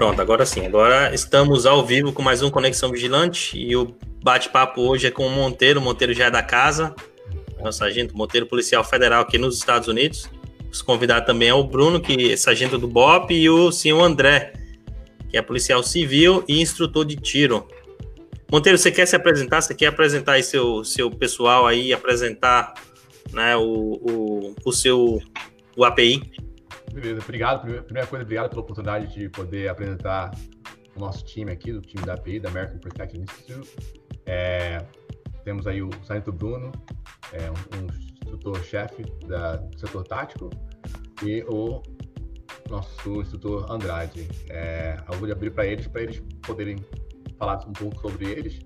[0.00, 0.64] Pronto, agora sim.
[0.64, 3.94] Agora estamos ao vivo com mais um Conexão Vigilante e o
[4.24, 5.78] bate-papo hoje é com o Monteiro.
[5.78, 6.94] O Monteiro já é da casa,
[7.58, 10.26] é o sargento Monteiro, policial federal aqui nos Estados Unidos.
[10.72, 14.54] Os convidados também é o Bruno, que é sargento do BOP, e o senhor André,
[15.28, 17.68] que é policial civil e instrutor de tiro.
[18.50, 19.60] Monteiro, você quer se apresentar?
[19.60, 22.72] Você quer apresentar aí seu, seu pessoal aí, apresentar
[23.34, 25.20] né, o, o, o seu
[25.76, 26.22] o API?
[26.92, 27.60] Beleza, obrigado.
[27.84, 30.32] Primeira coisa, obrigado pela oportunidade de poder apresentar
[30.96, 34.00] o nosso time aqui, do time da API, da American Protection Institute.
[34.26, 34.78] É,
[35.44, 36.72] temos aí o Sargento Bruno,
[37.32, 40.50] é, um, um instrutor-chefe do setor tático,
[41.22, 41.80] e o
[42.68, 44.28] nosso instrutor Andrade.
[44.48, 46.76] É, eu vou abrir para eles, para eles poderem
[47.38, 48.58] falar um pouco sobre eles,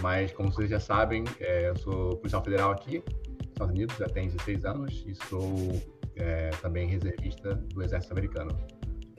[0.00, 4.06] mas como vocês já sabem, é, eu sou policial federal aqui, nos Estados Unidos, já
[4.06, 8.58] tenho 16 anos, e sou é, também reservista do Exército Americano.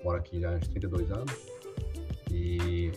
[0.03, 1.33] Moro aqui já há uns 32 anos,
[2.31, 2.91] e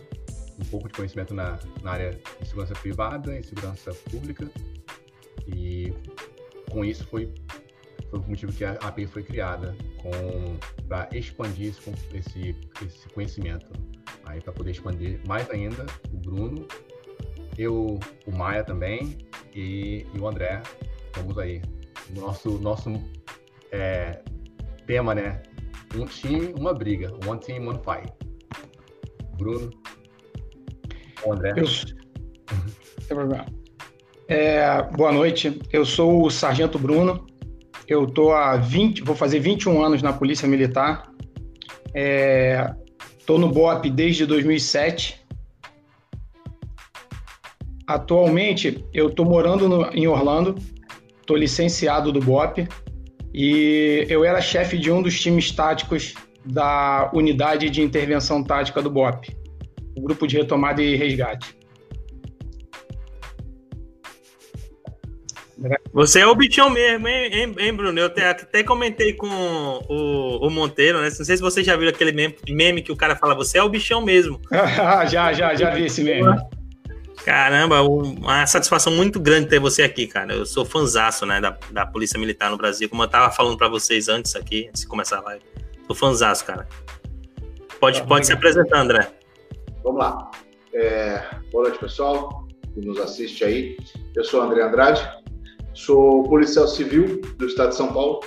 [0.61, 4.48] um pouco de conhecimento na, na área de segurança privada e segurança pública,
[5.48, 5.92] e
[6.70, 7.33] com isso foi,
[8.11, 9.75] foi o motivo que a API foi criada,
[10.89, 13.70] para expandir esse, esse, esse conhecimento.
[14.25, 16.67] Aí para poder expandir mais ainda, o Bruno,
[17.56, 19.19] eu, o Maia também
[19.55, 20.62] e, e o André,
[21.14, 21.62] vamos aí.
[22.11, 22.91] Nosso, nosso
[23.73, 24.20] é,
[24.87, 25.42] tema, né?
[25.97, 27.12] Um time, uma briga.
[27.27, 28.12] One team, one fight.
[29.37, 29.70] Bruno.
[31.27, 31.55] André.
[31.56, 31.67] Eu,
[34.29, 37.27] é, boa noite, eu sou o Sargento Bruno,
[37.87, 41.12] eu tô há 20, vou fazer 21 anos na Polícia Militar,
[41.95, 42.73] é,
[43.27, 45.20] tô no BOP desde 2007.
[47.86, 50.57] Atualmente eu tô morando no, em Orlando,
[51.27, 52.67] tô licenciado do BOP
[53.35, 58.91] e eu era chefe de um dos times táticos da Unidade de Intervenção Tática do
[58.91, 59.35] BOP,
[59.97, 61.57] o Grupo de Retomada e Resgate.
[65.93, 67.98] Você é o bichão mesmo, hein, hein, Bruno?
[67.98, 71.05] Eu até, até comentei com o, o, Monteiro, né?
[71.05, 73.63] Não sei se você já viu aquele meme, meme, que o cara fala, você é
[73.63, 74.41] o bichão mesmo.
[75.09, 76.37] já, já, já vi esse meme.
[77.24, 80.34] Caramba, uma satisfação muito grande ter você aqui, cara.
[80.34, 82.88] Eu sou fanzaço, né, da, da Polícia Militar no Brasil.
[82.88, 85.44] Como eu tava falando para vocês antes aqui, antes de começar a live.
[85.86, 86.66] Sou fanzaço, cara.
[87.78, 89.08] Pode, tá, pode se apresentar, André.
[89.84, 90.30] Vamos lá.
[90.74, 91.22] É,
[91.52, 93.77] boa noite, pessoal que nos assiste aí.
[94.16, 95.06] Eu sou André Andrade,
[95.74, 98.20] Sou policial civil do estado de São Paulo.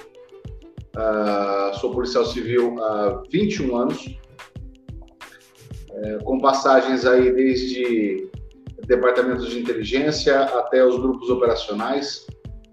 [0.95, 4.17] Uh, sou policial civil há 21 anos,
[5.91, 8.29] é, com passagens aí desde
[8.87, 12.25] departamentos de inteligência até os grupos operacionais.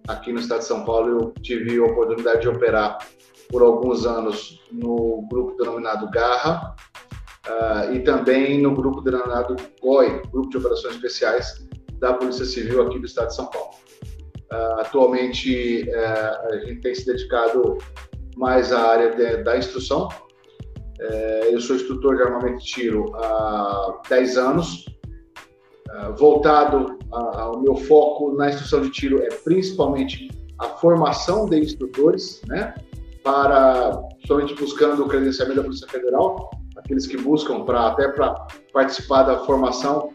[0.08, 2.98] Aqui no estado de São Paulo eu tive a oportunidade de operar
[3.48, 6.74] por alguns anos no grupo denominado Garra
[7.46, 11.66] uh, e também no grupo denominado GOI, Grupo de Operações Especiais
[11.98, 13.70] da Polícia Civil aqui do estado de São Paulo.
[14.52, 17.78] Uh, atualmente, uh, a gente tem se dedicado
[18.36, 20.08] mais à área de, da instrução.
[21.00, 24.84] Uh, eu sou instrutor de armamento de tiro há 10 anos.
[26.16, 32.75] Voltado ao meu foco na instrução de tiro é principalmente a formação de instrutores, né?
[33.22, 38.34] Para, somente buscando o credenciamento da Polícia Federal, aqueles que buscam para até para
[38.72, 40.10] participar da formação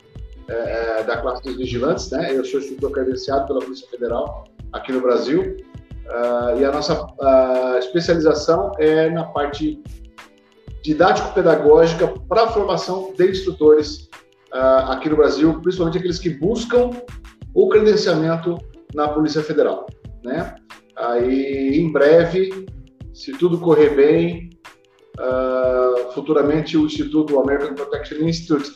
[0.48, 2.36] é, da classe dos vigilantes, né?
[2.36, 7.78] Eu sou instrutor credenciado pela Polícia Federal aqui no Brasil uh, e a nossa uh,
[7.80, 9.82] especialização é na parte
[10.84, 14.10] didático-pedagógica para a formação de instrutores
[14.54, 16.92] uh, aqui no Brasil, principalmente aqueles que buscam
[17.54, 18.58] o credenciamento
[18.94, 19.88] na Polícia Federal,
[20.24, 20.56] né?
[20.96, 22.66] Aí, em breve,
[23.14, 24.50] se tudo correr bem,
[26.14, 28.72] futuramente o Instituto American Protection Institute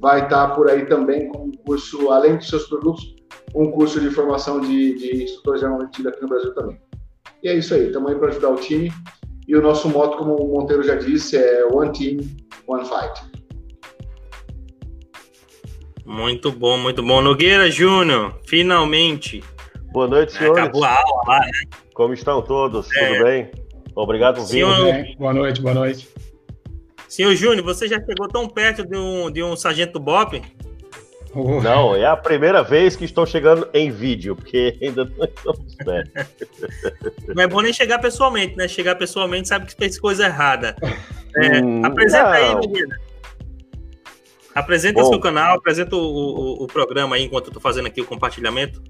[0.00, 3.14] vai estar por aí também com um curso, além dos seus produtos,
[3.54, 6.80] um curso de formação de, de instrutores de armamento aqui no Brasil também.
[7.42, 8.92] E é isso aí, estamos aí para ajudar o time.
[9.46, 12.18] E o nosso moto, como o Monteiro já disse, é One Team,
[12.66, 13.43] One Fight.
[16.04, 17.22] Muito bom, muito bom.
[17.22, 19.42] Nogueira Júnior, finalmente.
[19.92, 20.64] Boa noite, senhores.
[20.64, 21.78] Acabou a aula lá, né?
[21.94, 22.88] Como estão todos?
[22.96, 23.08] É.
[23.08, 23.50] Tudo bem?
[23.94, 24.48] Obrigado por vir.
[24.48, 25.06] Senhor...
[25.18, 26.08] Boa noite, boa noite.
[27.08, 30.42] Senhor Júnior, você já chegou tão perto de um, de um sargento Bob?
[31.62, 36.12] Não, é a primeira vez que estou chegando em vídeo, porque ainda não estamos perto.
[37.34, 38.68] Não é bom nem chegar pessoalmente, né?
[38.68, 40.76] Chegar pessoalmente sabe que fez coisa errada.
[41.36, 42.32] É, hum, apresenta não.
[42.32, 43.00] aí, menina.
[44.54, 48.00] Apresenta bom, seu canal, apresenta o, o, o, programa aí enquanto eu estou fazendo aqui
[48.00, 48.82] o compartilhamento.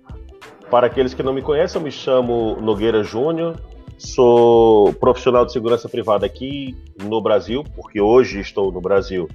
[0.71, 3.57] Para aqueles que não me conhecem, eu me chamo Nogueira Júnior,
[3.97, 9.29] Sou profissional de segurança privada aqui no Brasil, porque hoje estou no Brasil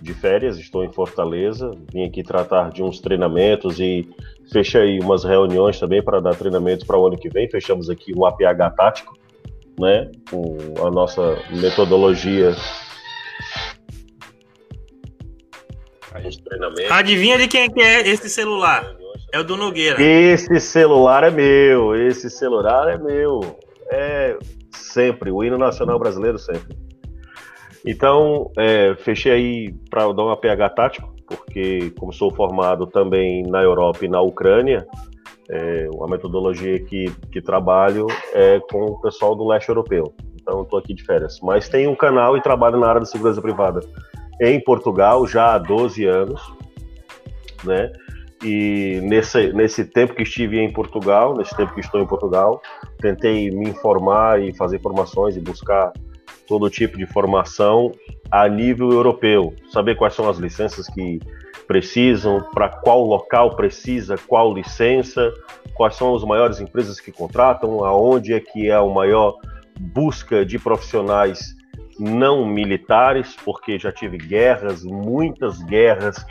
[0.00, 4.08] de férias, estou em Fortaleza, vim aqui tratar de uns treinamentos e
[4.52, 7.50] fechei umas reuniões também para dar treinamentos para o ano que vem.
[7.50, 9.18] Fechamos aqui um APH tático,
[9.78, 10.56] né, com
[10.86, 12.54] a nossa metodologia
[16.22, 16.92] de treinamento.
[16.92, 18.96] Adivinha de quem é que é esse celular?
[19.32, 20.00] É o do Nogueira.
[20.00, 23.40] Esse celular é meu, esse celular é meu.
[23.90, 24.36] É
[24.72, 26.76] sempre, o hino nacional brasileiro sempre.
[27.84, 33.62] Então, é, fechei aí para dar uma PH tático, porque como sou formado também na
[33.62, 34.86] Europa e na Ucrânia,
[35.48, 40.12] é, a metodologia que, que trabalho é com o pessoal do leste europeu.
[40.40, 41.38] Então, estou aqui de férias.
[41.42, 43.80] Mas tenho um canal e trabalho na área da segurança privada
[44.40, 46.40] em Portugal já há 12 anos,
[47.64, 47.92] né?
[48.42, 52.60] E nesse, nesse tempo que estive em Portugal, nesse tempo que estou em Portugal,
[53.00, 55.92] tentei me informar e fazer formações e buscar
[56.46, 57.92] todo tipo de formação
[58.30, 61.18] a nível europeu, saber quais são as licenças que
[61.66, 65.32] precisam, para qual local precisa, qual licença,
[65.74, 69.34] quais são as maiores empresas que contratam, aonde é que é a maior
[69.78, 71.56] busca de profissionais
[71.98, 76.24] não militares, porque já tive guerras, muitas guerras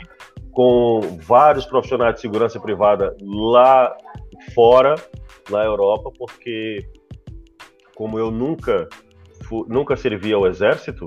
[0.52, 3.94] com vários profissionais de segurança privada lá
[4.54, 4.94] fora,
[5.50, 6.84] na Europa, porque
[7.94, 8.88] como eu nunca
[9.68, 11.06] nunca servi ao exército,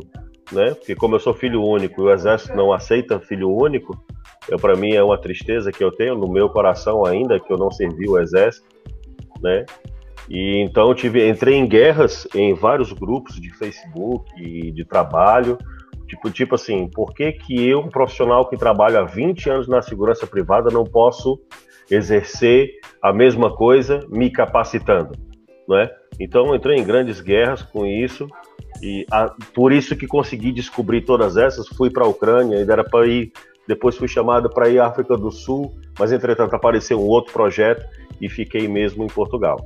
[0.52, 0.74] né?
[0.74, 4.02] Porque como eu sou filho único e o exército não aceita filho único,
[4.62, 7.70] para mim é uma tristeza que eu tenho no meu coração ainda que eu não
[7.70, 8.66] servi o exército,
[9.42, 9.66] né?
[10.30, 15.58] E então tive, entrei em guerras em vários grupos de Facebook e de trabalho,
[16.08, 19.82] tipo, tipo assim, por que que eu, um profissional que trabalha há 20 anos na
[19.82, 21.42] segurança privada, não posso
[21.90, 25.18] exercer a mesma coisa me capacitando,
[25.68, 25.92] não é?
[26.20, 28.28] Então entrei em grandes guerras com isso
[28.82, 31.68] e a, por isso que consegui descobrir todas essas.
[31.70, 33.32] Fui para a Ucrânia, e era para ir.
[33.68, 37.86] Depois fui chamado para ir à África do Sul, mas entretanto apareceu um outro projeto
[38.20, 39.58] e fiquei mesmo em Portugal.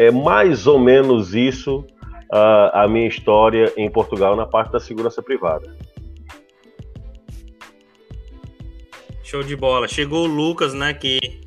[0.00, 1.84] É mais ou menos isso
[2.32, 5.76] uh, a minha história em Portugal na parte da segurança privada.
[9.22, 9.86] Show de bola.
[9.86, 10.94] Chegou o Lucas, né?
[10.94, 11.42] Que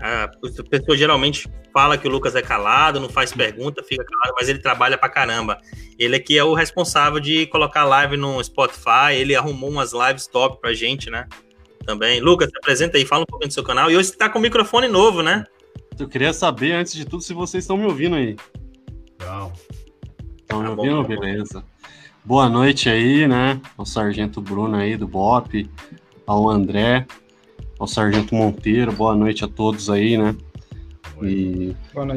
[0.00, 0.30] a
[0.70, 4.60] pessoa geralmente fala que o Lucas é calado, não faz pergunta, fica calado, mas ele
[4.60, 5.58] trabalha pra caramba.
[5.98, 10.62] Ele aqui é o responsável de colocar live no Spotify, ele arrumou umas lives top
[10.62, 11.28] pra gente, né?
[11.84, 12.20] Também.
[12.20, 13.90] Lucas, se apresenta aí, fala um pouquinho do seu canal.
[13.90, 15.44] E hoje você tá com um microfone novo, né?
[16.02, 18.34] Eu queria saber, antes de tudo, se vocês estão me ouvindo aí.
[19.20, 19.52] Não.
[20.36, 21.02] Estão me tá ouvindo?
[21.02, 21.64] Tá Beleza.
[22.24, 23.60] Boa noite aí, né?
[23.78, 25.70] Ao Sargento Bruno aí do BOP,
[26.26, 27.06] ao André,
[27.78, 30.34] ao Sargento Monteiro, boa noite a todos aí, né?
[31.22, 31.72] E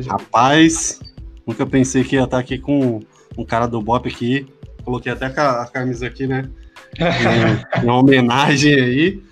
[0.09, 0.99] rapaz,
[1.45, 3.01] nunca pensei que ia estar aqui com
[3.37, 4.47] um cara do Bop aqui.
[4.83, 6.49] Coloquei até a camisa aqui, né?
[7.83, 9.23] uma homenagem aí.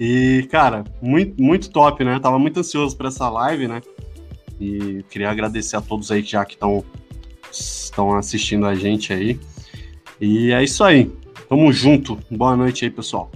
[0.00, 2.18] E, cara, muito, muito top, né?
[2.18, 3.82] Tava muito ansioso para essa live, né?
[4.58, 6.82] E queria agradecer a todos aí que já que estão
[7.52, 9.38] estão assistindo a gente aí.
[10.18, 11.12] E é isso aí.
[11.48, 12.18] Tamo junto.
[12.30, 13.30] Boa noite aí, pessoal.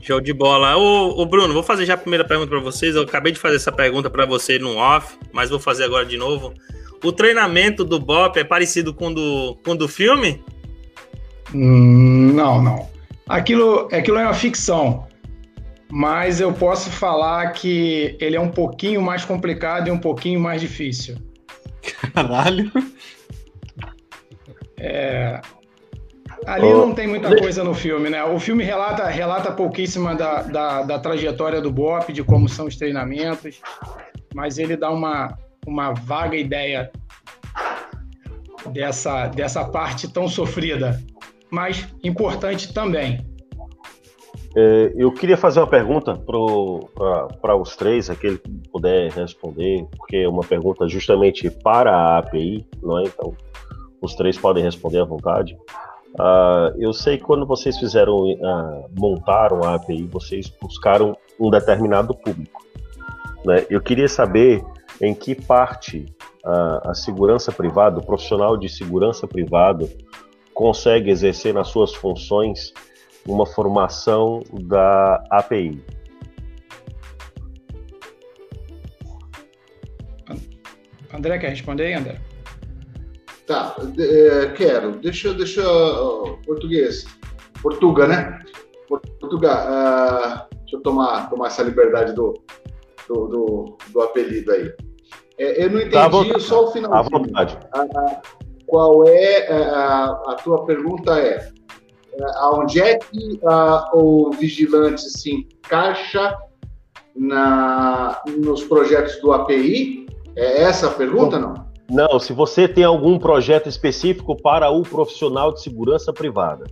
[0.00, 0.76] Show de bola.
[0.76, 2.96] Ô, ô, Bruno, vou fazer já a primeira pergunta para vocês.
[2.96, 6.16] Eu acabei de fazer essa pergunta para você no off, mas vou fazer agora de
[6.16, 6.52] novo.
[7.04, 10.42] O treinamento do Bop é parecido com do, com do filme?
[11.54, 12.94] Hum, não, não.
[13.26, 15.06] Aquilo, aquilo é uma ficção,
[15.94, 20.60] mas eu posso falar que ele é um pouquinho mais complicado e um pouquinho mais
[20.60, 21.16] difícil.
[22.12, 22.68] Caralho!
[24.76, 25.40] É,
[26.46, 26.86] Ali oh.
[26.86, 28.24] não tem muita coisa no filme, né?
[28.24, 32.74] O filme relata, relata pouquíssima da, da, da, trajetória do BOP, de como são os
[32.74, 33.60] treinamentos,
[34.34, 36.90] mas ele dá uma, uma vaga ideia
[38.72, 41.00] dessa, dessa parte tão sofrida,
[41.52, 43.24] mas importante também.
[44.56, 46.16] É, eu queria fazer uma pergunta
[47.40, 52.66] para os três, aquele que puder responder, porque é uma pergunta justamente para a API,
[52.80, 53.04] não é?
[53.04, 53.34] Então,
[54.00, 55.56] os três podem responder à vontade.
[56.14, 62.14] Uh, eu sei que quando vocês fizeram, uh, montaram a API, vocês buscaram um determinado
[62.14, 62.64] público.
[63.44, 63.66] Né?
[63.68, 64.64] Eu queria saber
[65.00, 66.06] em que parte
[66.44, 69.88] uh, a segurança privada, o profissional de segurança privada,
[70.52, 72.72] consegue exercer nas suas funções
[73.26, 75.82] uma formação da API.
[81.12, 82.20] André, quer responder aí, André?
[83.46, 84.92] Tá, é, quero.
[84.92, 85.62] Deixa, deixa
[86.44, 87.04] português.
[87.62, 88.40] Portuga, né?
[88.88, 92.34] Portuga, uh, deixa eu tomar, tomar essa liberdade do,
[93.08, 94.72] do, do, do apelido aí.
[95.38, 96.92] É, eu não tá entendi só o final.
[96.92, 97.58] À vontade.
[97.72, 98.22] A, a,
[98.66, 101.48] qual é a, a tua pergunta é
[102.36, 103.40] aonde é que
[103.92, 106.36] o vigilante se encaixa
[107.14, 110.06] na, nos projetos do API?
[110.36, 111.54] É essa a pergunta, não?
[111.90, 116.64] Não, se você tem algum projeto específico para o profissional de segurança privada.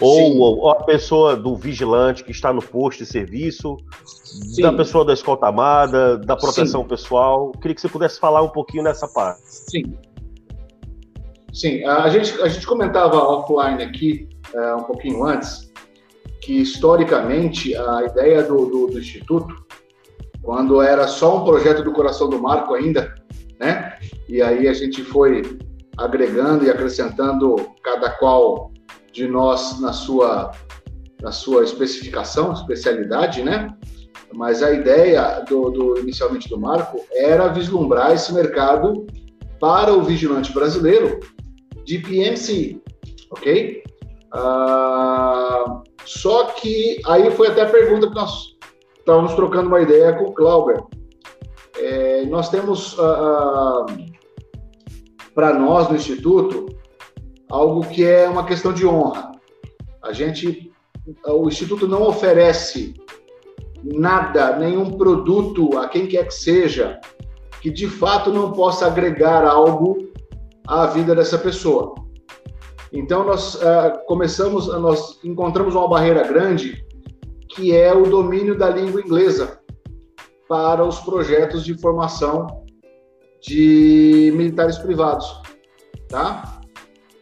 [0.00, 4.62] Ou, ou, a pessoa do vigilante que está no posto de serviço, Sim.
[4.62, 6.88] da pessoa da escolta armada, da proteção Sim.
[6.88, 7.52] pessoal.
[7.52, 9.40] Queria que você pudesse falar um pouquinho nessa parte.
[9.44, 9.94] Sim.
[11.52, 15.72] Sim, a gente, a gente comentava offline aqui, uh, um pouquinho antes,
[16.40, 19.64] que historicamente a ideia do, do, do, Instituto,
[20.42, 23.14] quando era só um projeto do Coração do Marco ainda,
[23.58, 23.98] né?
[24.28, 25.58] E aí a gente foi
[25.96, 28.70] agregando e acrescentando cada qual
[29.12, 30.50] de nós na sua,
[31.22, 33.68] na sua especificação, especialidade, né?
[34.32, 39.06] Mas a ideia do, do, inicialmente do Marco era vislumbrar esse mercado
[39.60, 41.20] para o vigilante brasileiro
[41.84, 42.82] de PMC,
[43.30, 43.82] ok?
[44.34, 48.56] Uh, só que aí foi até a pergunta que nós
[48.98, 50.82] estávamos trocando uma ideia com o Clauber.
[51.78, 53.86] É, nós temos uh, uh,
[55.34, 56.66] para nós no Instituto
[57.50, 59.32] algo que é uma questão de honra.
[60.02, 60.72] A gente,
[61.26, 62.94] o Instituto não oferece
[63.82, 67.00] nada, nenhum produto a quem quer que seja
[67.60, 70.12] que de fato não possa agregar algo
[70.66, 71.94] à vida dessa pessoa.
[72.94, 76.86] Então nós uh, começamos, nós encontramos uma barreira grande
[77.48, 79.60] que é o domínio da língua inglesa
[80.48, 82.64] para os projetos de formação
[83.42, 85.26] de militares privados,
[86.08, 86.60] tá?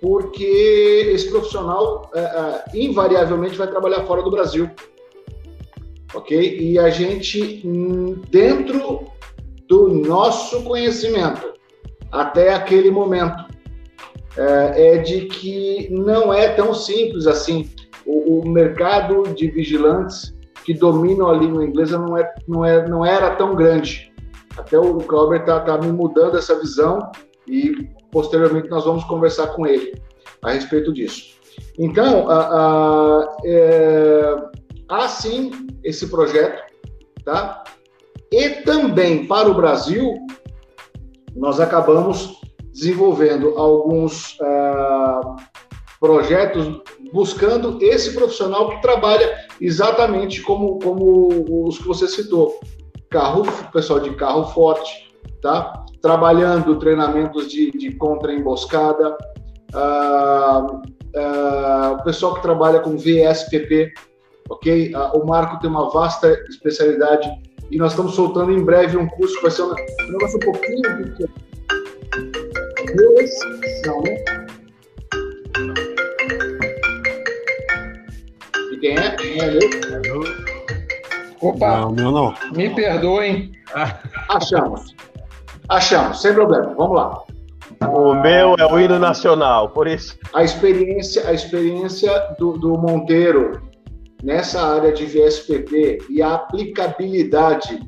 [0.03, 4.69] porque esse profissional é, é, invariavelmente vai trabalhar fora do Brasil.
[6.13, 6.59] Ok?
[6.59, 9.07] E a gente, hum, dentro
[9.69, 11.53] do nosso conhecimento,
[12.11, 13.52] até aquele momento,
[14.37, 17.71] é, é de que não é tão simples assim.
[18.05, 20.35] O, o, mercado de vigilantes
[20.65, 24.13] que dominam a língua inglesa não, é, não, é, não era tão grande.
[24.57, 27.11] Até o Clauber está tá me mudando essa visão
[27.47, 29.95] e posteriormente nós vamos conversar com ele
[30.43, 31.33] a respeito disso.
[31.79, 34.37] Então, a, a, é,
[34.89, 35.51] há sim
[35.83, 36.63] esse projeto,
[37.25, 37.63] tá?
[38.31, 40.15] E também para o Brasil,
[41.35, 42.42] nós acabamos
[42.73, 45.37] desenvolvendo alguns uh,
[46.01, 46.81] projetos
[47.13, 52.59] buscando esse profissional que trabalha exatamente como, como os que você citou.
[53.11, 55.13] Carro, pessoal de carro forte,
[55.43, 55.83] tá?
[56.03, 59.17] trabalhando treinamentos de, de contra-emboscada,
[59.73, 63.93] uh, uh, o pessoal que trabalha com VSPP,
[64.51, 64.93] ok?
[65.15, 67.31] O Marco tem uma vasta especialidade
[67.71, 69.75] e nós estamos soltando em breve um curso que vai ser um
[70.11, 70.83] negócio um pouquinho
[72.95, 74.25] Não, né?
[78.71, 79.11] E quem é?
[79.17, 79.57] Quem é
[80.05, 80.23] eu?
[81.41, 81.81] Opa!
[81.81, 82.35] Não, meu não.
[82.55, 83.53] Me perdoem.
[84.29, 84.95] Achamos.
[85.69, 86.75] Achamos, sem problema.
[86.75, 87.23] Vamos lá.
[87.89, 90.19] O meu é o hino nacional, por isso.
[90.35, 93.61] A experiência, a experiência do, do Monteiro
[94.23, 97.81] nessa área de VSPP e a aplicabilidade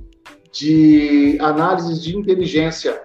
[0.52, 3.00] de análise de inteligência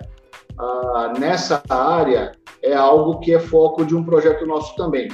[0.59, 5.07] uh, nessa área é algo que é foco de um projeto nosso também.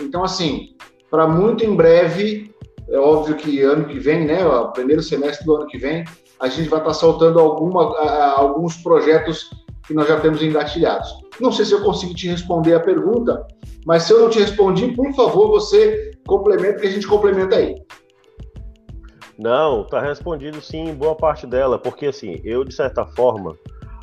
[0.00, 0.76] Então, assim,
[1.10, 2.54] para muito em breve,
[2.90, 6.04] é óbvio que ano que vem, né, o primeiro semestre do ano que vem,
[6.40, 7.96] a gente vai estar soltando alguma,
[8.36, 9.50] alguns projetos
[9.86, 11.08] que nós já temos engatilhados.
[11.40, 13.46] Não sei se eu consigo te responder a pergunta,
[13.86, 17.74] mas se eu não te respondi, por favor, você complementa, que a gente complementa aí.
[19.38, 23.56] Não, está respondido sim, boa parte dela, porque assim, eu de certa forma,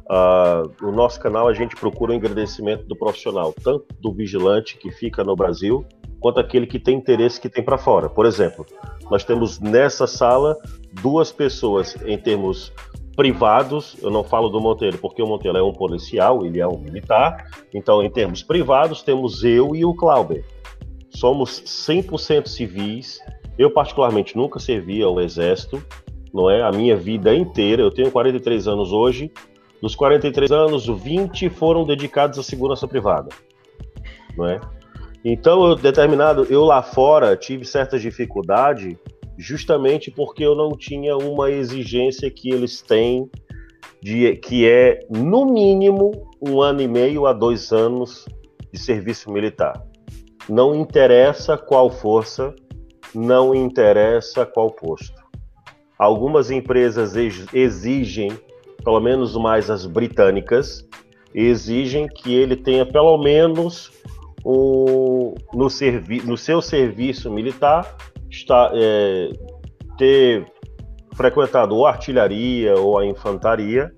[0.10, 4.78] uh, no nosso canal a gente procura o um engrandecimento do profissional, tanto do vigilante
[4.78, 5.86] que fica no Brasil,
[6.20, 8.10] quanto aquele que tem interesse que tem para fora.
[8.10, 8.66] Por exemplo,
[9.10, 10.58] nós temos nessa sala
[11.02, 12.72] duas pessoas em termos
[13.16, 16.78] privados, eu não falo do Monteiro, porque o Monteiro é um policial, ele é um
[16.78, 20.44] militar, então em termos privados temos eu e o Clauber.
[21.10, 23.20] Somos 100% civis,
[23.58, 25.82] eu particularmente nunca servi ao exército,
[26.34, 26.62] não é?
[26.62, 29.32] A minha vida inteira, eu tenho 43 anos hoje,
[29.82, 33.30] dos 43 anos, 20 foram dedicados à segurança privada,
[34.38, 34.60] não é?
[35.24, 38.98] Então, eu, determinado, eu lá fora tive certa dificuldade
[39.38, 43.30] justamente porque eu não tinha uma exigência que eles têm
[44.02, 48.26] de que é no mínimo um ano e meio a dois anos
[48.72, 49.84] de serviço militar.
[50.48, 52.54] Não interessa qual força,
[53.14, 55.16] não interessa qual posto.
[55.98, 57.16] Algumas empresas
[57.52, 58.30] exigem
[58.84, 60.88] pelo menos mais as britânicas,
[61.34, 63.92] exigem que ele tenha pelo menos
[64.46, 67.96] no, servi no seu serviço militar
[68.30, 69.32] está, é,
[69.98, 70.46] ter
[71.16, 73.92] frequentado ou a artilharia ou a infantaria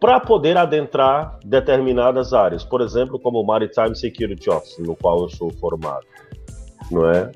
[0.00, 5.28] para poder adentrar determinadas áreas, por exemplo, como o Maritime Security Office, no qual eu
[5.28, 6.04] sou formado,
[6.90, 7.30] não é?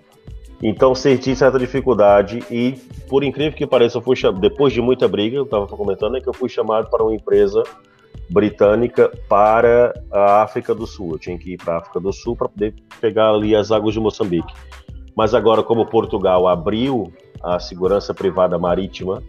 [0.63, 2.73] Então senti certa dificuldade e,
[3.09, 6.29] por incrível que pareça, eu fui depois de muita briga, eu estava comentando, é que
[6.29, 7.63] eu fui chamado para uma empresa
[8.31, 11.13] britânica para a África do Sul.
[11.13, 13.95] Eu tinha que ir para a África do Sul para poder pegar ali as águas
[13.95, 14.53] de Moçambique.
[15.15, 19.23] Mas agora, como Portugal abriu a segurança privada marítima,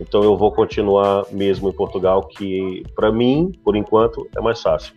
[0.00, 4.94] então eu vou continuar mesmo em Portugal, que para mim, por enquanto, é mais fácil.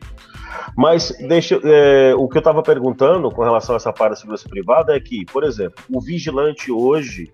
[0.75, 4.47] Mas deixa, é, o que eu estava perguntando com relação a essa parte da segurança
[4.47, 7.31] privada é que, por exemplo, o vigilante hoje,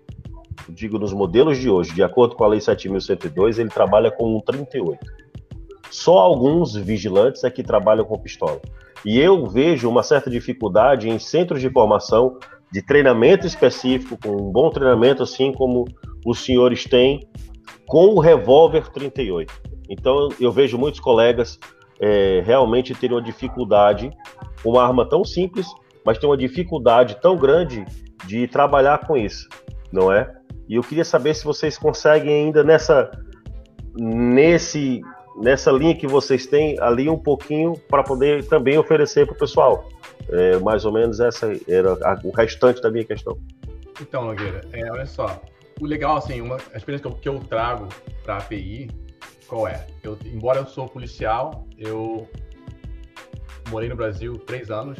[0.68, 4.40] digo nos modelos de hoje, de acordo com a Lei 7.102, ele trabalha com um
[4.40, 4.98] 38.
[5.90, 8.60] Só alguns vigilantes é que trabalham com pistola.
[9.04, 12.38] E eu vejo uma certa dificuldade em centros de formação
[12.70, 15.84] de treinamento específico, com um bom treinamento, assim como
[16.24, 17.26] os senhores têm,
[17.86, 19.52] com o revólver 38.
[19.88, 21.58] Então eu vejo muitos colegas
[22.00, 24.10] é, realmente terem uma dificuldade,
[24.64, 25.66] uma arma tão simples,
[26.04, 27.84] mas tem uma dificuldade tão grande
[28.26, 29.48] de trabalhar com isso,
[29.92, 30.34] não é?
[30.68, 33.10] E eu queria saber se vocês conseguem ainda nessa
[33.96, 35.02] nesse
[35.36, 39.88] nessa linha que vocês têm ali um pouquinho para poder também oferecer para o pessoal.
[40.28, 43.38] É, mais ou menos essa era a, o restante da minha questão.
[44.00, 45.40] Então, Nogueira, é, olha só.
[45.80, 47.88] O legal, assim, uma, a experiência que eu, que eu trago
[48.22, 48.90] para a API,
[49.50, 49.84] qual é?
[50.00, 52.30] Eu, embora eu sou policial, eu
[53.68, 54.96] morei no Brasil três anos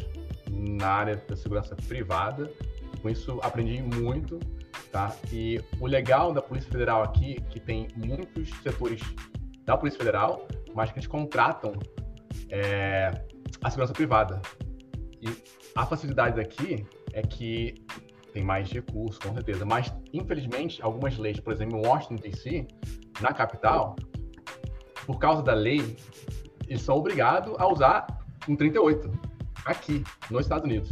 [0.50, 2.52] na área da segurança privada.
[3.00, 4.40] Com isso, aprendi muito,
[4.90, 5.14] tá?
[5.33, 9.00] E o legal da Polícia Federal aqui, que tem muitos setores
[9.65, 11.73] da Polícia Federal, mas que eles contratam
[12.50, 13.13] é,
[13.63, 14.43] a segurança privada.
[15.23, 15.28] E
[15.76, 17.76] a facilidade daqui é que
[18.32, 19.65] tem mais recursos, com certeza.
[19.65, 22.67] Mas, infelizmente, algumas leis, por exemplo, em Washington, D.C.,
[23.21, 23.95] na capital,
[25.06, 25.97] por causa da lei,
[26.67, 28.06] eles são obrigados a usar
[28.49, 29.10] um 38
[29.65, 30.91] aqui, nos Estados Unidos,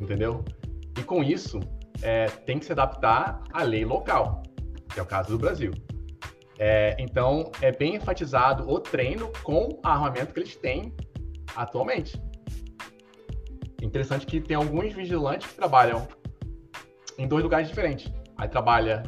[0.00, 0.44] entendeu?
[0.98, 1.60] E com isso,
[2.02, 4.42] é, tem que se adaptar à lei local,
[4.92, 5.72] que é o caso do Brasil.
[6.58, 10.94] É, então, é bem enfatizado o treino com o armamento que eles têm
[11.56, 12.20] atualmente.
[13.80, 16.06] Interessante que tem alguns vigilantes que trabalham
[17.16, 18.12] em dois lugares diferentes.
[18.36, 19.02] Aí trabalha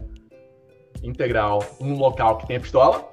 [1.03, 3.11] integral num local que tem a pistola,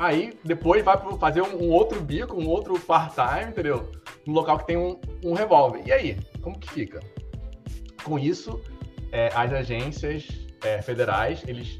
[0.00, 3.92] aí depois vai fazer um, um outro bico, um outro part-time, entendeu?
[4.26, 5.82] Num local que tem um, um revólver.
[5.84, 7.00] E aí, como que fica?
[8.02, 8.60] Com isso,
[9.12, 10.26] é, as agências
[10.64, 11.78] é, federais, eles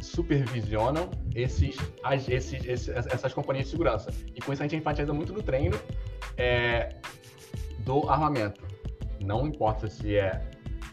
[0.00, 4.10] supervisionam esses, as, esses, esses, essas companhias de segurança.
[4.34, 5.78] E com isso a gente enfatiza muito no treino
[6.36, 6.94] é,
[7.80, 8.62] do armamento.
[9.20, 10.40] Não importa se é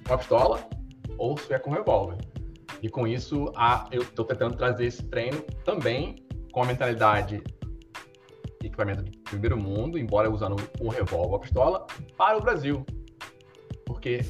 [0.07, 0.67] com a pistola
[1.19, 2.17] ou se é com revólver.
[2.81, 6.15] E com isso, a, eu estou tentando trazer esse treino também
[6.51, 7.41] com a mentalidade
[8.63, 11.87] equipamento de primeiro mundo, embora usando o revólver a pistola,
[12.17, 12.85] para o Brasil.
[13.85, 14.21] Porque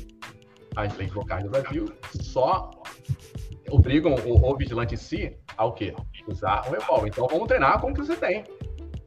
[0.76, 1.86] as leis locais do Brasil
[2.22, 2.72] só
[3.70, 5.94] obrigam o, o vigilante em si a o quê?
[6.28, 7.08] Usar o revólver.
[7.08, 8.44] Então vamos treinar com o que você tem,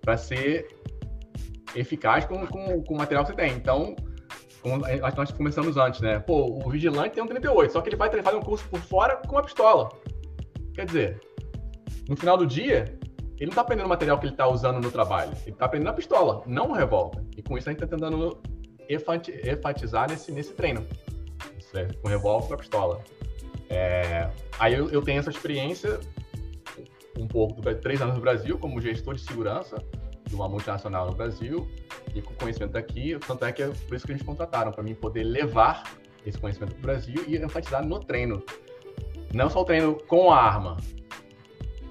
[0.00, 0.66] para ser
[1.74, 3.52] eficaz com, com, com o material que você tem.
[3.52, 3.94] Então,
[5.16, 6.18] nós começamos antes, né?
[6.18, 9.16] Pô, o vigilante tem um 38, só que ele vai fazer um curso por fora
[9.16, 9.88] com uma pistola.
[10.74, 11.20] Quer dizer,
[12.08, 12.84] no final do dia,
[13.36, 15.32] ele não está aprendendo o material que ele está usando no trabalho.
[15.42, 17.22] Ele está aprendendo a pistola, não o revólver.
[17.36, 18.40] E com isso a gente está tentando
[18.88, 20.86] enfatizar nesse, nesse treino.
[21.72, 23.00] É, com revólver com a pistola.
[23.68, 26.00] É, aí eu, eu, tenho essa experiência
[27.16, 29.76] um pouco, três anos no Brasil, como gestor de segurança
[30.30, 31.68] de uma multinacional no Brasil
[32.14, 34.94] e com conhecimento daqui, tanto é que é por isso que eles contrataram, para mim
[34.94, 35.82] poder levar
[36.24, 38.42] esse conhecimento para o Brasil e enfatizar no treino.
[39.34, 40.76] Não só o treino com a arma,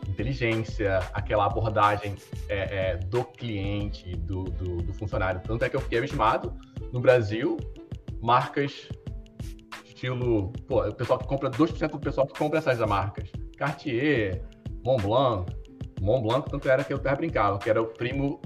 [0.08, 2.16] inteligência, aquela abordagem
[2.48, 5.42] é, é, do cliente, do, do, do, funcionário.
[5.42, 6.54] Tanto é que eu fiquei abismado
[6.92, 7.58] no Brasil,
[8.22, 8.90] marcas
[9.86, 13.30] estilo, pô, o pessoal que compra, 2% do pessoal que compra essas marcas.
[13.58, 14.42] Cartier,
[14.84, 15.52] Montblanc,
[16.02, 18.42] Montblanc, tanto era que eu até brincava, que era o primo,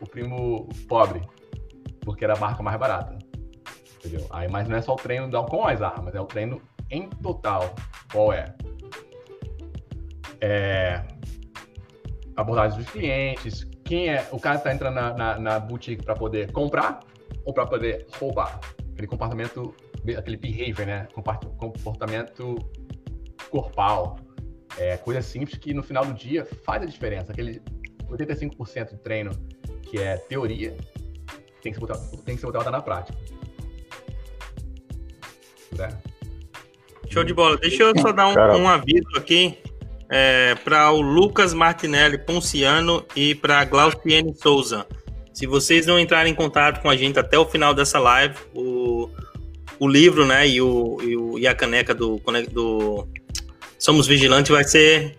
[0.00, 1.22] o primo pobre,
[2.00, 3.18] porque era a marca mais barata.
[3.96, 4.26] Entendeu?
[4.30, 6.60] Aí, mas não é só o treino com as armas, é o treino
[6.90, 7.74] em total.
[8.12, 8.54] Qual é?
[10.40, 11.02] É
[12.36, 16.52] abordagem dos clientes, quem é o cara está entrando na, na, na boutique para poder
[16.52, 17.00] comprar
[17.44, 18.60] ou para poder roubar.
[18.92, 19.74] Aquele comportamento,
[20.16, 21.08] aquele behavior, né?
[21.12, 22.56] Comportamento
[23.50, 24.16] corpal.
[24.78, 27.32] É coisa simples que no final do dia faz a diferença.
[27.32, 27.60] Aquele
[28.10, 29.32] 85% de treino
[29.82, 30.76] que é teoria
[31.62, 33.18] tem que ser botada, tem que ser botada na prática.
[35.76, 35.88] Né?
[37.10, 37.56] Show de bola.
[37.56, 39.58] Deixa eu só dar um, um aviso aqui
[40.08, 44.86] é, para o Lucas Martinelli Ponciano e para Glauciene Souza.
[45.32, 49.08] Se vocês não entrarem em contato com a gente até o final dessa live, o,
[49.78, 53.08] o livro né, e, o, e, o, e a caneca do, do
[53.78, 55.16] Somos Vigilantes vai ser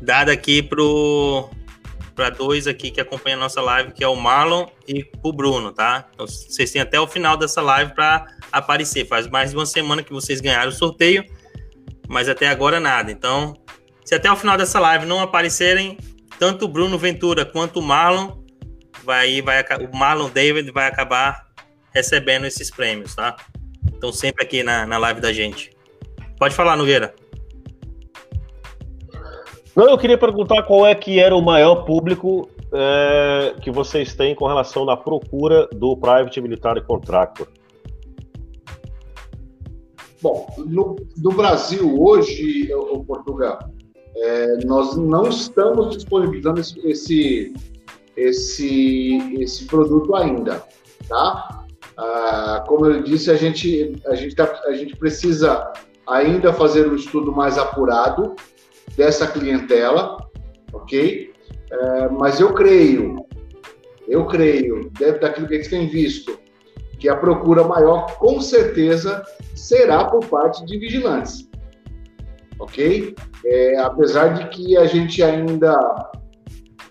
[0.00, 5.04] dada aqui para dois aqui que acompanham a nossa live, que é o Marlon e
[5.22, 6.08] o Bruno, tá?
[6.14, 9.06] Então, vocês têm até o final dessa live para aparecer.
[9.06, 11.24] Faz mais de uma semana que vocês ganharam o sorteio,
[12.08, 13.10] mas até agora nada.
[13.10, 13.54] Então,
[14.04, 15.98] se até o final dessa live não aparecerem,
[16.38, 18.38] tanto o Bruno Ventura quanto o Marlon,
[19.02, 21.46] vai, vai, o Marlon David vai acabar
[21.92, 23.36] recebendo esses prêmios, tá?
[23.88, 25.76] Então, sempre aqui na, na live da gente.
[26.38, 27.14] Pode falar, Nogueira.
[29.76, 34.34] Não, eu queria perguntar qual é que era o maior público é, que vocês têm
[34.34, 37.46] com relação à procura do Private Military Contractor.
[40.22, 43.58] Bom, no, no Brasil hoje, o Portugal,
[44.16, 47.54] é, nós não estamos disponibilizando esse, esse,
[48.16, 50.64] esse, esse produto ainda,
[51.06, 51.66] tá?
[51.98, 55.70] Ah, como eu disse, a gente, a, gente tá, a gente precisa
[56.06, 58.34] ainda fazer um estudo mais apurado
[58.96, 60.16] dessa clientela,
[60.72, 61.32] ok?
[61.70, 63.24] É, mas eu creio,
[64.08, 66.38] eu creio, dentro daquilo que a gente tem visto,
[66.98, 71.48] que a procura maior, com certeza, será por parte de vigilantes,
[72.58, 73.14] ok?
[73.44, 75.76] É, apesar de que a gente ainda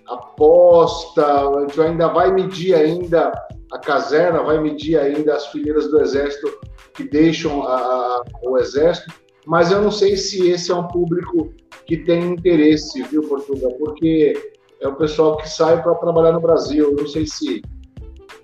[0.08, 3.32] aposta, a gente ainda vai medir ainda
[3.72, 6.48] a caserna, vai medir ainda as fileiras do exército
[6.94, 9.13] que deixam a, a, o exército,
[9.46, 11.54] mas eu não sei se esse é um público
[11.86, 13.72] que tem interesse, viu, Portugal?
[13.74, 14.34] Porque
[14.82, 16.92] é o pessoal que sai para trabalhar no Brasil.
[16.92, 17.62] Eu não sei se.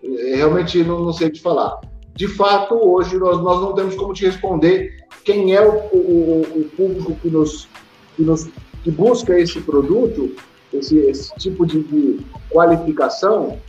[0.03, 1.79] Eh, realmente não, não, sei te falar.
[2.15, 6.69] De fato, hoje nós, nós não temos como te responder quem é o, o, o
[6.75, 7.67] público que nos,
[8.15, 8.47] que nos
[8.83, 10.35] que busca esse produto,
[10.73, 13.59] esse, esse tipo de, de qualificação,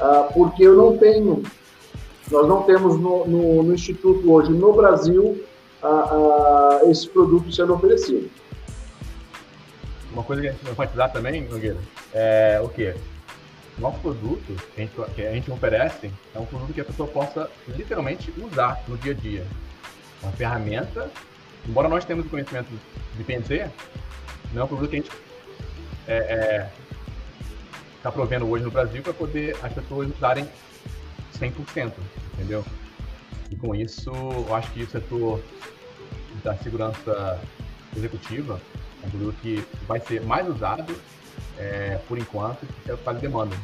[0.00, 1.42] ah, porque eu não tenho,
[2.30, 5.42] nós não temos no, no, no Instituto hoje no Brasil
[5.82, 8.30] ah, ah, esse produto sendo oferecido.
[10.12, 11.78] Uma coisa que a gente vai enfatizar também, Nogueira,
[12.12, 12.94] é o quê?
[13.78, 17.08] Nosso produto que a, gente, que a gente oferece é um produto que a pessoa
[17.08, 19.46] possa literalmente usar no dia a dia.
[20.22, 21.10] Uma ferramenta,
[21.66, 22.68] embora nós tenhamos o conhecimento
[23.16, 23.70] de PNC,
[24.52, 26.70] não é um produto que a gente está é,
[28.04, 30.46] é, provendo hoje no Brasil para poder as pessoas usarem
[31.40, 31.92] 100%,
[32.34, 32.62] entendeu?
[33.52, 35.42] E com isso, eu acho que o setor
[36.42, 37.38] da segurança
[37.94, 38.58] executiva
[39.02, 40.96] é um produto que vai ser mais usado
[41.58, 43.54] é, por enquanto, é de demanda.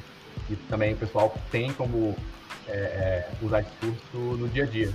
[0.51, 2.14] E também o pessoal tem como
[2.68, 4.92] é, é, usar esse curso no dia a dia.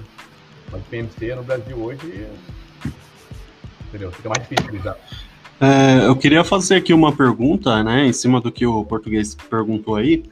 [0.72, 2.28] Mas PMC no Brasil hoje,
[3.88, 4.12] entendeu?
[4.12, 4.98] Fica mais difícil usar.
[5.60, 9.96] É, eu queria fazer aqui uma pergunta, né, em cima do que o português perguntou
[9.96, 10.24] aí.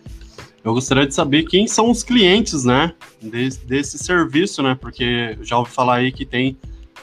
[0.63, 5.57] Eu gostaria de saber quem são os clientes, né, desse, desse serviço, né, porque já
[5.57, 6.57] ouvi falar aí que tem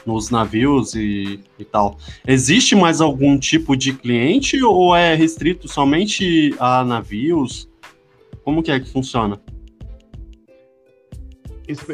[0.05, 1.97] nos navios e, e tal.
[2.25, 7.69] Existe mais algum tipo de cliente ou é restrito somente a navios?
[8.43, 9.39] Como que é que funciona?
[11.67, 11.85] Isso,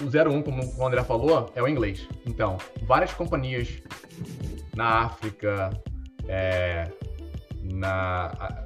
[0.00, 2.06] o 01, como o André falou, é o inglês.
[2.24, 3.68] Então, várias companhias
[4.74, 5.70] na África,
[6.28, 6.90] é,
[7.62, 8.65] na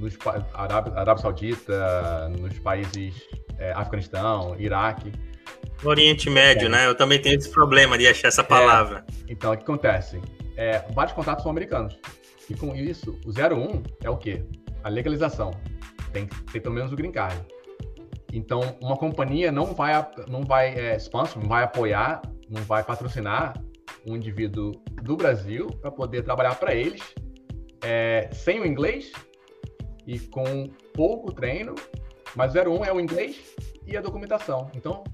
[0.00, 0.16] nos
[0.54, 3.14] Arábia, Arábia Saudita, nos países
[3.58, 5.12] é, Afeganistão, Iraque,
[5.82, 6.68] no Oriente Médio, é.
[6.68, 6.86] né?
[6.86, 9.04] Eu também tenho esse problema de achar essa palavra.
[9.08, 9.32] É.
[9.32, 10.20] Então, o que acontece?
[10.56, 11.98] É, vários contatos são americanos.
[12.48, 14.44] E com isso, o 01 é o quê?
[14.82, 15.52] A legalização.
[16.12, 17.40] Tem que ter pelo menos o green card.
[18.32, 19.92] Então, uma companhia não vai,
[20.28, 23.54] não vai é, sponsor, não vai apoiar, não vai patrocinar
[24.06, 27.02] um indivíduo do Brasil para poder trabalhar para eles
[27.82, 29.12] é, sem o inglês
[30.10, 31.76] e com pouco treino,
[32.34, 33.54] mas 01 é o inglês
[33.86, 34.68] e a documentação.
[34.74, 35.04] Então,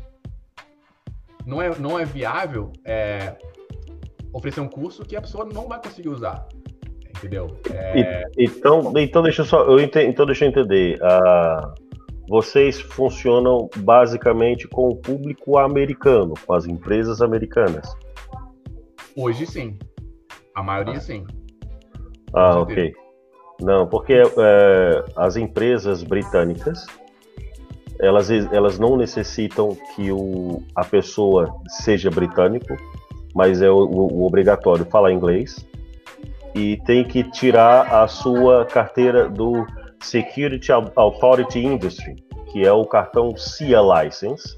[1.44, 3.37] não é, não é viável é,
[4.32, 6.48] oferecer um curso que a pessoa não vai conseguir usar.
[7.14, 7.59] Entendeu?
[7.70, 8.24] É...
[8.38, 10.98] Então, então deixa eu só, eu ent, então deixa eu entender.
[11.02, 11.74] Uh,
[12.26, 17.87] vocês funcionam basicamente com o público americano, com as empresas americanas?
[19.14, 19.78] Hoje sim.
[20.54, 21.26] A maioria sim.
[22.32, 22.94] Ah, ok.
[23.60, 26.86] Não, porque é, as empresas britânicas
[27.98, 32.76] elas, elas não necessitam que o, a pessoa seja britânico,
[33.34, 35.66] mas é o, o, obrigatório falar inglês
[36.54, 39.66] e tem que tirar a sua carteira do
[40.02, 42.16] Security Authority Industry,
[42.50, 44.56] que é o cartão SIA License,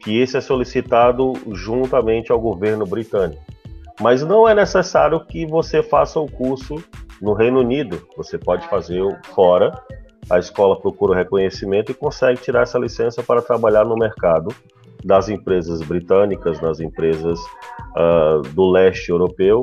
[0.00, 3.42] que esse é solicitado juntamente ao governo britânico.
[4.00, 6.82] Mas não é necessário que você faça o curso
[7.22, 9.00] no Reino Unido, você pode fazer
[9.32, 9.72] fora.
[10.28, 14.52] A escola procura o reconhecimento e consegue tirar essa licença para trabalhar no mercado
[15.04, 17.38] das empresas britânicas, das empresas
[17.96, 19.60] uh, do leste europeu,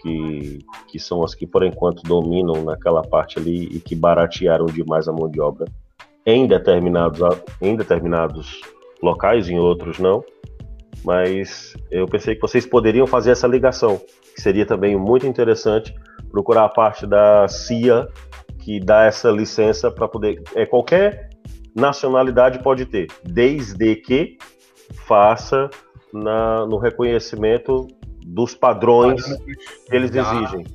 [0.00, 5.08] que, que são as que por enquanto dominam naquela parte ali e que baratearam demais
[5.08, 5.66] a mão de obra
[6.24, 7.20] em determinados,
[7.60, 8.62] em determinados
[9.02, 10.24] locais, em outros não.
[11.04, 14.00] Mas eu pensei que vocês poderiam fazer essa ligação,
[14.34, 15.94] que seria também muito interessante
[16.30, 18.08] procurar a parte da CIA
[18.58, 20.42] que dá essa licença para poder.
[20.54, 21.30] É, qualquer
[21.74, 24.36] nacionalidade pode ter, desde que
[25.06, 25.70] faça
[26.12, 27.86] na, no reconhecimento
[28.26, 30.66] dos padrões que eles exigem.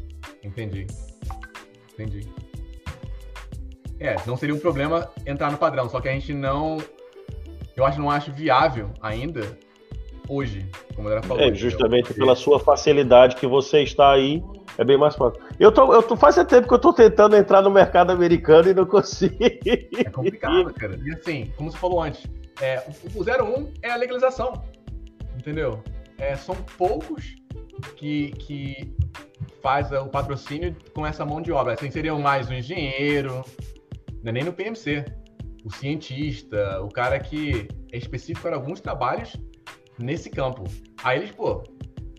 [0.44, 0.88] Entendi.
[1.94, 2.28] Entendi.
[4.00, 6.78] É, não seria um problema entrar no padrão, só que a gente não.
[7.76, 9.58] Eu acho não acho viável ainda
[10.28, 11.44] hoje, como ela falou.
[11.44, 12.26] É, justamente entendeu?
[12.26, 14.44] pela sua facilidade que você está aí,
[14.78, 15.42] é bem mais fácil.
[15.60, 18.74] Eu tô, eu tô, faz tempo que eu tô tentando entrar no mercado americano e
[18.74, 19.36] não consigo.
[19.98, 21.00] É complicado, cara.
[21.04, 22.26] E assim, como você falou antes,
[22.62, 22.84] é,
[23.16, 24.64] o 01 é a legalização,
[25.38, 25.82] entendeu?
[26.18, 27.36] É, são poucos
[27.96, 28.94] que, que
[29.62, 31.74] faz o patrocínio com essa mão de obra.
[31.74, 33.44] Assim, seriam mais o engenheiro,
[34.24, 35.06] não é nem no PMC,
[35.64, 39.38] o cientista, o cara que é específico para alguns trabalhos
[39.98, 40.64] nesse campo.
[41.04, 41.64] Aí eles, pô,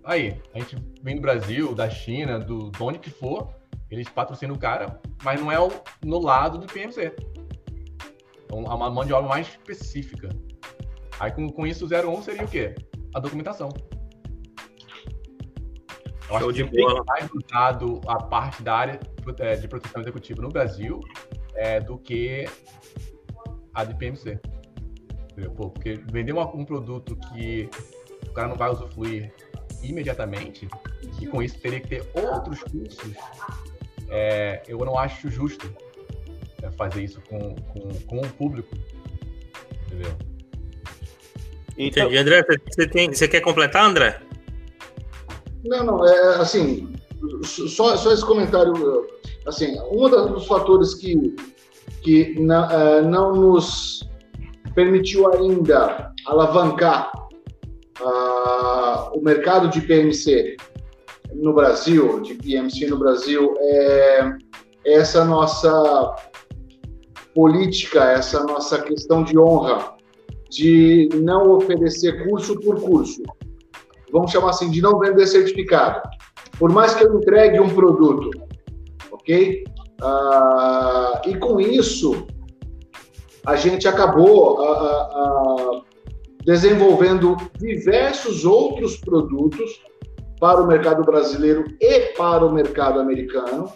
[0.04, 3.54] aí, a gente vem do Brasil, da China, do, de onde que for,
[3.90, 5.70] eles patrocinam o cara, mas não é o,
[6.04, 7.14] no lado do PMC.
[8.44, 10.28] Então, é uma mão de obra mais específica.
[11.18, 12.74] Aí com, com isso, o 01 seria o quê?
[13.14, 13.68] A documentação.
[16.30, 17.04] Eu Show acho que bola.
[17.06, 19.00] mais usado a parte da área
[19.38, 21.00] é, de proteção executiva no Brasil
[21.54, 22.46] é, do que
[23.74, 24.40] a de PMC.
[25.57, 27.68] Pô, porque vender uma, um produto que
[28.29, 29.33] o cara não vai usufruir
[29.83, 30.68] imediatamente,
[31.20, 33.12] e com isso teria que ter outros cursos,
[34.09, 35.70] é, eu não acho justo
[36.62, 38.75] é, fazer isso com, com, com o público.
[39.87, 40.12] Entendeu?
[41.77, 42.05] Então...
[42.05, 42.16] Entendi.
[42.16, 44.20] André, você, tem, você quer completar, André?
[45.64, 46.94] Não, não, é assim,
[47.42, 48.73] só, só esse comentário,
[49.47, 51.35] assim, um dos fatores que,
[52.03, 54.09] que na, é, não nos
[54.74, 57.10] permitiu ainda alavancar
[58.00, 60.56] uh, o mercado de PMC
[61.34, 64.32] no Brasil, de PMC no Brasil, é
[64.84, 66.14] essa nossa
[67.34, 69.94] política, essa nossa questão de honra,
[70.50, 73.22] de não oferecer curso por curso.
[74.12, 76.00] Vamos chamar assim, de não vender certificado.
[76.58, 78.30] Por mais que eu entregue um produto,
[79.10, 79.64] ok?
[80.00, 82.26] Uh, e com isso,
[83.46, 85.85] a gente acabou uh, uh,
[86.44, 89.80] desenvolvendo diversos outros produtos
[90.40, 93.72] para o mercado brasileiro e para o mercado americano,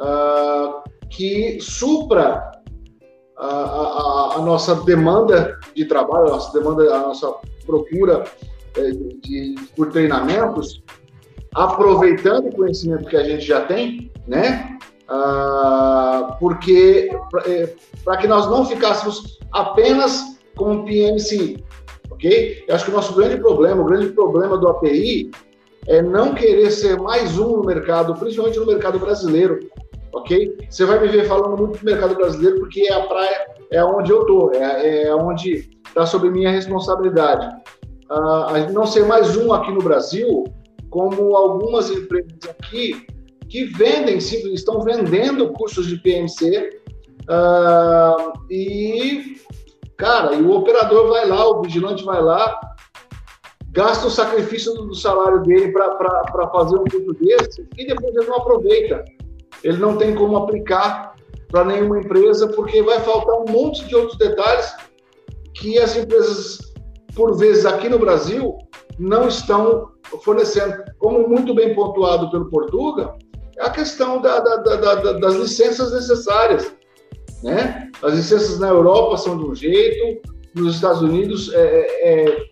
[0.00, 2.50] uh, que supra
[3.36, 7.34] a, a, a, nossa demanda de trabalho, a nossa demanda, a nossa
[7.66, 8.24] procura
[8.76, 10.82] eh, de, de, por treinamentos,
[11.54, 14.78] aproveitando o conhecimento que a gente já tem, né?
[15.08, 17.10] Uh, porque
[18.04, 21.62] para eh, que nós não ficássemos apenas com o PMC,
[22.10, 22.64] ok?
[22.66, 25.30] Eu acho que o nosso grande problema, o grande problema do API
[25.86, 29.60] é não querer ser mais um no mercado, principalmente no mercado brasileiro,
[30.14, 30.56] ok?
[30.70, 34.10] Você vai me ver falando muito do mercado brasileiro porque é a praia, é onde
[34.10, 37.48] eu tô, é, é onde está sob minha responsabilidade.
[38.10, 40.44] Uh, não ser mais um aqui no Brasil,
[40.90, 43.06] como algumas empresas aqui
[43.52, 46.80] que vendem, estão vendendo cursos de PMC
[47.28, 49.36] uh, ah, e
[50.02, 52.58] Cara, e o operador vai lá, o vigilante vai lá,
[53.68, 58.38] gasta o sacrifício do salário dele para fazer um curso desse e depois ele não
[58.38, 59.04] aproveita.
[59.62, 61.14] Ele não tem como aplicar
[61.48, 64.74] para nenhuma empresa porque vai faltar um monte de outros detalhes
[65.54, 66.58] que as empresas,
[67.14, 68.58] por vezes aqui no Brasil,
[68.98, 69.92] não estão
[70.24, 70.82] fornecendo.
[70.98, 73.14] Como muito bem pontuado pelo Portuga,
[73.58, 76.72] a questão da, da, da, das licenças necessárias.
[77.42, 77.90] Né?
[78.02, 82.46] As licenças na Europa são de um jeito, nos Estados Unidos é, é, é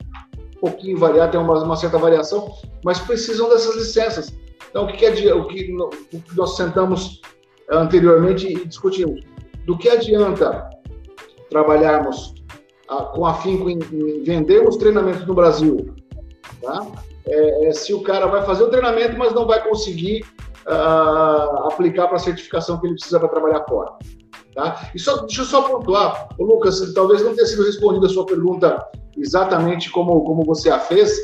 [0.57, 2.53] um pouquinho variado, tem uma, uma, certa variação,
[2.85, 4.33] mas precisam dessas licenças.
[4.69, 7.21] Então, o que, é, o que, o que nós sentamos
[7.71, 9.21] anteriormente e discutimos?
[9.67, 10.69] Do que adianta
[11.51, 12.35] trabalharmos
[12.89, 15.95] a, com afinco em, em vendermos treinamentos no Brasil,
[16.61, 16.87] tá?
[17.27, 20.25] é, é, se o cara vai fazer o treinamento, mas não vai conseguir
[20.67, 23.93] uh, aplicar para a certificação que ele precisa para trabalhar fora.
[24.55, 24.91] Tá?
[24.95, 28.27] E só, deixa eu só pontuar, Ô, Lucas, talvez não tenha sido respondida a sua
[28.27, 28.85] pergunta
[29.17, 31.21] exatamente como, como você a fez,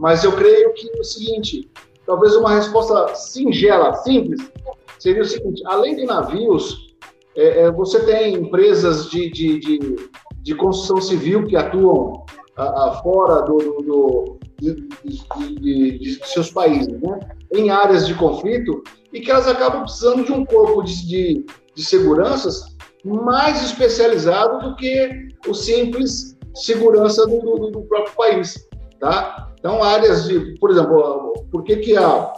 [0.00, 1.70] mas eu creio que é o seguinte,
[2.06, 4.50] talvez uma resposta singela, simples,
[4.98, 6.92] seria o seguinte, além de navios,
[7.36, 10.10] é, é, você tem empresas de, de, de,
[10.42, 12.24] de, construção civil que atuam
[12.56, 17.18] a, a fora do, do, do de, de, seus países, né?
[17.52, 21.84] em áreas de conflito, e que elas acabam precisando de um corpo de, de, de
[21.84, 22.72] seguranças
[23.04, 28.68] mais especializado do que o simples segurança do, do, do, próprio país,
[29.00, 29.50] tá?
[29.58, 32.32] Então, áreas de, por exemplo, por que, que a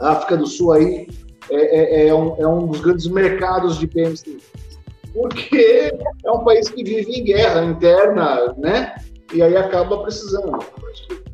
[0.00, 1.08] África do Sul aí
[1.50, 4.38] é, é, é, um, é um dos grandes mercados de PMC?
[5.12, 5.92] Porque
[6.24, 8.94] é um país que vive em guerra interna, né?
[9.32, 10.58] E aí acaba precisando.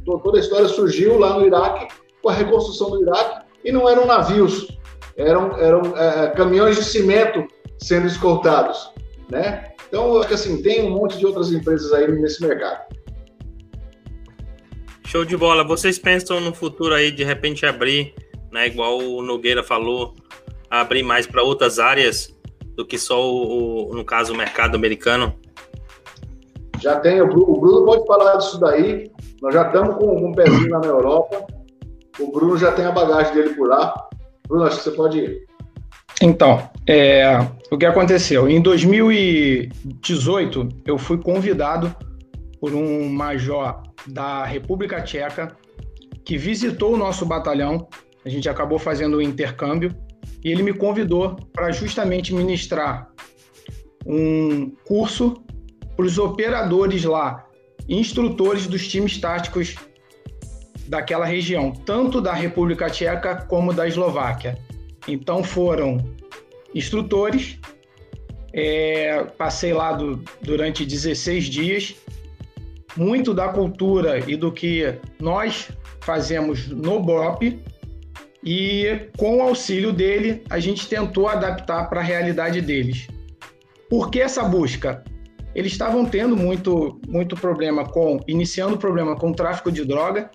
[0.06, 1.88] Toda a história surgiu lá no Iraque,
[2.22, 4.68] com a reconstrução do Iraque, e não eram navios,
[5.16, 7.44] eram, eram é, caminhões de cimento
[7.78, 8.90] sendo escoltados,
[9.28, 9.72] né?
[9.88, 12.84] Então, assim, tem um monte de outras empresas aí nesse mercado.
[15.06, 15.64] Show de bola.
[15.64, 18.14] Vocês pensam no futuro aí, de repente, abrir,
[18.52, 20.14] né, igual o Nogueira falou,
[20.70, 22.34] abrir mais para outras áreas
[22.74, 25.34] do que só, o, o, no caso, o mercado americano?
[26.80, 29.10] Já tem, o Bruno, o Bruno pode falar disso daí.
[29.42, 31.46] Nós já estamos com, um pezinho lá na Europa.
[32.18, 34.08] O Bruno já tem a bagagem dele por lá.
[34.48, 35.44] Bruno, acho que você pode ir.
[36.22, 37.38] Então, é,
[37.70, 38.48] o que aconteceu?
[38.48, 41.94] Em 2018, eu fui convidado
[42.58, 45.54] por um major da República Tcheca
[46.24, 47.86] que visitou o nosso batalhão.
[48.24, 49.94] A gente acabou fazendo um intercâmbio
[50.42, 53.10] e ele me convidou para justamente ministrar
[54.06, 55.34] um curso
[55.96, 57.45] para os operadores lá,
[57.88, 59.74] instrutores dos times táticos
[60.86, 64.58] daquela região, tanto da República Tcheca como da Eslováquia.
[65.08, 65.98] Então foram
[66.74, 67.58] instrutores,
[68.52, 71.94] é, passei lá do, durante 16 dias.
[72.96, 75.68] Muito da cultura e do que nós
[76.00, 77.60] fazemos no BOP,
[78.46, 83.08] e com o auxílio dele, a gente tentou adaptar para a realidade deles.
[83.90, 85.02] Por que essa busca?
[85.56, 90.30] Eles estavam tendo muito, muito problema com, iniciando problema com tráfico de droga,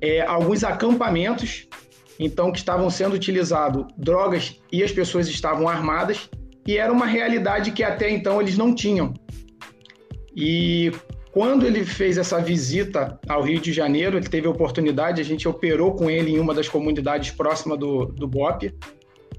[0.00, 1.68] é, alguns acampamentos
[2.18, 6.28] então que estavam sendo utilizados drogas e as pessoas estavam armadas
[6.66, 9.14] e era uma realidade que até então eles não tinham.
[10.34, 10.90] E
[11.30, 15.46] quando ele fez essa visita ao Rio de Janeiro, ele teve a oportunidade, a gente
[15.46, 18.74] operou com ele em uma das comunidades próximas do, do BOP,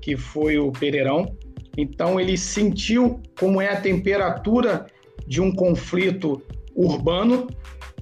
[0.01, 1.35] que foi o Pereirão.
[1.77, 4.87] Então ele sentiu como é a temperatura
[5.27, 6.41] de um conflito
[6.75, 7.47] urbano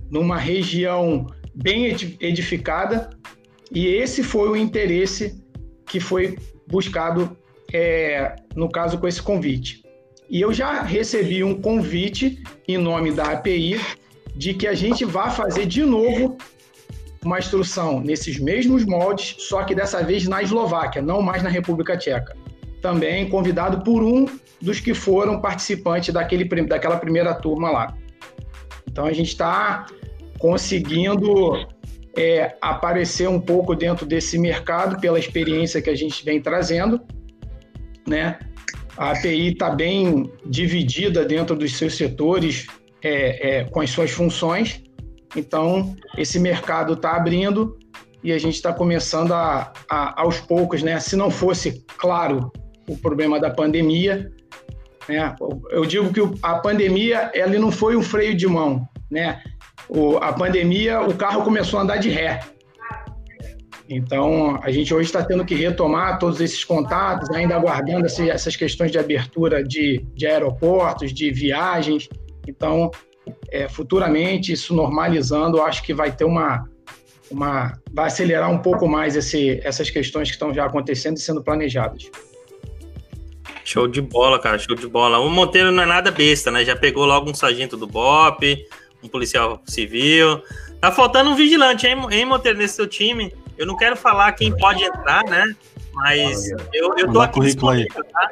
[0.10, 1.86] numa região bem
[2.20, 3.10] edificada
[3.72, 5.42] e esse foi o interesse
[5.88, 7.36] que foi buscado,
[7.74, 9.84] é, no caso, com esse convite.
[10.30, 13.80] E eu já recebi um convite em nome da API
[14.36, 16.38] de que a gente vá fazer de novo
[17.24, 21.98] uma instrução nesses mesmos moldes, só que dessa vez na Eslováquia, não mais na República
[21.98, 22.36] Tcheca.
[22.86, 24.28] Também convidado por um
[24.62, 27.98] dos que foram participantes daquele, daquela primeira turma lá.
[28.88, 29.88] Então a gente está
[30.38, 31.68] conseguindo
[32.16, 37.02] é, aparecer um pouco dentro desse mercado pela experiência que a gente vem trazendo,
[38.08, 38.38] né?
[38.96, 42.68] A API está bem dividida dentro dos seus setores
[43.02, 44.84] é, é, com as suas funções,
[45.36, 47.80] então esse mercado está abrindo
[48.24, 51.00] e a gente está começando a, a, aos poucos, né?
[51.00, 52.52] Se não fosse claro
[52.88, 54.32] o problema da pandemia,
[55.08, 55.36] né?
[55.70, 59.42] Eu digo que a pandemia ela não foi um freio de mão, né?
[59.90, 62.40] o, a pandemia, o carro começou a andar de ré.
[63.88, 68.92] Então, a gente hoje está tendo que retomar todos esses contatos, ainda aguardando essas questões
[68.92, 72.10] de abertura de, de aeroportos, de viagens.
[72.48, 72.90] Então,
[73.52, 76.68] é, futuramente, isso normalizando, acho que vai ter uma,
[77.30, 77.74] uma.
[77.94, 82.10] vai acelerar um pouco mais esse, essas questões que estão já acontecendo e sendo planejadas.
[83.66, 85.18] Show de bola, cara, show de bola.
[85.18, 86.64] O Monteiro não é nada besta, né?
[86.64, 88.64] Já pegou logo um sargento do BOP,
[89.04, 90.40] um policial civil.
[90.80, 93.34] Tá faltando um vigilante, hein, hein Monteiro, nesse seu time?
[93.58, 95.44] Eu não quero falar quem pode entrar, né?
[95.96, 97.56] Mas eu, eu tô aqui.
[97.56, 98.30] Tá?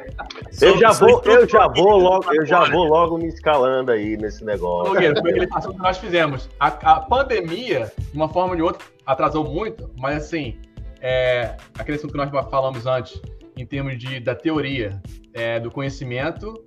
[0.62, 4.44] Eu já vou, eu já vou logo, eu já vou logo me escalando aí nesse
[4.44, 4.92] negócio.
[4.92, 6.48] Nogueira, foi aquele assunto que nós fizemos.
[6.60, 10.56] A, a, pandemia, de uma forma ou de outra, atrasou muito, mas assim,
[11.00, 13.20] é, aquele assunto que nós falamos antes,
[13.56, 15.00] em termos de, da teoria,
[15.34, 16.64] é, do conhecimento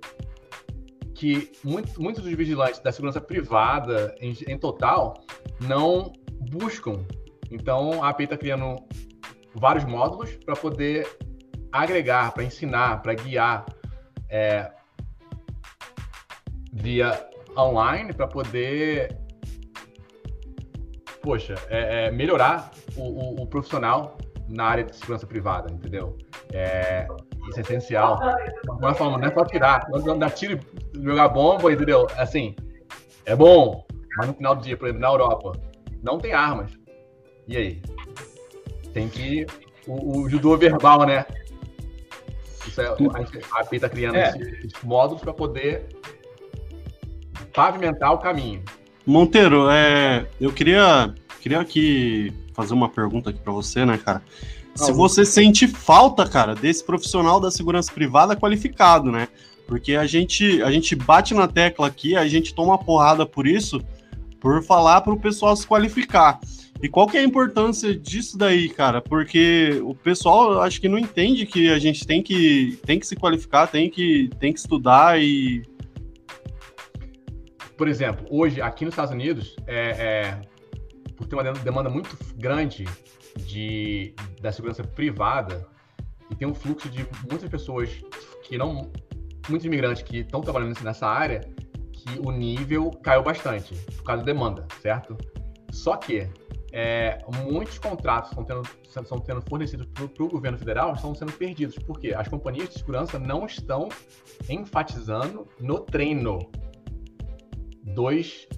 [1.14, 5.14] que muito, muitos dos vigilantes da segurança privada, em, em total,
[5.60, 6.12] não
[6.48, 7.04] buscam.
[7.50, 8.76] Então, a API está criando
[9.52, 11.08] vários módulos para poder
[11.72, 13.66] agregar, para ensinar, para guiar
[14.28, 14.70] é,
[16.72, 19.18] via online, para poder,
[21.20, 24.16] poxa, é, é, melhorar o, o, o, profissional
[24.48, 26.16] na área de segurança privada, entendeu?
[26.52, 27.06] É,
[27.48, 28.18] isso é essencial.
[28.80, 30.58] Nós falamos, não é só tirar, não dar tiro
[30.94, 32.06] e jogar bomba, entendeu?
[32.16, 32.56] Assim,
[33.24, 33.86] é bom,
[34.16, 35.52] mas no final do dia, por exemplo, na Europa,
[36.02, 36.72] não tem armas.
[37.46, 37.82] E aí?
[38.92, 39.46] Tem que.
[39.86, 41.24] O, o judô verbal, né?
[42.66, 44.28] Isso é, a AP está criando é.
[44.28, 45.88] esses, esses módulos para poder
[47.54, 48.62] pavimentar o caminho.
[49.06, 54.20] Monteiro, é, eu queria, queria aqui fazer uma pergunta aqui para você, né, cara?
[54.74, 59.28] Se você sente falta, cara, desse profissional da segurança privada qualificado, né?
[59.66, 63.80] Porque a gente, a gente bate na tecla aqui, a gente toma porrada por isso,
[64.40, 66.40] por falar para o pessoal se qualificar.
[66.82, 69.00] E qual que é a importância disso daí, cara?
[69.00, 73.14] Porque o pessoal acho que não entende que a gente tem que, tem que se
[73.14, 75.62] qualificar, tem que, tem que estudar e.
[77.76, 80.40] Por exemplo, hoje aqui nos Estados Unidos, é, é,
[81.18, 82.86] por ter uma demanda muito grande
[83.36, 85.66] de, da segurança privada,
[86.30, 87.90] e tem um fluxo de muitas pessoas
[88.44, 88.90] que não.
[89.48, 91.40] muitos imigrantes que estão trabalhando nessa área,
[91.92, 95.16] que o nível caiu bastante, por causa da demanda, certo?
[95.72, 96.30] Só que
[96.72, 97.18] é,
[97.50, 101.76] muitos contratos estão tendo, estão tendo fornecidos para o governo federal estão sendo perdidos.
[101.76, 102.14] Por quê?
[102.14, 103.88] As companhias de segurança não estão
[104.48, 106.38] enfatizando no treino
[107.82, 108.48] dos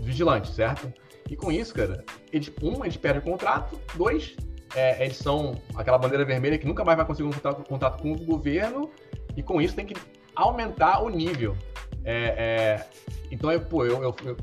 [0.00, 0.92] vigilantes, certo?
[1.28, 4.36] E com isso, cara, eles, um, eles perdem o contrato, dois,
[4.74, 8.12] é, eles são aquela bandeira vermelha que nunca mais vai conseguir um contato, contato com
[8.12, 8.90] o governo,
[9.36, 9.94] e com isso tem que
[10.34, 11.56] aumentar o nível.
[12.04, 12.86] É, é,
[13.30, 14.36] então, eu, pô, eu, eu, eu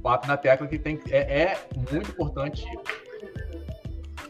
[0.00, 1.58] bato na tecla que tem, é, é
[1.90, 2.66] muito importante.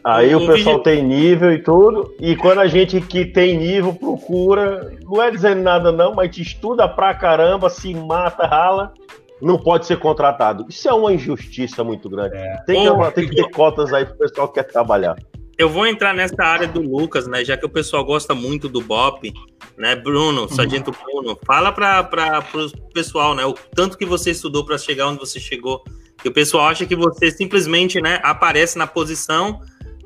[0.03, 0.83] Aí o, o pessoal vídeo...
[0.83, 5.61] tem nível e tudo, e quando a gente que tem nível procura, não é dizendo
[5.61, 8.93] nada não, mas te estuda pra caramba, se mata, rala,
[9.41, 10.65] não pode ser contratado.
[10.69, 12.35] Isso é uma injustiça muito grande.
[12.35, 12.57] É.
[12.65, 15.15] Tem, que, tem que ter cotas aí pro pessoal que quer trabalhar.
[15.57, 17.43] Eu vou entrar nessa área do Lucas, né?
[17.43, 19.33] Já que o pessoal gosta muito do Bop,
[19.77, 19.93] né?
[19.95, 22.09] Bruno, Sargento Bruno, fala para
[22.53, 23.45] o pessoal, né?
[23.45, 25.83] O tanto que você estudou para chegar onde você chegou.
[26.21, 28.19] Que o pessoal acha que você simplesmente, né?
[28.23, 29.59] Aparece na posição,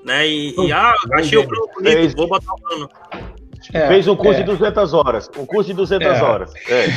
[0.03, 0.27] né?
[0.27, 2.13] E, e ah, achei o Bruno bonito, Fez.
[2.15, 2.89] vou botar o Bruno.
[3.71, 4.43] É, Fez um curso é.
[4.43, 5.29] de 200 horas.
[5.38, 6.21] Um curso de 200 é.
[6.23, 6.53] horas.
[6.67, 6.88] É.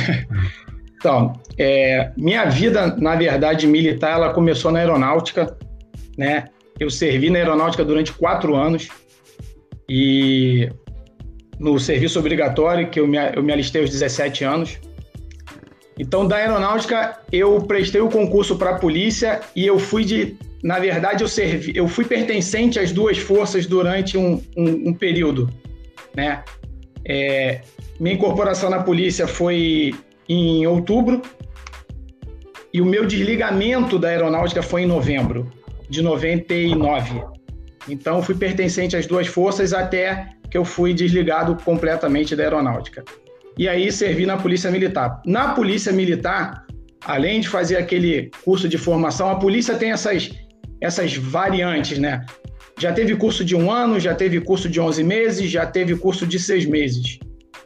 [0.97, 5.55] Então, é, minha vida, na verdade, militar, ela começou na aeronáutica,
[6.17, 6.45] né?
[6.79, 8.89] Eu servi na aeronáutica durante quatro anos
[9.87, 10.69] e
[11.59, 14.79] no serviço obrigatório, que eu me, eu me alistei aos 17 anos.
[15.99, 20.35] Então, da aeronáutica, eu prestei o concurso para a polícia e eu fui de.
[20.63, 25.49] Na verdade, eu, servi, eu fui pertencente às duas forças durante um, um, um período.
[26.15, 26.43] Né?
[27.05, 27.61] É,
[27.99, 29.93] minha incorporação na polícia foi
[30.27, 31.21] em outubro
[32.73, 35.51] e o meu desligamento da aeronáutica foi em novembro
[35.89, 37.23] de 99.
[37.89, 43.03] Então, fui pertencente às duas forças até que eu fui desligado completamente da aeronáutica.
[43.57, 45.21] E aí servi na Polícia Militar.
[45.25, 46.65] Na Polícia Militar,
[47.05, 50.29] além de fazer aquele curso de formação, a polícia tem essas,
[50.81, 52.25] essas variantes, né?
[52.79, 56.27] Já teve curso de um ano, já teve curso de 11 meses, já teve curso
[56.27, 57.17] de seis meses.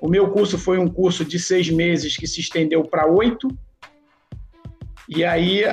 [0.01, 3.47] O meu curso foi um curso de seis meses que se estendeu para oito,
[5.13, 5.63] e aí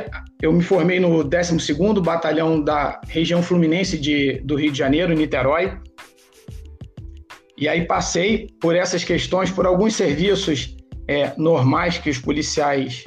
[0.43, 5.79] eu me formei no 12º Batalhão da região fluminense de, do Rio de Janeiro, Niterói.
[7.57, 10.77] E aí passei por essas questões, por alguns serviços
[11.07, 13.05] é, normais que os policiais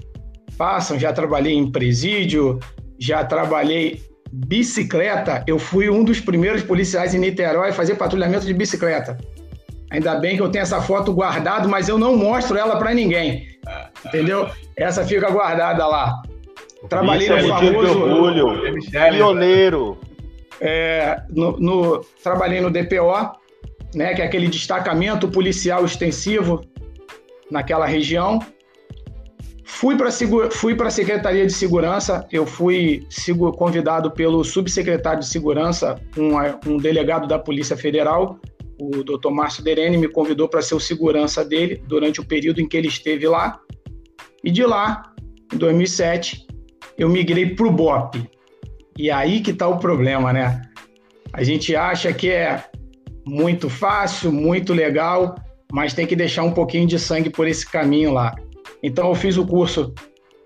[0.58, 0.98] passam.
[0.98, 2.60] Já trabalhei em presídio,
[2.98, 4.02] já trabalhei
[4.32, 5.44] bicicleta.
[5.46, 9.18] Eu fui um dos primeiros policiais em Niterói a fazer patrulhamento de bicicleta.
[9.92, 13.46] Ainda bem que eu tenho essa foto guardada, mas eu não mostro ela para ninguém.
[14.06, 14.50] Entendeu?
[14.76, 16.22] Essa fica guardada lá.
[16.88, 18.00] Trabalhei no famoso.
[18.00, 18.80] Orgulho.
[18.90, 20.00] Pioneiro.
[20.62, 23.32] É, no, no, trabalhei no DPO,
[23.94, 26.64] né, que é aquele destacamento policial extensivo
[27.50, 28.40] naquela região.
[29.66, 30.10] Fui para
[30.52, 33.08] fui a Secretaria de Segurança, eu fui
[33.58, 36.36] convidado pelo subsecretário de Segurança, um,
[36.72, 38.38] um delegado da Polícia Federal,
[38.82, 39.30] o Dr.
[39.30, 42.88] Márcio Derene me convidou para ser o segurança dele durante o período em que ele
[42.88, 43.60] esteve lá.
[44.44, 45.04] E de lá,
[45.54, 46.48] em 2007,
[46.98, 48.28] eu migrei para o BOP.
[48.98, 50.64] E aí que está o problema, né?
[51.32, 52.64] A gente acha que é
[53.24, 55.36] muito fácil, muito legal,
[55.72, 58.34] mas tem que deixar um pouquinho de sangue por esse caminho lá.
[58.82, 59.94] Então eu fiz o curso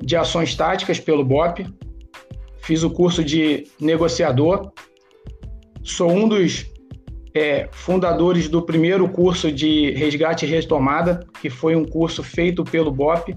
[0.03, 1.65] de ações táticas pelo BOP,
[2.59, 4.73] fiz o curso de negociador,
[5.81, 6.74] sou um dos
[7.35, 12.89] é, fundadores do primeiro curso de resgate e retomada, que foi um curso feito pelo
[12.89, 13.35] BOP.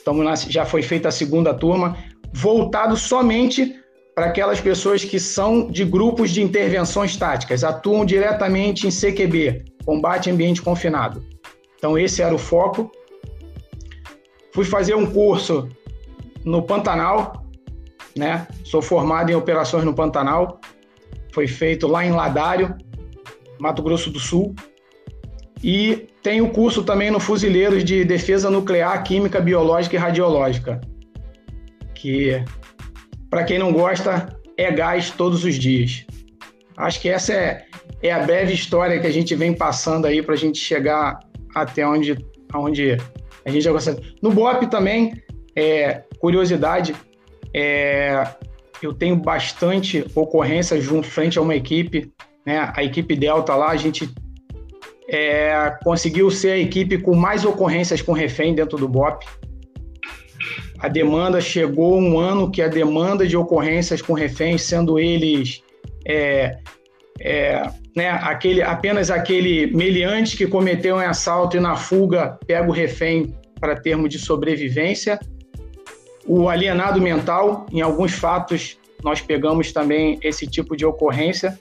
[0.00, 0.16] Então,
[0.48, 1.96] já foi feita a segunda turma,
[2.32, 3.76] voltado somente
[4.16, 10.28] para aquelas pessoas que são de grupos de intervenções táticas, atuam diretamente em CQB, combate
[10.28, 11.24] ambiente confinado.
[11.76, 12.90] Então, esse era o foco.
[14.52, 15.68] Fui fazer um curso
[16.44, 17.44] no Pantanal,
[18.16, 18.48] né?
[18.64, 20.60] Sou formado em operações no Pantanal.
[21.32, 22.76] Foi feito lá em Ladário,
[23.58, 24.54] Mato Grosso do Sul.
[25.62, 30.80] E tem o curso também no Fuzileiros de Defesa Nuclear, Química, Biológica e Radiológica,
[31.94, 32.42] que,
[33.28, 36.06] para quem não gosta, é gás todos os dias.
[36.76, 37.64] Acho que essa é,
[38.02, 41.18] é a breve história que a gente vem passando aí para a gente chegar
[41.54, 42.16] até onde,
[42.54, 42.96] onde
[43.44, 44.00] a gente já gosta.
[44.22, 45.12] No BOP também,
[45.56, 46.94] é, curiosidade,
[47.52, 48.22] é,
[48.80, 52.12] eu tenho bastante ocorrência junto frente a uma equipe
[52.48, 52.72] né?
[52.74, 54.08] A equipe Delta lá, a gente
[55.06, 59.26] é, conseguiu ser a equipe com mais ocorrências com refém dentro do BOP.
[60.78, 65.62] A demanda chegou um ano que a demanda de ocorrências com reféns, sendo eles
[66.06, 66.56] é,
[67.20, 72.72] é, né, aquele, apenas aquele meliante que cometeu um assalto e na fuga pega o
[72.72, 75.20] refém para termo de sobrevivência.
[76.26, 81.58] O alienado mental, em alguns fatos, nós pegamos também esse tipo de ocorrência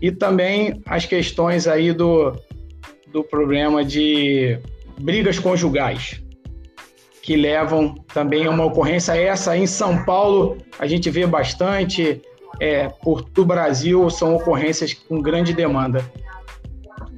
[0.00, 2.32] e também as questões aí do,
[3.12, 4.58] do problema de
[5.00, 6.22] brigas conjugais,
[7.22, 12.20] que levam também a uma ocorrência essa em São Paulo, a gente vê bastante,
[12.60, 16.04] é, por todo o Brasil, são ocorrências com grande demanda.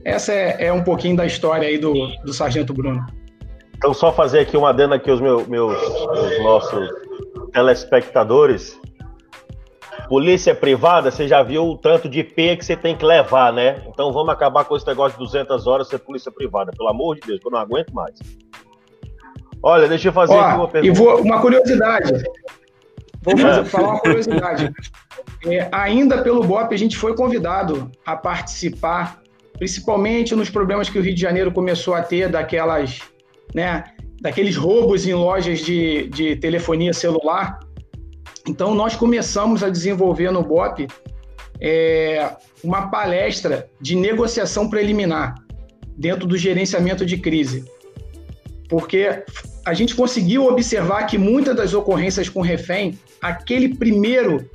[0.05, 1.93] Essa é, é um pouquinho da história aí do,
[2.25, 3.05] do Sargento Bruno.
[3.77, 5.77] Então, só fazer aqui uma adenda aqui aos meus, meus,
[6.13, 6.89] meus nossos
[7.53, 8.79] telespectadores.
[10.09, 13.83] Polícia privada, você já viu o tanto de P que você tem que levar, né?
[13.89, 16.73] Então vamos acabar com esse negócio de 200 horas ser polícia privada.
[16.77, 18.19] Pelo amor de Deus, eu não aguento mais.
[19.63, 20.87] Olha, deixa eu fazer Ó, uma pergunta.
[20.87, 22.23] E vou, uma curiosidade.
[23.23, 24.73] Vou fazer, falar uma curiosidade.
[25.47, 29.21] É, ainda pelo BOP, a gente foi convidado a participar,
[29.59, 33.01] principalmente nos problemas que o Rio de Janeiro começou a ter daquelas,
[33.55, 33.85] né,
[34.21, 37.61] daqueles roubos em lojas de, de telefonia celular.
[38.49, 40.89] Então, nós começamos a desenvolver no BOP
[41.61, 42.31] é,
[42.65, 45.35] uma palestra de negociação preliminar
[45.95, 47.65] dentro do gerenciamento de crise.
[48.67, 49.23] Porque
[49.67, 54.49] a gente conseguiu observar que muitas das ocorrências com refém, aquele primeiro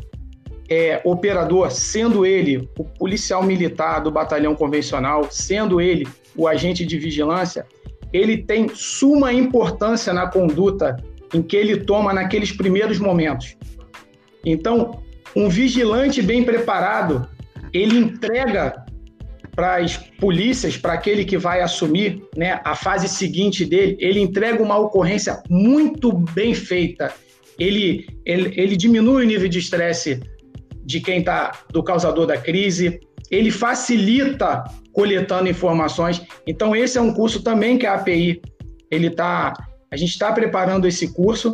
[0.67, 6.97] é, operador, sendo ele o policial militar do batalhão convencional, sendo ele o agente de
[6.97, 7.67] vigilância,
[8.11, 10.97] ele tem suma importância na conduta
[11.31, 13.55] em que ele toma naqueles primeiros momentos.
[14.45, 15.01] Então,
[15.35, 17.27] um vigilante bem preparado,
[17.73, 18.83] ele entrega
[19.55, 24.61] para as polícias, para aquele que vai assumir né, a fase seguinte dele, ele entrega
[24.61, 27.13] uma ocorrência muito bem feita.
[27.59, 30.19] Ele, ele, ele diminui o nível de estresse
[30.83, 36.21] de quem está, do causador da crise, ele facilita coletando informações.
[36.47, 38.41] Então, esse é um curso também que a API,
[38.91, 39.53] ele tá,
[39.91, 41.53] a gente está preparando esse curso,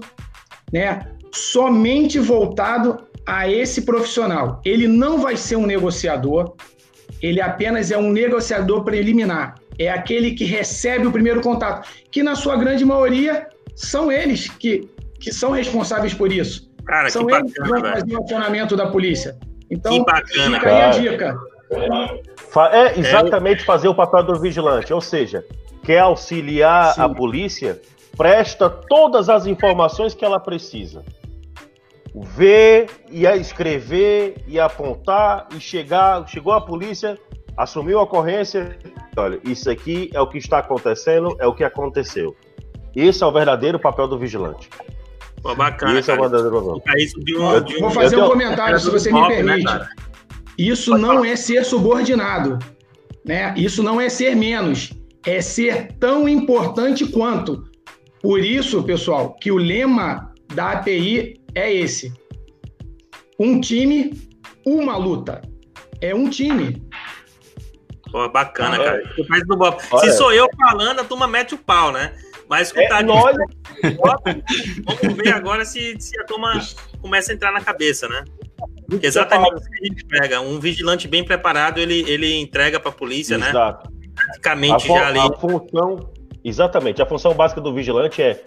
[0.72, 1.06] né?
[1.32, 4.62] Somente voltado a esse profissional.
[4.66, 6.56] Ele não vai ser um negociador,
[7.22, 9.56] ele apenas é um negociador preliminar.
[9.78, 14.90] É aquele que recebe o primeiro contato, que na sua grande maioria são eles que,
[15.20, 16.70] que são responsáveis por isso.
[16.86, 19.38] Cara, são eles bacana, que vão fazer o acionamento da polícia.
[19.70, 21.38] Então, bacana, fica aí a dica.
[22.72, 23.66] É exatamente é.
[23.66, 25.46] fazer o papel do vigilante, ou seja,
[25.84, 27.02] quer auxiliar Sim.
[27.02, 27.80] a polícia,
[28.18, 31.04] presta todas as informações que ela precisa
[32.16, 37.18] ver, ia escrever, ia apontar e chegar, chegou a polícia,
[37.56, 38.78] assumiu a ocorrência,
[39.16, 42.36] olha, isso aqui é o que está acontecendo, é o que aconteceu.
[42.96, 44.70] Esse é o verdadeiro papel do vigilante.
[45.42, 46.00] Pô, bacana.
[46.00, 46.94] Esse é o verdadeiro papel.
[47.80, 49.64] Vou fazer um comentário, se você me permite.
[49.64, 49.88] Né,
[50.58, 52.60] isso não é ser subordinado,
[53.26, 53.54] né?
[53.56, 54.92] Isso não é ser menos,
[55.26, 57.64] é ser tão importante quanto.
[58.22, 62.14] Por isso, pessoal, que o lema da API é esse.
[63.40, 64.14] Um time,
[64.66, 65.42] uma luta.
[66.02, 66.82] É um time.
[68.12, 69.04] Pô, bacana, ah, cara.
[69.04, 70.00] É.
[70.00, 72.14] Se sou eu falando, a turma mete o pau, né?
[72.50, 73.36] Mas escutar é, nós...
[75.02, 76.60] vamos ver agora se, se a turma
[77.00, 78.26] começa a entrar na cabeça, né?
[78.90, 80.42] Porque exatamente isso que a gente pega.
[80.42, 83.50] Um vigilante bem preparado, ele, ele entrega para a polícia, né?
[83.50, 83.92] Exato.
[83.92, 83.98] né?
[84.16, 85.20] Praticamente já ali.
[85.20, 86.12] A função,
[86.44, 88.44] exatamente, a função básica do vigilante é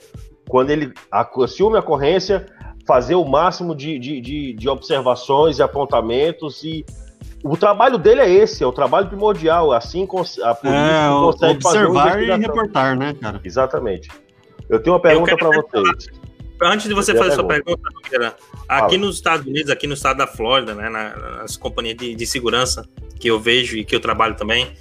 [0.49, 2.47] quando ele assume a ocorrência,
[2.87, 6.85] fazer o máximo de, de, de, de observações e apontamentos e
[7.45, 9.73] o trabalho dele é esse, é o trabalho primordial.
[9.73, 13.41] Assim a polícia é, consegue observar fazer e reportar, né, cara?
[13.43, 14.09] Exatamente.
[14.69, 16.07] Eu tenho uma pergunta para vocês.
[16.63, 18.37] Antes de você fazer sua pergunta, pergunta
[18.69, 18.99] aqui Fala.
[18.99, 23.29] nos Estados Unidos, aqui no estado da Flórida, né, nas companhias de, de segurança que
[23.29, 24.73] eu vejo e que eu trabalho também,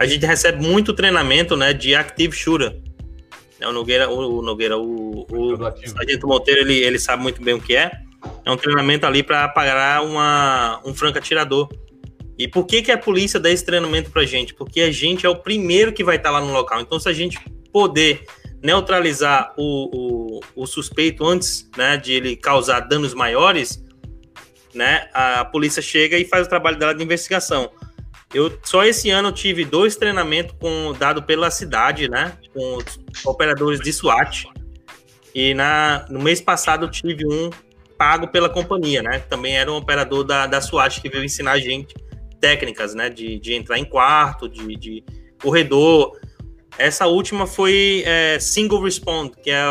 [0.00, 2.76] a gente recebe muito treinamento, né, de active shooter.
[3.60, 7.42] É, o Nogueira, o, o Nogueira, o, o, o Sargento Monteiro, ele, ele sabe muito
[7.42, 7.90] bem o que é.
[8.44, 11.68] É um treinamento ali para pagar uma, um franco atirador.
[12.38, 14.54] E por que, que a polícia dá esse treinamento pra gente?
[14.54, 16.80] Porque a gente é o primeiro que vai estar lá no local.
[16.80, 17.38] Então, se a gente
[17.72, 18.24] poder
[18.62, 23.84] neutralizar o, o, o suspeito antes né, de ele causar danos maiores,
[24.74, 27.70] né, a polícia chega e faz o trabalho dela de investigação.
[28.32, 32.78] Eu só esse ano tive dois treinamentos com dado pela cidade, né, com
[33.24, 34.44] operadores de SWAT.
[35.34, 37.50] E na, no mês passado eu tive um
[37.96, 39.18] pago pela companhia, né?
[39.18, 41.94] Também era um operador da, da SWAT que veio ensinar a gente
[42.40, 43.10] técnicas, né?
[43.10, 45.04] De, de entrar em quarto, de, de
[45.42, 46.18] corredor.
[46.78, 49.64] Essa última foi é, single respond, que é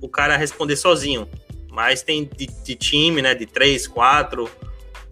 [0.00, 1.28] o cara responder sozinho.
[1.70, 3.34] Mas tem de, de, time, né?
[3.34, 4.48] De três, quatro.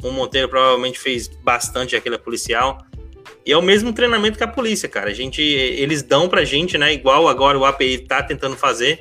[0.03, 2.79] O Monteiro provavelmente fez bastante aquele policial.
[3.45, 5.11] E é o mesmo treinamento que a polícia, cara.
[5.11, 6.93] A gente, eles dão pra gente, né?
[6.93, 9.01] Igual agora o API tá tentando fazer,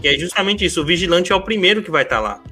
[0.00, 0.80] que é justamente isso.
[0.82, 2.42] O vigilante é o primeiro que vai estar tá lá.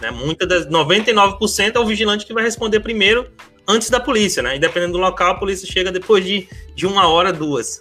[0.00, 0.10] Né?
[0.10, 3.28] Muitas das 99% é o vigilante que vai responder primeiro
[3.66, 4.56] antes da polícia, né?
[4.56, 7.80] E dependendo do local, a polícia chega depois de, de uma hora, duas.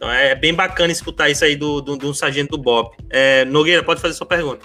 [0.00, 2.96] Então é bem bacana escutar isso aí do, do, do sargento do BOP.
[3.10, 4.64] É, Nogueira, pode fazer sua pergunta.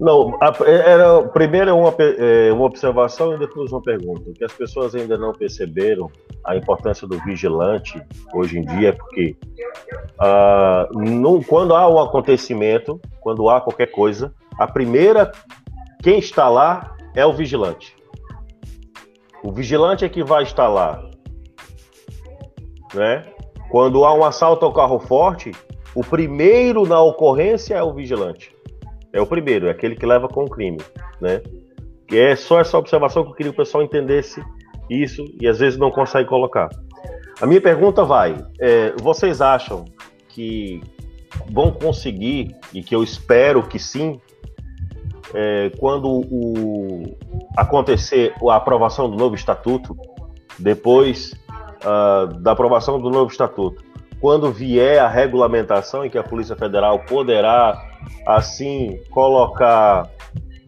[0.00, 4.30] Não, a, era primeiro uma, é, uma observação e depois uma pergunta.
[4.30, 6.10] O que as pessoas ainda não perceberam
[6.44, 8.00] a importância do vigilante
[8.32, 9.36] hoje em dia é porque
[10.92, 15.32] no, quando há um acontecimento, quando há qualquer coisa, a primeira
[16.02, 17.96] quem está lá é o vigilante.
[19.42, 21.04] O vigilante é que vai estar lá.
[22.94, 23.24] Né?
[23.70, 25.52] Quando há um assalto ao carro forte,
[25.94, 28.54] o primeiro na ocorrência é o vigilante.
[29.12, 30.78] É o primeiro, é aquele que leva com o crime,
[31.20, 31.40] né?
[32.10, 34.42] E é só essa observação que eu queria que o pessoal entendesse
[34.88, 36.68] isso e às vezes não consegue colocar.
[37.40, 39.84] A minha pergunta vai: é, vocês acham
[40.28, 40.80] que
[41.50, 44.20] vão conseguir, e que eu espero que sim,
[45.34, 47.16] é, quando o,
[47.56, 49.96] acontecer a aprovação do novo estatuto,
[50.58, 51.32] depois
[51.84, 53.84] uh, da aprovação do novo estatuto,
[54.20, 57.87] quando vier a regulamentação em que a Polícia Federal poderá,
[58.26, 60.10] assim, colocar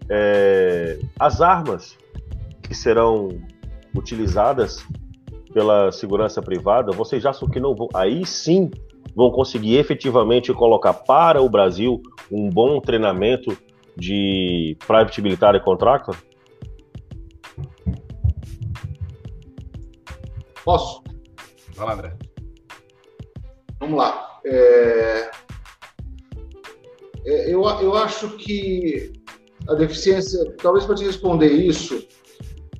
[0.08, 1.96] é, as armas
[2.62, 3.28] que serão
[3.94, 4.84] utilizadas
[5.52, 8.70] pela segurança privada, vocês acham que não vão, aí sim
[9.14, 12.00] vão conseguir efetivamente colocar para o Brasil
[12.30, 13.56] um bom treinamento
[13.96, 16.16] de Private Military Contractor?
[20.64, 21.02] Posso?
[21.74, 22.16] Vai lá, André.
[23.80, 24.40] Vamos lá.
[24.44, 25.30] É...
[27.24, 29.12] É, eu, eu acho que
[29.68, 32.06] a deficiência, talvez para te responder isso,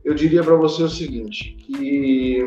[0.05, 2.43] eu diria para você o seguinte, que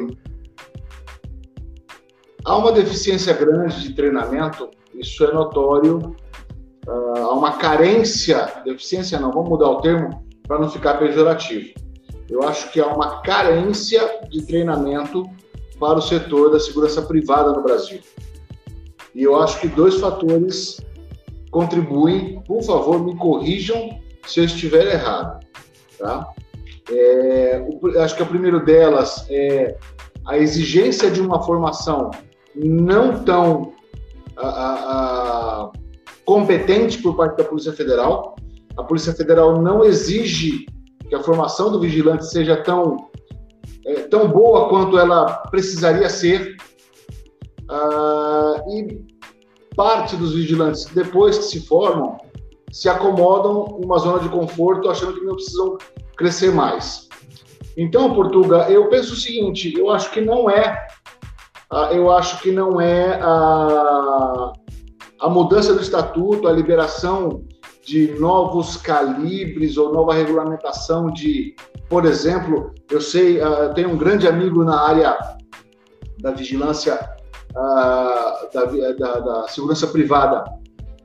[2.43, 6.15] há uma deficiência grande de treinamento, isso é notório
[6.87, 11.73] uh, há uma carência, deficiência não, vamos mudar o termo para não ficar pejorativo.
[12.29, 15.23] Eu acho que há uma carência de treinamento
[15.79, 17.99] para o setor da segurança privada no Brasil.
[19.13, 20.81] E eu acho que dois fatores
[21.53, 22.41] contribuem.
[22.45, 25.45] Por favor, me corrijam se eu estiver errado.
[25.97, 26.27] Tá?
[26.91, 29.77] É, o, acho que o primeiro delas é
[30.25, 32.11] a exigência de uma formação
[32.55, 33.73] não tão
[34.35, 35.71] a, a, a,
[36.25, 38.35] competente por parte da Polícia Federal.
[38.75, 40.65] A Polícia Federal não exige
[41.07, 43.09] que a formação do vigilante seja tão,
[43.85, 46.55] é, tão boa quanto ela precisaria ser.
[47.69, 49.12] Ah, e
[49.75, 52.17] parte dos vigilantes, depois que se formam,
[52.71, 55.77] se acomodam em uma zona de conforto, achando que não precisam
[56.17, 57.07] crescer mais.
[57.77, 60.87] Então, Portuga, eu penso o seguinte: eu acho que não é,
[61.71, 64.53] ah, eu acho que não é a,
[65.21, 67.43] a mudança do estatuto, a liberação
[67.85, 71.55] de novos calibres ou nova regulamentação de,
[71.89, 75.17] por exemplo, eu sei, uh, eu tenho um grande amigo na área
[76.19, 76.97] da vigilância
[77.53, 78.65] da,
[78.97, 80.43] da, da, segurança privada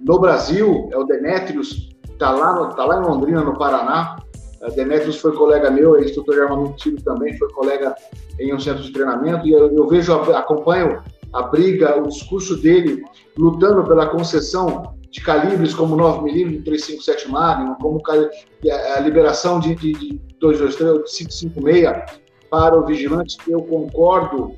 [0.00, 4.16] no Brasil, é o Demetrius, está lá, tá lá em Londrina, no Paraná.
[4.62, 7.94] Uh, Demetrius foi colega meu, é instrutor de armamento tiro também, foi colega
[8.40, 13.04] em um centro de treinamento, e eu, eu vejo, acompanho a briga, o discurso dele
[13.36, 20.20] lutando pela concessão de calibres como 9mm, 357 Magnum, como a liberação de, de, de
[20.40, 24.54] 223, 556 para o vigilante, eu concordo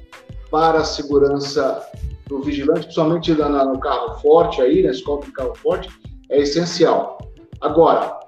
[0.51, 1.82] para a segurança
[2.26, 5.88] do vigilante, principalmente no carro forte aí, na escola de carro forte,
[6.30, 7.18] é essencial.
[7.61, 8.18] Agora,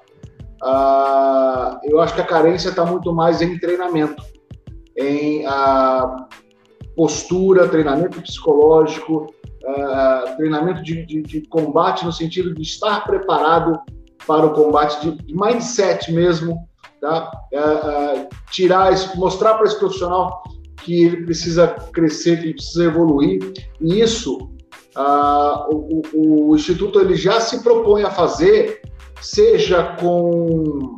[0.62, 4.22] uh, eu acho que a carência está muito mais em treinamento,
[4.96, 6.26] em uh,
[6.96, 9.32] postura, treinamento psicológico,
[9.64, 13.80] uh, treinamento de, de, de, combate no sentido de estar preparado
[14.26, 16.68] para o combate, de, mindset mesmo,
[17.00, 17.30] tá?
[18.50, 20.42] Tirar, mostrar para esse profissional
[20.84, 24.52] que ele precisa crescer, que ele precisa evoluir, e isso
[25.70, 28.82] o, o, o Instituto ele já se propõe a fazer,
[29.20, 30.96] seja com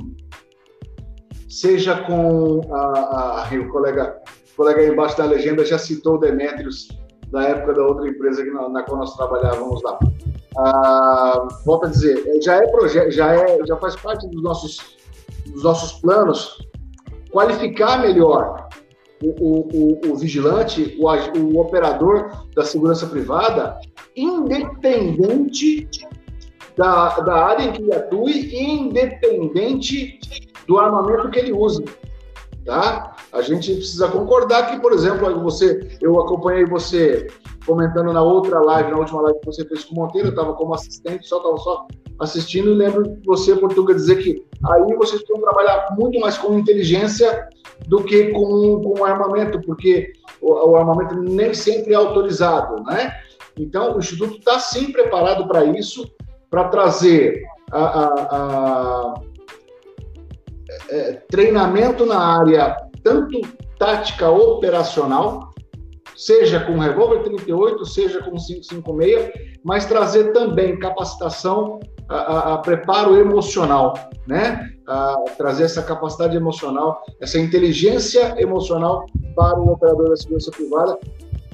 [1.49, 4.20] seja com a, a, o colega
[4.53, 6.89] o colega aí embaixo da legenda já citou o Demetrios
[7.30, 9.99] da época da outra empresa que na, na qual nós trabalhávamos lá.
[10.57, 14.97] Ah, volto a dizer, é, já é projeto, já é, já faz parte dos nossos
[15.47, 16.57] dos nossos planos
[17.30, 18.68] qualificar melhor
[19.25, 21.09] o, o, o, vigilante, o,
[21.39, 23.79] o operador da segurança privada,
[24.16, 25.89] independente
[26.77, 30.18] da, da área em que ele atue, independente
[30.66, 31.85] do armamento que ele use,
[32.65, 33.17] tá?
[33.33, 37.27] A gente precisa concordar que, por exemplo, você, eu acompanhei você
[37.67, 40.55] comentando na outra live, na última live que você fez com o Monteiro, eu estava
[40.55, 41.87] como assistente, só estava só
[42.19, 47.49] assistindo e lembro você, Portuga, dizer que aí vocês precisam trabalhar muito mais com inteligência
[47.87, 53.12] do que com, com armamento, porque o, o armamento nem sempre é autorizado, né?
[53.59, 56.09] Então, o Instituto está sim preparado para isso,
[56.51, 59.15] para trazer a, a, a,
[60.95, 63.40] é, treinamento na área tanto
[63.78, 65.51] tática operacional,
[66.16, 69.32] seja com revólver 38, seja com 556,
[69.64, 73.95] mas trazer também capacitação a, a, a preparo emocional,
[74.26, 74.70] né?
[74.86, 80.97] A trazer essa capacidade emocional, essa inteligência emocional para o operador da segurança privada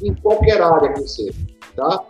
[0.03, 1.33] em qualquer área que seja,
[1.75, 2.05] tá?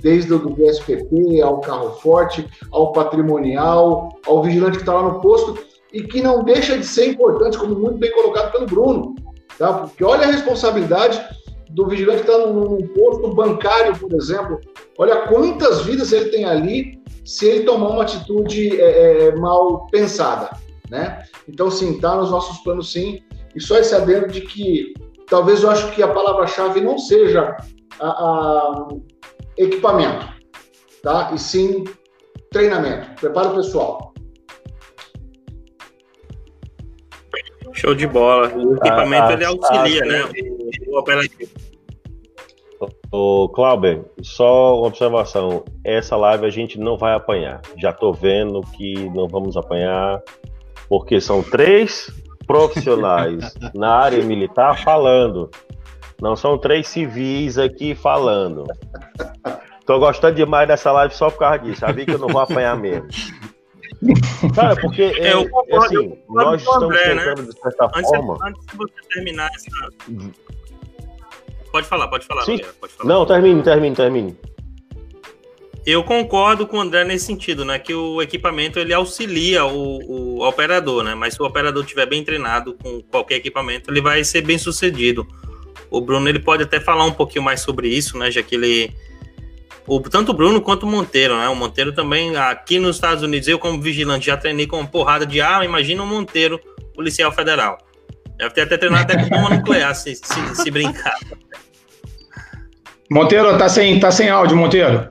[0.00, 5.20] Desde o do BSPP ao carro forte, ao patrimonial, ao vigilante que está lá no
[5.20, 5.58] posto,
[5.92, 9.14] e que não deixa de ser importante, como muito bem colocado pelo Bruno.
[9.58, 9.72] Tá?
[9.72, 11.22] Porque olha a responsabilidade
[11.70, 14.60] do vigilante que está num, posto bancário, por exemplo.
[14.98, 20.50] Olha quantas vidas ele tem ali se ele tomar uma atitude é, é, mal pensada.
[20.90, 21.22] Né?
[21.46, 23.20] Então, sim, está nos nossos planos, sim.
[23.54, 24.94] E só esse adendo de que
[25.28, 27.56] talvez eu acho que a palavra-chave não seja
[28.00, 28.88] a, a
[29.56, 30.26] equipamento,
[31.02, 31.30] tá?
[31.34, 31.84] E sim
[32.50, 33.10] treinamento.
[33.20, 34.07] Prepara o pessoal.
[37.72, 38.48] Show de bola.
[38.54, 40.24] O equipamento ah, ele auxilia, ah, né?
[40.86, 41.50] O operativo.
[43.10, 45.64] Ô, Clauber, só uma observação.
[45.84, 47.60] Essa live a gente não vai apanhar.
[47.76, 50.20] Já tô vendo que não vamos apanhar,
[50.88, 52.10] porque são três
[52.46, 55.50] profissionais na área militar falando.
[56.20, 58.64] Não são três civis aqui falando.
[59.86, 61.80] Tô gostando demais dessa live só por causa disso.
[61.80, 63.08] Sabia que eu não vou apanhar mesmo.
[64.54, 67.48] Cara, porque é, é, é assim, nós estamos André, tentando, né?
[67.48, 68.38] de certa antes, forma.
[68.46, 69.70] Antes de você terminar essa.
[71.72, 72.58] Pode falar, pode falar, Sim.
[72.80, 73.08] pode falar.
[73.08, 74.36] Não, termine, termine, termine.
[75.84, 77.78] Eu concordo com o André nesse sentido, né?
[77.78, 81.14] Que o equipamento ele auxilia o, o operador, né?
[81.14, 85.26] Mas se o operador estiver bem treinado com qualquer equipamento, ele vai ser bem sucedido.
[85.90, 88.30] O Bruno ele pode até falar um pouquinho mais sobre isso, né?
[88.30, 88.94] Já que ele
[89.88, 91.48] o, tanto o Bruno quanto o Monteiro, né?
[91.48, 95.24] O Monteiro também, aqui nos Estados Unidos, eu como vigilante já treinei com uma porrada
[95.24, 96.60] de arma, imagina o Monteiro,
[96.94, 97.78] policial federal.
[98.36, 101.16] Deve ter até treinado até com bomba nuclear, se, se, se, brincar.
[103.10, 105.10] Monteiro, tá sem, tá sem áudio, Monteiro.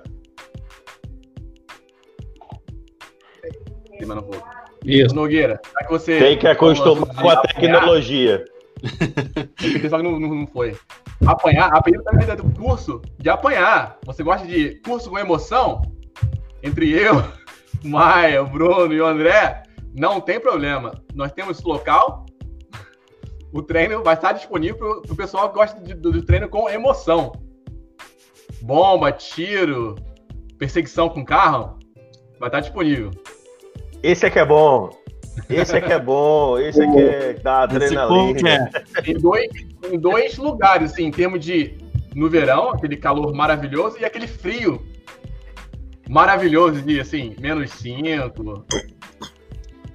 [4.85, 5.13] Isso.
[5.13, 6.19] Nogueira, que você.
[6.19, 8.45] Tem que acostumar com a tecnologia.
[9.89, 10.77] Só que não, não, não foi.
[11.25, 13.97] Apanhar, a pergunta do curso de apanhar.
[14.05, 15.81] Você gosta de curso com emoção?
[16.61, 17.23] Entre eu,
[17.83, 19.63] Maia, o Bruno e o André,
[19.95, 21.01] não tem problema.
[21.13, 22.25] Nós temos local.
[23.51, 26.69] O treino vai estar disponível para o pessoal que gosta de, do, do treino com
[26.69, 27.31] emoção.
[28.61, 29.95] Bomba, tiro,
[30.57, 31.77] perseguição com carro,
[32.39, 33.11] vai estar disponível.
[34.03, 34.89] Esse é que é bom.
[35.49, 38.69] Esse aqui é bom, esse aqui é da adrenalina.
[39.05, 39.11] É.
[39.11, 39.47] Em, dois,
[39.91, 41.77] em dois lugares, assim, em termos de
[42.15, 44.81] no verão, aquele calor maravilhoso, e aquele frio
[46.09, 48.65] maravilhoso de assim, menos 5.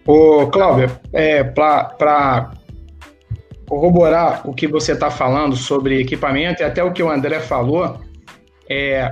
[0.07, 2.53] Ô, Cláudio, é, para
[3.67, 8.01] corroborar o que você está falando sobre equipamento e até o que o André falou,
[8.69, 9.11] é,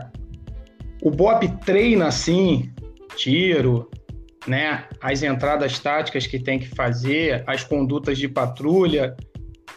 [1.02, 2.70] o BOP treina, sim,
[3.16, 3.90] tiro,
[4.46, 9.16] né, as entradas táticas que tem que fazer, as condutas de patrulha.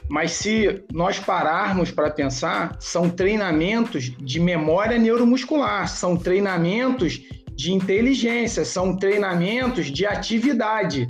[0.10, 7.22] Mas se nós pararmos para pensar, são treinamentos de memória neuromuscular, são treinamentos
[7.56, 11.08] de inteligência, são treinamentos de atividade.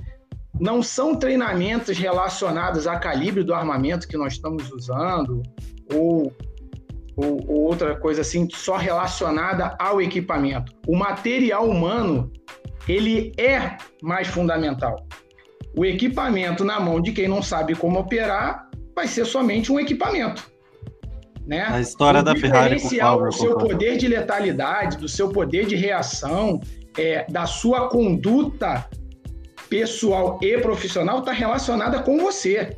[0.59, 5.41] Não são treinamentos relacionados a calibre do armamento que nós estamos usando
[5.91, 6.31] ou,
[7.15, 10.71] ou, ou outra coisa assim só relacionada ao equipamento.
[10.87, 12.31] O material humano
[12.87, 15.05] ele é mais fundamental.
[15.75, 20.51] O equipamento na mão de quem não sabe como operar vai ser somente um equipamento.
[21.45, 21.65] Né?
[21.67, 25.65] A história o da Ferrari com o do seu poder de letalidade, do seu poder
[25.65, 26.61] de reação,
[26.97, 28.87] é, da sua conduta
[29.69, 32.77] pessoal e profissional está relacionada com você.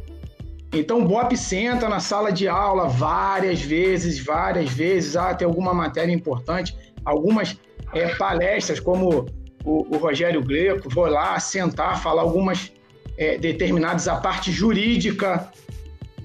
[0.74, 5.16] Então, o BOP senta na sala de aula várias vezes, várias vezes.
[5.16, 7.58] Ah, tem alguma matéria importante, algumas
[7.94, 9.26] é, palestras, como
[9.66, 12.72] o, o Rogério Greco, vou lá sentar, falar algumas
[13.18, 15.52] é, determinadas, a parte jurídica,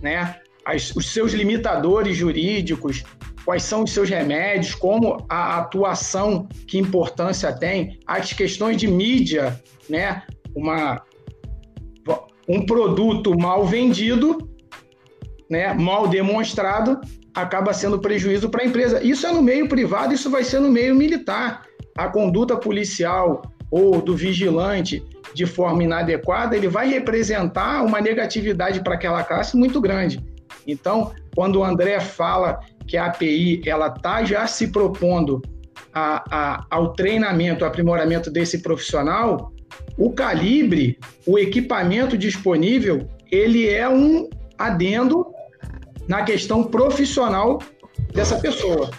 [0.03, 0.37] né?
[0.65, 3.03] As, os seus limitadores jurídicos,
[3.45, 9.61] quais são os seus remédios, como a atuação, que importância tem, as questões de mídia,
[9.89, 10.23] né?
[10.55, 11.03] Uma,
[12.47, 14.51] um produto mal vendido,
[15.49, 15.73] né?
[15.73, 17.01] Mal demonstrado,
[17.35, 19.03] acaba sendo prejuízo para a empresa.
[19.03, 24.01] Isso é no meio privado, isso vai ser no meio militar a conduta policial ou
[24.01, 25.03] do vigilante
[25.35, 30.21] de forma inadequada, ele vai representar uma negatividade para aquela classe muito grande.
[30.67, 35.41] Então, quando o André fala que a API ela está já se propondo
[35.95, 39.53] a, a, ao treinamento, ao aprimoramento desse profissional,
[39.97, 44.29] o calibre, o equipamento disponível, ele é um
[44.59, 45.27] adendo
[46.09, 47.61] na questão profissional
[48.13, 48.91] dessa pessoa.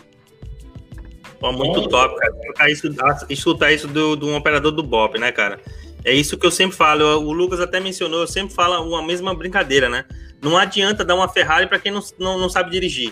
[1.41, 2.33] Pô, muito top, cara.
[2.35, 2.95] Escutar isso,
[3.27, 5.59] escutar isso do, do um operador do BOP, né, cara?
[6.05, 7.03] É isso que eu sempre falo.
[7.19, 10.05] O Lucas até mencionou, eu sempre falo uma mesma brincadeira, né?
[10.39, 13.11] Não adianta dar uma Ferrari para quem não, não, não, sabe dirigir.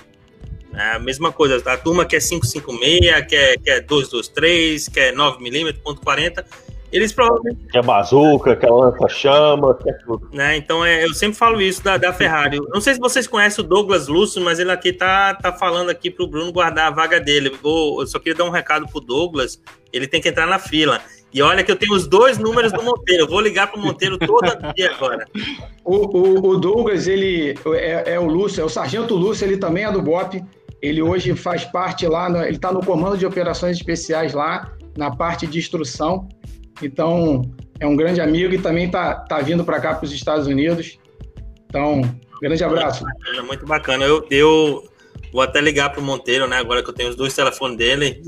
[0.76, 1.58] É a mesma coisa.
[1.66, 6.46] A turma quer 556, quer, quer 223, quer 9mm, ponto .40
[6.92, 7.60] eles provavelmente.
[7.72, 10.30] Que é bazuca, que é lança-chama, que é tudo.
[10.34, 10.58] Né?
[10.58, 12.60] Então, é, eu sempre falo isso da, da Ferrari.
[12.74, 16.10] não sei se vocês conhecem o Douglas Lúcio, mas ele aqui tá, tá falando aqui
[16.10, 17.52] pro Bruno guardar a vaga dele.
[17.62, 19.62] Vou, eu só queria dar um recado pro Douglas.
[19.94, 21.00] Ele tem que entrar na fila.
[21.32, 23.24] E olha que eu tenho os dois números do Monteiro.
[23.24, 25.28] Eu vou ligar pro Monteiro todo dia agora.
[25.84, 29.84] O, o, o Douglas, ele é, é, o Lúcio, é o Sargento Lúcio, ele também
[29.84, 30.44] é do BOP.
[30.82, 35.16] Ele hoje faz parte lá, no, ele está no comando de operações especiais lá, na
[35.16, 36.28] parte de instrução.
[36.82, 37.42] Então,
[37.80, 41.00] é um grande amigo e também está tá vindo para cá, para os Estados Unidos.
[41.68, 42.02] Então,
[42.42, 43.04] grande abraço.
[43.04, 43.44] Muito bacana.
[43.44, 44.06] Muito bacana.
[44.06, 44.84] Eu, eu
[45.32, 46.58] vou até ligar para o Monteiro, né?
[46.58, 48.22] Agora que eu tenho os dois telefones dele.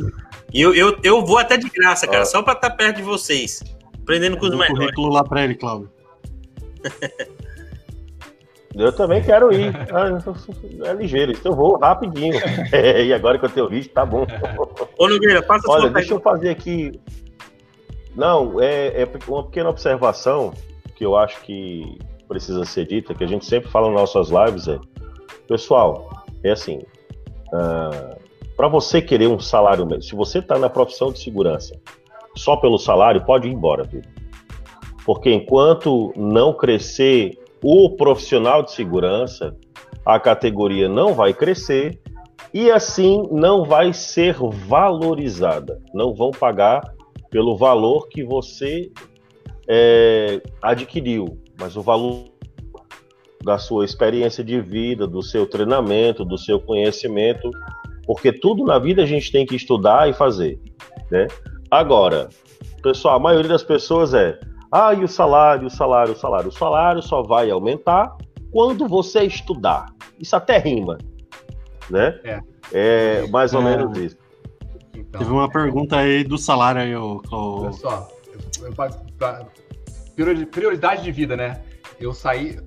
[0.54, 3.04] E eu, eu, eu vou até de graça, cara, só para estar tá perto de
[3.04, 3.64] vocês.
[4.02, 4.78] Aprendendo com os melhores.
[4.78, 5.89] currículo lá para ele, Cláudio.
[8.74, 9.74] Eu também quero ir.
[9.91, 12.34] Ah, é ligeiro, isso eu vou rapidinho.
[12.72, 14.26] e agora que eu tenho visto, tá bom.
[14.97, 16.97] Ô, Nogueira, faça Olha, deixa eu fazer aqui
[18.16, 20.53] não, é, é uma pequena observação
[20.95, 21.97] que eu acho que
[22.28, 24.80] precisa ser dita, que a gente sempre fala nas nossas lives, é,
[25.47, 26.09] pessoal,
[26.43, 28.18] é assim, uh, ah,
[28.55, 31.80] para você querer um salário, se você está na profissão de segurança
[32.36, 34.01] só pelo salário, pode ir embora, viu?
[35.05, 39.55] Porque enquanto não crescer o profissional de segurança,
[40.05, 41.99] a categoria não vai crescer
[42.53, 44.36] e assim não vai ser
[44.68, 45.82] valorizada.
[45.93, 46.82] Não vão pagar
[47.32, 48.91] pelo valor que você
[49.67, 52.25] é, adquiriu, mas o valor
[53.43, 57.49] da sua experiência de vida, do seu treinamento, do seu conhecimento,
[58.05, 60.59] porque tudo na vida a gente tem que estudar e fazer,
[61.09, 61.27] né?
[61.71, 62.29] Agora,
[62.84, 64.38] pessoal, a maioria das pessoas é,
[64.71, 66.49] ah, e o salário, o salário, o salário.
[66.49, 68.15] O salário só vai aumentar
[68.51, 69.88] quando você estudar.
[70.19, 70.97] Isso até rima,
[71.89, 72.19] né?
[72.23, 72.41] É,
[72.73, 73.63] é mais ou é.
[73.63, 74.20] menos isso.
[74.94, 77.22] Então, Teve uma pergunta aí do salário aí, o.
[77.32, 78.10] Olha só,
[80.52, 81.62] prioridade de vida, né?
[82.00, 82.60] Eu saí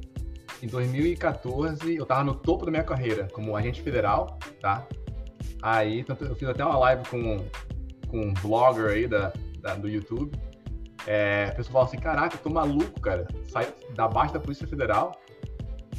[0.62, 4.86] em 2014, eu tava no topo da minha carreira como agente federal, tá?
[5.60, 7.44] Aí eu fiz até uma live com,
[8.08, 10.32] com um blogger aí da, da do YouTube.
[11.06, 13.26] É, a pessoa fala assim, caraca, eu tô maluco, cara.
[13.46, 15.12] Sair da base da Polícia Federal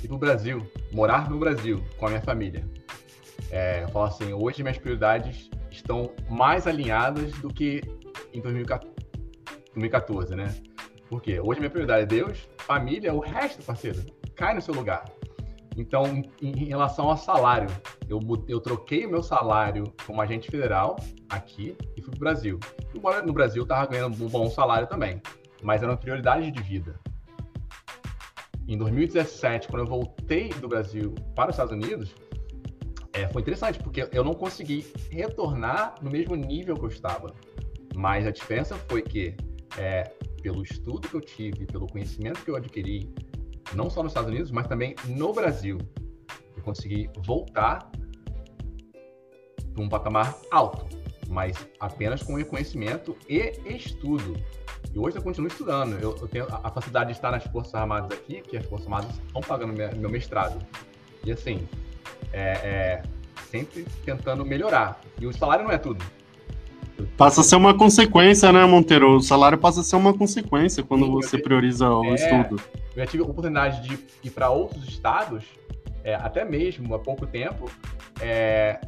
[0.03, 2.63] e pro Brasil, morar no Brasil com a minha família.
[3.51, 7.81] É, eu falo assim, hoje minhas prioridades estão mais alinhadas do que
[8.33, 10.55] em 2014, né?
[11.09, 14.03] Porque hoje minha prioridade é Deus, família, o resto, parceiro,
[14.35, 15.05] cai no seu lugar.
[15.77, 17.67] Então, em, relação ao salário,
[18.07, 20.95] eu, eu troquei o meu salário como agente federal
[21.29, 22.59] aqui e fui para o Brasil.
[22.93, 25.21] Embora no Brasil eu estava ganhando um bom salário também,
[25.61, 26.97] mas era uma prioridade de vida.
[28.67, 32.15] Em 2017, quando eu voltei do Brasil para os Estados Unidos,
[33.15, 37.33] é, foi interessante, porque eu não consegui retornar no mesmo nível que eu estava.
[37.95, 39.35] Mas a diferença foi que,
[39.77, 40.03] é,
[40.43, 43.09] pelo estudo que eu tive, pelo conhecimento que eu adquiri,
[43.73, 45.77] não só nos Estados Unidos, mas também no Brasil.
[46.57, 47.89] Eu consegui voltar
[49.73, 50.85] para um patamar alto,
[51.29, 54.35] mas apenas com conhecimento e estudo.
[54.93, 55.93] E hoje eu continuo estudando.
[56.01, 59.11] Eu, eu tenho a facilidade de estar nas Forças Armadas aqui, que as Forças Armadas
[59.25, 60.59] estão pagando meu mestrado.
[61.23, 61.67] E assim,
[62.33, 63.03] é, é,
[63.49, 64.99] sempre tentando melhorar.
[65.19, 66.03] E o salário não é tudo.
[67.17, 69.17] Passa a ser uma consequência, né, Monteiro?
[69.17, 72.61] O salário passa a ser uma consequência quando Sim, você prioriza o é, estudo.
[72.95, 75.43] Eu já tive a oportunidade de ir para outros estados,
[76.03, 77.69] é, até mesmo há pouco tempo,
[78.21, 78.79] é,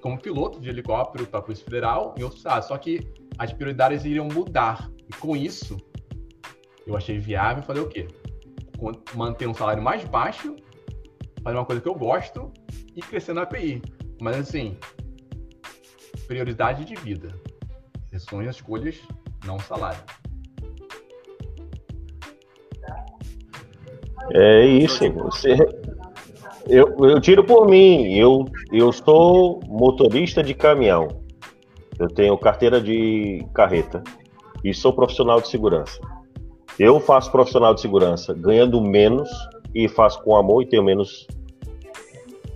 [0.00, 2.68] como piloto de helicóptero para a Polícia Federal em outros estados.
[2.68, 3.00] Só que
[3.38, 4.88] as prioridades iriam mudar.
[5.08, 5.76] E com isso,
[6.86, 8.06] eu achei viável falei o quê?
[9.14, 10.54] Manter um salário mais baixo,
[11.42, 12.52] fazer uma coisa que eu gosto
[12.96, 13.82] e crescer na API.
[14.20, 14.76] Mas assim,
[16.26, 17.28] prioridade de vida.
[18.12, 18.24] As
[18.56, 18.98] escolhas,
[19.44, 20.00] não salário.
[24.32, 25.10] É isso.
[25.12, 25.54] Você,
[26.66, 28.14] eu, eu tiro por mim.
[28.14, 31.08] Eu, eu sou motorista de caminhão.
[31.98, 34.02] Eu tenho carteira de carreta
[34.64, 36.00] e sou profissional de segurança.
[36.78, 39.30] Eu faço profissional de segurança ganhando menos
[39.74, 41.26] e faço com amor e tenho menos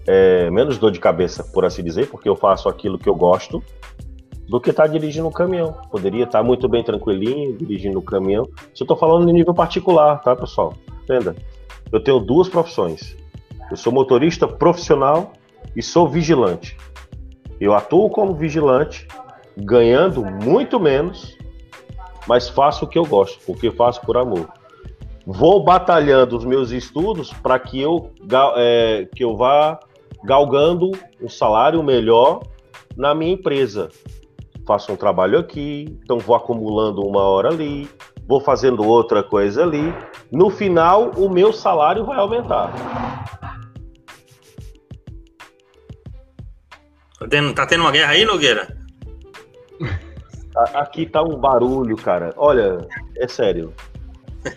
[0.06, 3.62] é, menos dor de cabeça, por assim dizer, porque eu faço aquilo que eu gosto
[4.48, 5.76] do que estar tá dirigindo um caminhão.
[5.90, 8.44] Poderia estar tá muito bem tranquilinho dirigindo um caminhão.
[8.74, 10.74] Isso eu estou falando em nível particular, tá, pessoal?
[11.04, 11.36] Entenda?
[11.92, 13.16] Eu tenho duas profissões.
[13.70, 15.32] Eu sou motorista profissional
[15.76, 16.76] e sou vigilante.
[17.60, 19.06] Eu atuo como vigilante,
[19.56, 21.36] ganhando muito menos,
[22.26, 24.48] mas faço o que eu gosto, porque faço por amor.
[25.24, 28.10] Vou batalhando os meus estudos para que eu,
[28.56, 29.78] é, que eu vá
[30.24, 30.90] galgando
[31.20, 32.42] um salário melhor
[32.96, 33.88] na minha empresa.
[34.66, 37.88] Faço um trabalho aqui, então vou acumulando uma hora ali,
[38.26, 39.92] vou fazendo outra coisa ali.
[40.30, 42.72] No final, o meu salário vai aumentar.
[47.18, 48.76] Tá tendo, tá tendo uma guerra aí, Nogueira?
[50.74, 52.32] Aqui tá um barulho, cara.
[52.36, 52.78] Olha,
[53.16, 53.72] é sério.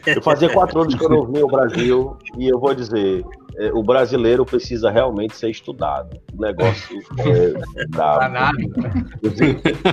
[0.06, 3.24] Eu fazia quatro anos que eu não vim ao Brasil e eu vou dizer,
[3.58, 6.20] é, o brasileiro precisa realmente ser estudado.
[6.38, 8.58] O negócio é bravo.
[9.22, 9.34] Os,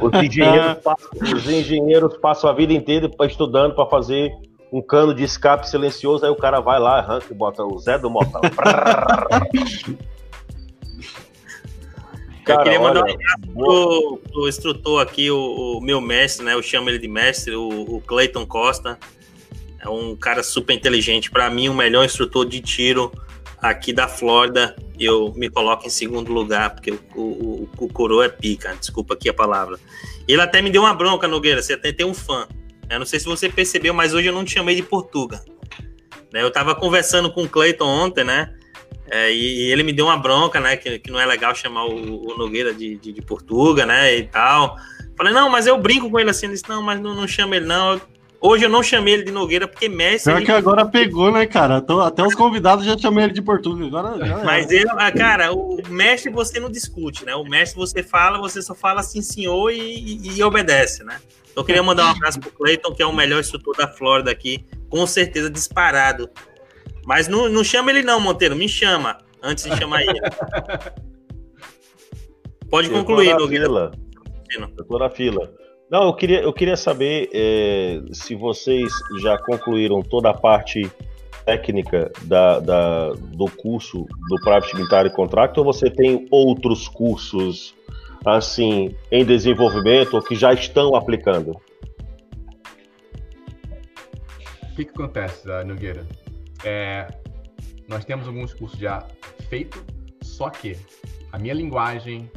[0.03, 4.33] os, engenheiros passam, os engenheiros passam a vida inteira estudando para fazer
[4.73, 7.99] um cano de escape silencioso, aí o cara vai lá, arranca e bota o Zé
[7.99, 8.41] do Motão.
[8.41, 9.39] Cara,
[12.47, 16.55] eu queria mandar olha, um abraço pro, pro, instrutor aqui, o, o, meu mestre, né?
[16.55, 18.99] Eu chamo ele de mestre, o, o Clayton Costa.
[19.81, 21.31] É um cara super inteligente.
[21.31, 23.11] Para mim, o melhor instrutor de tiro
[23.61, 24.77] aqui da Flórida.
[24.99, 28.75] Eu me coloco em segundo lugar, porque o, o, o coroa é pica.
[28.79, 29.79] Desculpa aqui a palavra.
[30.27, 31.63] Ele até me deu uma bronca, Nogueira.
[31.63, 32.47] Você até tem um fã.
[32.89, 35.43] Eu não sei se você percebeu, mas hoje eu não te chamei de Portuga.
[36.33, 38.55] Né, eu tava conversando com o Clayton ontem, né?
[39.11, 40.77] É, e, ele me deu uma bronca, né?
[40.77, 44.17] Que, que não é legal chamar o, o Nogueira de, de, de, Portuga, né?
[44.17, 44.77] E tal.
[45.17, 46.47] Falei, não, mas eu brinco com ele assim.
[46.47, 48.01] Ele disse, não, mas não, não chama ele, não.
[48.43, 50.25] Hoje eu não chamei ele de Nogueira porque Messi.
[50.25, 51.85] Pior que agora pegou, né, cara?
[52.07, 53.85] Até os convidados já chamei ele de Portuga.
[53.85, 57.35] Agora já Mas ele, ah, cara, o mestre você não discute, né?
[57.35, 61.21] O mestre você fala, você só fala assim, senhor, e, e, e obedece, né?
[61.51, 64.31] Então eu queria mandar um abraço pro Cleiton, que é o melhor instrutor da Flórida
[64.31, 66.31] aqui, com certeza disparado.
[67.05, 70.19] Mas não, não chama ele não, Monteiro, me chama antes de chamar ele.
[72.71, 73.91] Pode concluir, Nogueira.
[74.79, 75.60] Eu tô na fila.
[75.91, 80.89] Não, eu queria, eu queria saber é, se vocês já concluíram toda a parte
[81.45, 87.75] técnica da, da, do curso do Private Military Contract ou você tem outros cursos
[88.25, 91.61] assim em desenvolvimento ou que já estão aplicando?
[94.63, 96.07] O que, que acontece, Nogueira?
[96.63, 97.09] É,
[97.89, 99.05] nós temos alguns cursos já
[99.49, 99.83] feitos,
[100.23, 100.77] só que
[101.33, 102.31] a minha linguagem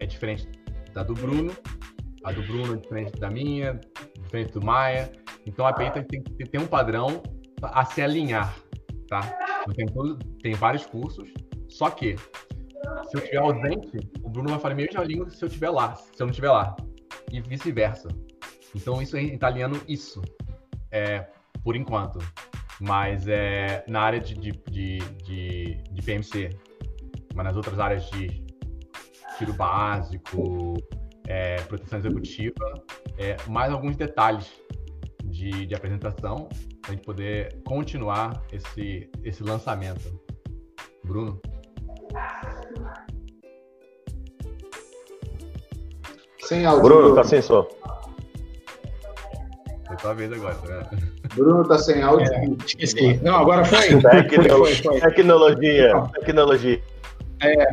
[0.00, 0.48] é diferente
[0.92, 1.52] da do Bruno,
[2.24, 3.78] a do Bruno é diferente da minha,
[4.22, 5.12] diferente do Maia.
[5.46, 7.22] Então a API tem que ter um padrão
[7.62, 8.56] a se alinhar,
[9.08, 9.20] tá?
[9.74, 11.32] Tem, todo, tem vários cursos,
[11.68, 15.46] só que se eu estiver ausente, o Bruno vai falar a mesma língua se eu
[15.46, 16.74] estiver lá, se eu não estiver lá.
[17.30, 18.08] E vice-versa.
[18.74, 20.20] Então isso gente está alinhando isso,
[20.90, 21.26] é,
[21.62, 22.18] por enquanto.
[22.80, 26.50] mas é na área de, de, de, de, de PMC.
[27.34, 28.44] Mas nas outras áreas de
[29.38, 30.74] tiro básico,
[31.26, 32.74] é, proteção executiva,
[33.18, 34.50] é, mais alguns detalhes
[35.24, 36.48] de, de apresentação
[36.82, 40.20] para a gente poder continuar esse, esse lançamento.
[41.04, 41.40] Bruno?
[46.40, 46.82] Sem áudio.
[46.82, 47.66] Bruno, tá sem som.
[49.86, 50.90] Foi tua vez agora, tá
[51.34, 52.32] Bruno tá sem áudio.
[52.32, 53.20] É, esqueci.
[53.22, 54.00] Não, agora foi.
[54.00, 54.48] Tecno...
[54.48, 55.00] foi, foi, foi.
[55.00, 55.92] Tecnologia.
[56.20, 56.82] Tecnologia.
[57.42, 57.70] É,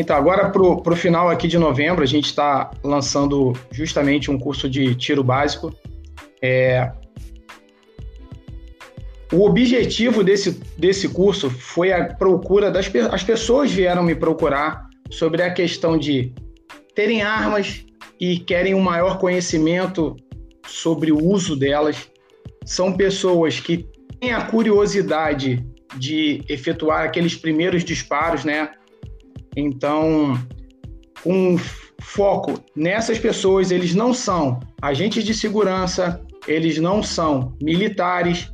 [0.00, 4.70] então, agora para o final aqui de novembro, a gente está lançando justamente um curso
[4.70, 5.74] de tiro básico.
[6.40, 6.92] É,
[9.32, 15.42] o objetivo desse, desse curso foi a procura das as pessoas vieram me procurar sobre
[15.42, 16.32] a questão de
[16.94, 17.84] terem armas
[18.20, 20.14] e querem um maior conhecimento
[20.64, 22.08] sobre o uso delas.
[22.64, 23.84] São pessoas que
[24.20, 28.70] têm a curiosidade de efetuar aqueles primeiros disparos, né?
[29.58, 30.40] Então,
[31.24, 31.56] com
[32.00, 38.48] foco nessas pessoas, eles não são agentes de segurança, eles não são militares.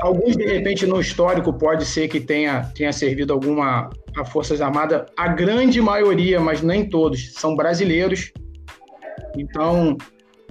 [0.00, 5.04] Alguns, de repente, no histórico, pode ser que tenha, tenha servido alguma a Forças Armadas.
[5.18, 8.32] A grande maioria, mas nem todos, são brasileiros.
[9.36, 9.98] Então,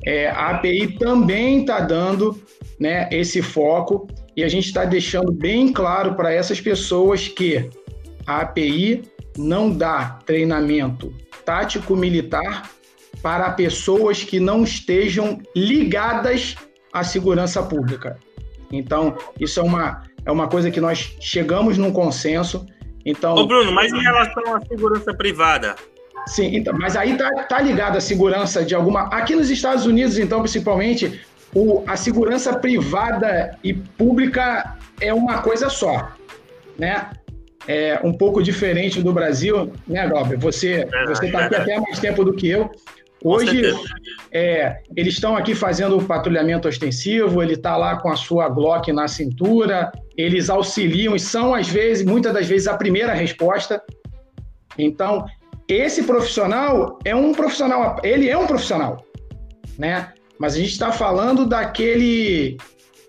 [0.06, 2.39] é, a API também está dando
[2.80, 7.68] né, esse foco e a gente está deixando bem claro para essas pessoas que
[8.28, 9.02] a API
[9.38, 11.13] não dá treinamento
[11.45, 12.69] tático militar
[13.21, 16.55] para pessoas que não estejam ligadas
[16.93, 18.17] à segurança pública.
[18.71, 22.65] Então, isso é uma, é uma coisa que nós chegamos num consenso.
[23.05, 25.75] Então, Ô Bruno, mas em relação à segurança privada,
[26.27, 29.03] Sim, então, mas aí tá, tá ligado a segurança de alguma.
[29.07, 31.21] Aqui nos Estados Unidos, então, principalmente,
[31.53, 36.11] o, a segurança privada e pública é uma coisa só,
[36.77, 37.09] né?
[37.72, 40.39] É um pouco diferente do Brasil, né, Glauber?
[40.39, 42.67] Você você está aqui até mais tempo do que eu.
[43.24, 43.61] Hoje,
[44.32, 48.91] é, eles estão aqui fazendo o patrulhamento ostensivo, ele está lá com a sua Glock
[48.91, 53.80] na cintura, eles auxiliam e são, às vezes, muitas das vezes, a primeira resposta.
[54.76, 55.28] Então,
[55.67, 59.05] esse profissional é um profissional, ele é um profissional,
[59.78, 60.11] né?
[60.39, 62.57] Mas a gente está falando daquele,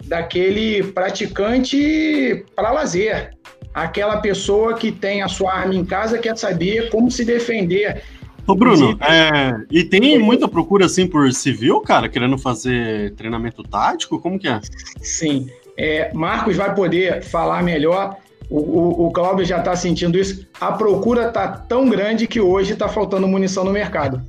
[0.04, 3.30] daquele praticante para lazer,
[3.74, 8.02] aquela pessoa que tem a sua arma em casa quer saber como se defender.
[8.46, 14.18] Ô Bruno, é, e tem muita procura assim por civil, cara, querendo fazer treinamento tático?
[14.18, 14.60] Como que é?
[15.00, 18.16] Sim, é, Marcos vai poder falar melhor.
[18.48, 20.46] O, o, o Cláudio já está sentindo isso.
[20.60, 24.20] A procura está tão grande que hoje está faltando munição no mercado.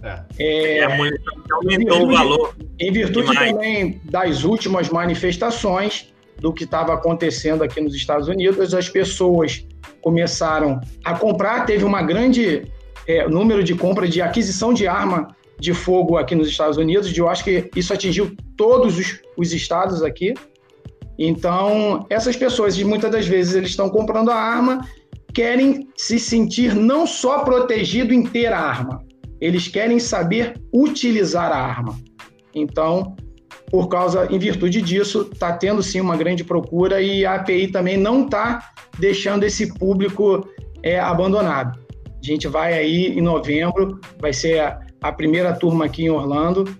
[0.00, 0.20] É.
[0.38, 2.54] É, a munição aumentou o valor.
[2.78, 3.50] Em virtude demais.
[3.52, 9.66] também das últimas manifestações do que estava acontecendo aqui nos Estados Unidos, as pessoas
[10.00, 11.64] começaram a comprar.
[11.64, 12.64] Teve uma grande
[13.06, 17.16] é, número de compra de aquisição de arma de fogo aqui nos Estados Unidos.
[17.16, 20.34] Eu acho que isso atingiu todos os, os estados aqui.
[21.18, 24.86] Então, essas pessoas, muitas das vezes, eles estão comprando a arma,
[25.32, 29.04] querem se sentir não só protegido em ter a arma,
[29.40, 31.98] eles querem saber utilizar a arma.
[32.54, 33.14] Então,
[33.74, 37.96] por causa, em virtude disso, está tendo sim uma grande procura e a API também
[37.96, 38.70] não está
[39.00, 40.48] deixando esse público
[40.80, 41.76] é, abandonado.
[42.06, 46.72] A gente vai aí em novembro, vai ser a, a primeira turma aqui em Orlando.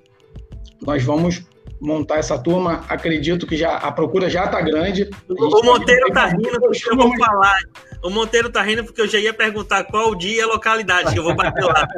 [0.86, 1.44] Nós vamos
[1.80, 2.84] montar essa turma.
[2.88, 5.10] Acredito que já a procura já está grande.
[5.28, 7.58] O Monteiro está rindo porque eu vou falar.
[8.04, 11.18] O Monteiro está rindo porque eu já ia perguntar qual dia e a localidade que
[11.18, 11.88] eu vou bater lá.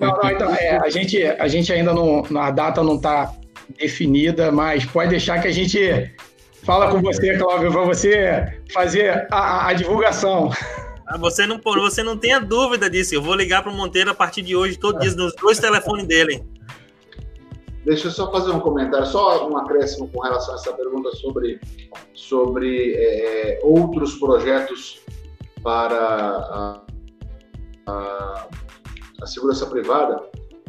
[0.00, 2.24] Não, não, então, é, a, gente, a gente ainda não.
[2.36, 3.32] A data não está
[3.78, 6.12] definida, mas pode deixar que a gente
[6.62, 10.50] fala com você, Cláudio, para você fazer a, a, divulgação.
[11.06, 13.14] Ah, você não, você não tenha dúvida disso.
[13.14, 15.58] Eu vou ligar para o Monteiro a partir de hoje, todos os dias, nos dois
[15.58, 16.42] telefones dele.
[17.84, 21.60] Deixa eu só fazer um comentário, só um acréscimo com relação a essa pergunta sobre,
[22.14, 25.00] sobre é, outros projetos
[25.62, 26.80] para a,
[27.86, 28.48] a,
[29.20, 30.22] a segurança privada.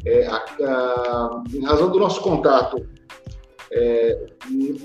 [0.05, 2.85] É, a, em razão do nosso contato
[3.71, 4.27] é,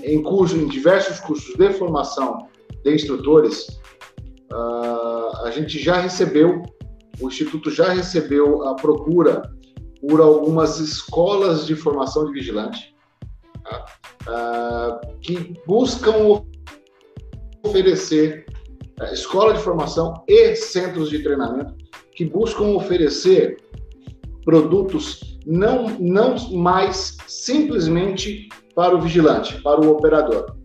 [0.03, 2.47] em, curso, em diversos cursos de formação
[2.83, 3.79] de instrutores,
[5.43, 6.61] a gente já recebeu,
[7.21, 9.49] o Instituto já recebeu a procura
[10.01, 12.95] por algumas escolas de formação de vigilante
[13.63, 14.99] tá?
[15.21, 16.43] que buscam
[17.63, 18.45] oferecer
[19.11, 21.75] escola de formação e centros de treinamento
[22.15, 23.57] que buscam oferecer
[24.43, 30.55] produtos não, não mais simplesmente para o vigilante, para o operador.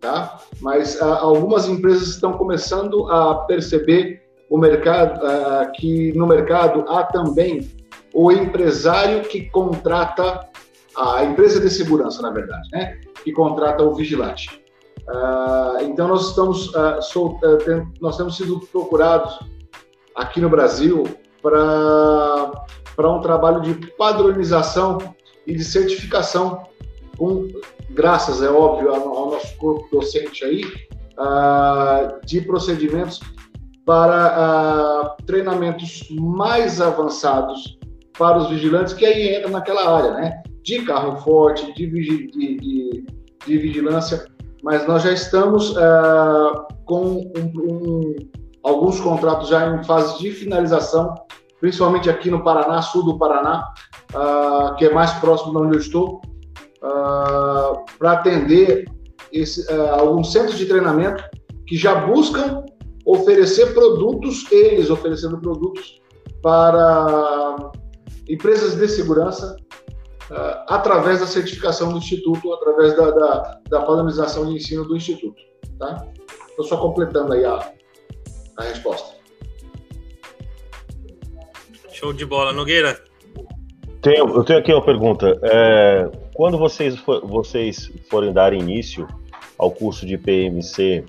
[0.00, 0.38] Tá?
[0.60, 7.04] Mas ah, algumas empresas estão começando a perceber o mercado, ah, que no mercado há
[7.04, 7.68] também
[8.14, 10.48] o empresário que contrata
[10.96, 12.98] a empresa de segurança, na verdade, né?
[13.22, 14.62] que contrata o vigilante.
[15.08, 17.38] Ah, então nós estamos sol,
[18.00, 19.38] nós temos sido procurados
[20.14, 21.04] aqui no Brasil
[21.42, 22.52] para
[23.00, 24.98] para um trabalho de padronização
[25.46, 26.64] e de certificação,
[27.16, 27.48] com,
[27.88, 30.64] graças, é óbvio, ao, nosso corpo docente aí,
[31.18, 33.18] uh, de procedimentos
[33.86, 37.78] para uh, treinamentos mais avançados
[38.18, 40.42] para os vigilantes, que aí entra naquela área, né?
[40.62, 43.06] De carro forte, de, de, de,
[43.46, 44.26] de vigilância,
[44.62, 48.14] mas nós já estamos uh, com um, um,
[48.62, 51.14] alguns contratos já em fase de finalização
[51.60, 53.72] principalmente aqui no Paraná, sul do Paraná,
[54.14, 56.22] uh, que é mais próximo de onde eu estou,
[56.82, 58.90] uh, para atender
[59.30, 61.22] esse, uh, alguns centros de treinamento
[61.66, 62.64] que já buscam
[63.04, 66.00] oferecer produtos, eles oferecendo produtos
[66.42, 67.70] para
[68.28, 69.56] empresas de segurança
[70.68, 75.42] através da certificação do Instituto, através da, da, da padronização de ensino do Instituto.
[75.76, 76.06] Tá?
[76.48, 77.72] Estou só completando aí a,
[78.56, 79.09] a resposta.
[82.00, 82.50] Show de bola.
[82.50, 82.98] Nogueira?
[84.00, 85.38] Tenho, eu tenho aqui uma pergunta.
[85.42, 89.06] É, quando vocês, for, vocês forem dar início
[89.58, 91.04] ao curso de PMC,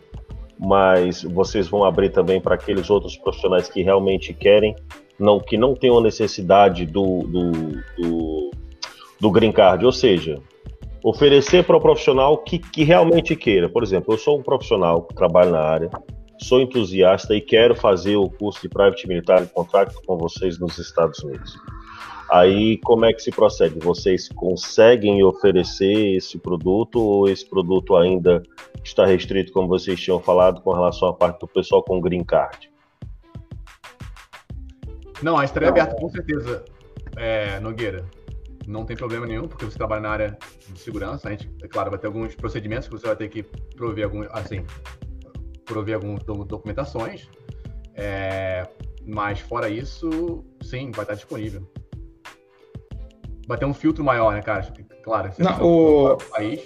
[0.59, 4.75] mas vocês vão abrir também para aqueles outros profissionais que realmente querem,
[5.17, 7.51] não, que não tenham necessidade do, do,
[7.97, 8.51] do,
[9.17, 10.41] do green card, ou seja,
[11.01, 13.69] oferecer para o profissional que, que realmente queira.
[13.69, 15.89] Por exemplo, eu sou um profissional que trabalha na área,
[16.41, 21.19] sou entusiasta e quero fazer o curso de Private Military Contract com vocês nos Estados
[21.19, 21.57] Unidos.
[22.31, 23.77] Aí, como é que se procede?
[23.79, 28.41] Vocês conseguem oferecer esse produto ou esse produto ainda
[28.83, 32.71] está restrito, como vocês tinham falado, com relação à parte do pessoal com green card?
[35.21, 36.65] Não, a estaria aberta com certeza,
[37.17, 38.05] é, Nogueira.
[38.65, 40.37] Não tem problema nenhum, porque você trabalha na área
[40.69, 41.27] de segurança.
[41.27, 43.43] A gente, é claro, vai ter alguns procedimentos que você vai ter que
[43.75, 44.65] prover algum, assim,
[45.65, 47.27] prover algumas documentações.
[47.95, 48.67] É,
[49.05, 51.67] mas fora isso, sim, vai estar disponível.
[53.47, 54.71] Vai ter um filtro maior, né, cara?
[55.03, 56.61] Claro, Não, o país.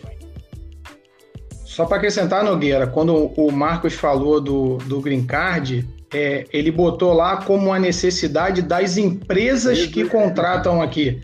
[1.63, 7.13] Só para acrescentar, Nogueira, quando o Marcos falou do, do Green Card, é, ele botou
[7.13, 11.21] lá como a necessidade das empresas que contratam aqui.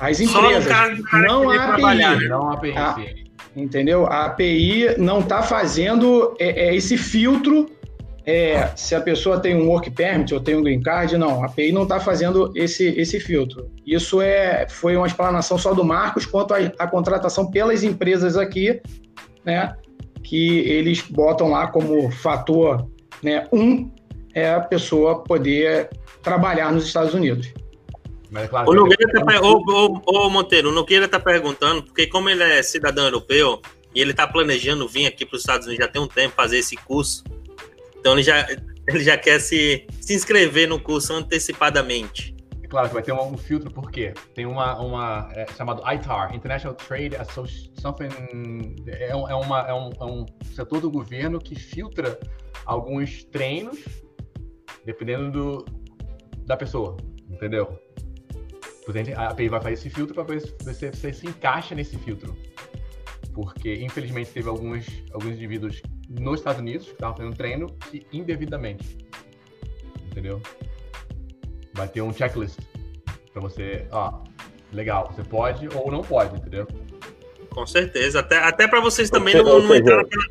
[0.00, 0.72] As empresas,
[1.12, 2.28] não a API.
[2.28, 2.72] Não a API.
[2.76, 2.96] A,
[3.56, 4.06] entendeu?
[4.06, 7.70] A API não está fazendo é, é, esse filtro
[8.26, 11.46] é, se a pessoa tem um work permit ou tem um green card, não, a
[11.46, 13.70] API não está fazendo esse, esse filtro.
[13.86, 18.80] Isso é, foi uma explanação só do Marcos quanto à contratação pelas empresas aqui,
[19.44, 19.76] né,
[20.22, 22.88] que eles botam lá como fator
[23.22, 23.90] né, um
[24.34, 25.90] é a pessoa poder
[26.22, 27.52] trabalhar nos Estados Unidos.
[28.34, 32.28] Mas, claro, o Nogueira tá, ô, ô, ô, Monteiro, o Nogueira está perguntando, porque como
[32.28, 33.62] ele é cidadão europeu
[33.94, 36.58] e ele está planejando vir aqui para os Estados Unidos já tem um tempo fazer
[36.58, 37.22] esse curso,
[37.96, 38.44] então ele já,
[38.88, 42.34] ele já quer se, se inscrever no curso antecipadamente.
[42.60, 46.34] É claro que vai ter um, um filtro, porque tem uma, uma é, chamado ITAR,
[46.34, 47.94] International Trade Association,
[48.88, 52.18] é, é, uma, é, um, é um setor do governo que filtra
[52.66, 53.78] alguns treinos,
[54.84, 55.64] dependendo do,
[56.44, 56.96] da pessoa,
[57.30, 57.83] entendeu?
[59.16, 62.36] A API vai fazer esse filtro para ver se você, você, se encaixa nesse filtro.
[63.32, 68.98] Porque, infelizmente, teve alguns, alguns indivíduos nos Estados Unidos que estavam fazendo treino que indevidamente.
[70.06, 70.40] Entendeu?
[71.72, 72.58] Vai ter um checklist
[73.32, 74.22] para você, ó,
[74.72, 76.66] legal, você pode ou não pode, entendeu?
[77.50, 78.20] Com certeza.
[78.20, 80.24] Até, até para vocês também não, não entrar naquela,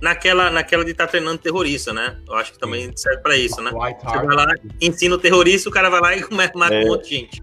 [0.00, 2.20] naquela, naquela de estar tá treinando terrorista, né?
[2.28, 3.70] Eu acho que também serve para isso, né?
[3.70, 4.46] Você vai lá,
[4.80, 6.84] ensina o terrorista, o cara vai lá e começa a matar é.
[6.84, 7.42] um monte de gente.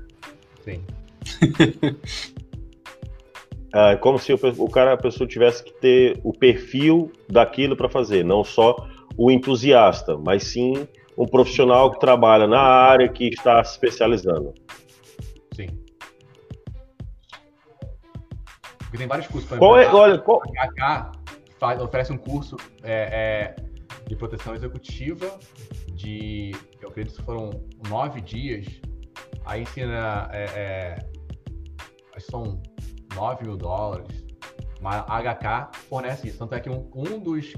[0.64, 0.84] Sim.
[3.74, 7.90] é como se o, o, cara, a pessoa tivesse que ter o perfil daquilo para
[7.90, 8.76] fazer, não só
[9.18, 14.54] o entusiasta, mas sim um profissional que trabalha na área que está se especializando.
[15.54, 15.68] Sim.
[18.78, 19.58] Porque tem vários cursos.
[19.58, 20.42] Qual é, olha, qual...
[20.42, 21.12] HK
[21.60, 25.40] faz, oferece um curso é, é, de proteção executiva
[25.94, 26.52] de,
[26.82, 27.52] eu acredito que foram
[27.88, 28.66] nove dias
[29.46, 30.44] Aí ensina, é,
[32.16, 32.62] é, são
[33.16, 34.24] 9 mil dólares,
[34.80, 36.40] mas a HK fornece isso.
[36.40, 37.54] Tanto é que um, um dos,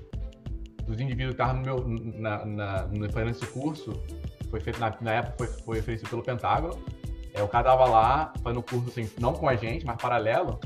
[0.86, 1.88] dos indivíduos que estava no meu,
[2.20, 2.78] na, na,
[3.12, 3.94] fazendo esse curso,
[4.50, 6.82] foi feito na, na época, foi, foi oferecido pelo Pentágono.
[7.34, 10.60] É, o cara estava lá fazendo curso, assim, não com a gente, mas paralelo,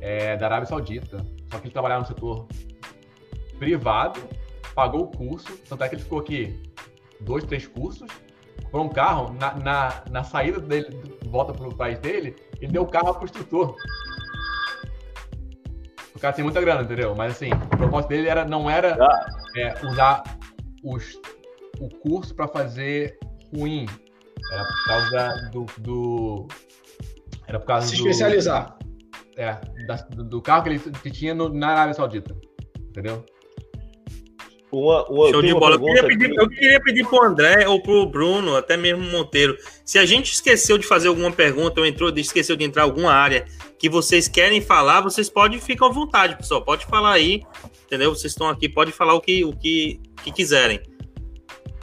[0.00, 1.18] é, da Arábia Saudita.
[1.50, 2.48] Só que ele trabalhava no setor
[3.58, 4.20] privado,
[4.74, 6.62] pagou o curso, tanto é que ele ficou aqui
[7.20, 8.08] dois, três cursos,
[8.62, 10.88] comprou um carro, na, na, na saída dele,
[11.22, 13.76] de volta para o país dele, ele deu o carro para o instrutor.
[16.14, 17.14] O cara tem muita grana, entendeu?
[17.14, 19.26] Mas assim, o propósito dele era, não era ah.
[19.56, 20.22] é, usar
[20.82, 21.18] os,
[21.80, 23.18] o curso para fazer
[23.56, 23.86] ruim.
[24.52, 25.66] Era por causa do.
[25.78, 26.48] do
[27.46, 28.78] era por causa Se do, especializar.
[29.36, 32.36] É, da, do, do, carro que ele que tinha no, na Arábia Saudita.
[32.78, 33.24] Entendeu?
[34.74, 35.76] Uma, uma, Show de bola.
[35.76, 40.00] Eu queria, pedir, eu queria pedir pro André ou pro Bruno, até mesmo Monteiro, se
[40.00, 43.44] a gente esqueceu de fazer alguma pergunta ou entrou, esqueceu de entrar em alguma área
[43.78, 46.60] que vocês querem falar, vocês podem ficar à vontade, pessoal.
[46.62, 47.44] Pode falar aí,
[47.86, 48.12] entendeu?
[48.12, 50.80] Vocês estão aqui, pode falar o que, o que, que quiserem.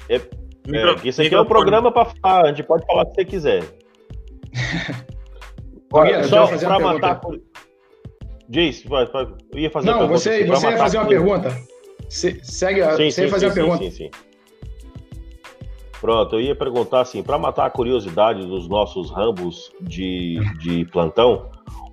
[0.10, 0.20] É,
[0.68, 3.16] Micro, é, isso aqui é um programa para falar, a gente pode falar o que
[3.16, 3.64] você quiser.
[5.94, 7.22] Olha, só para matar.
[8.50, 11.71] Diz, eu ia fazer Não, você, você ia fazer uma pergunta.
[12.12, 13.84] Segue, sim, você sim, fazer sim, uma pergunta.
[13.84, 14.12] Sim, sim,
[16.02, 21.52] Pronto, eu ia perguntar assim, para matar a curiosidade dos nossos rambos de, de plantão,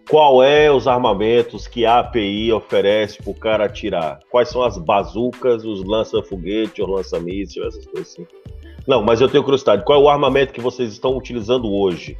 [0.08, 4.20] qual é os armamentos que a API oferece para o cara atirar?
[4.30, 8.26] Quais são as bazucas, os lança-foguete, os lança-míssil, essas coisas assim?
[8.86, 9.84] Não, mas eu tenho curiosidade.
[9.84, 12.16] Qual é o armamento que vocês estão utilizando hoje?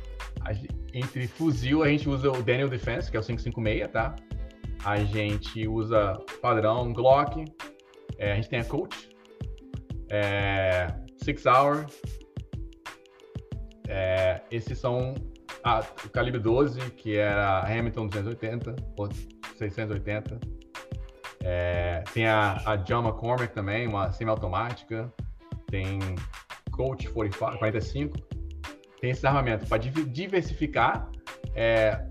[0.92, 4.14] Entre fuzil, a gente usa o Daniel Defense, que é o 556, tá?
[4.84, 7.46] A gente usa padrão Glock.
[8.18, 8.94] É, a gente tem a Colt.
[10.10, 10.88] É,
[11.22, 11.86] Six Hour.
[13.88, 15.14] É, esses são
[15.64, 19.08] a, o calibre 12, que era Hamilton 280 ou
[19.56, 20.38] 680.
[21.42, 25.12] É, tem a, a John McCormick também, uma semiautomática.
[25.70, 25.98] Tem
[26.70, 28.38] Colt 45, 45
[29.00, 31.10] tem esse armamento para diversificar
[31.54, 32.04] é,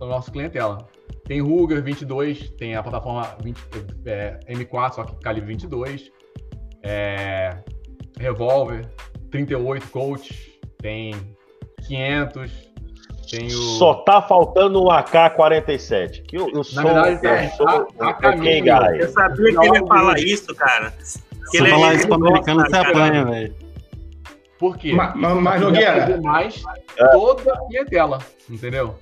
[0.00, 0.88] o nosso clientela.
[1.28, 3.58] Tem Ruger 22, tem a plataforma 20,
[4.06, 6.10] é, M4, só que calibre 22,
[6.82, 7.58] é,
[8.18, 8.88] revólver
[9.30, 10.30] 38 Colt,
[10.78, 11.14] tem
[11.86, 12.50] 500,
[13.30, 13.50] tem o...
[13.50, 16.22] Só tá faltando um AK-47.
[16.22, 19.78] Que eu, eu sou, Na verdade, eu é, sou, a, a Eu sabia que ele
[19.78, 20.94] ia falar isso, cara.
[20.98, 21.22] Se
[21.52, 23.54] ele falar isso pro americano, você apanha, velho.
[24.58, 24.92] Por quê?
[24.92, 26.20] Mas, mas Nogueira...
[26.22, 26.62] mais
[26.96, 27.06] é.
[27.08, 28.18] toda a clientela,
[28.50, 28.96] entendeu?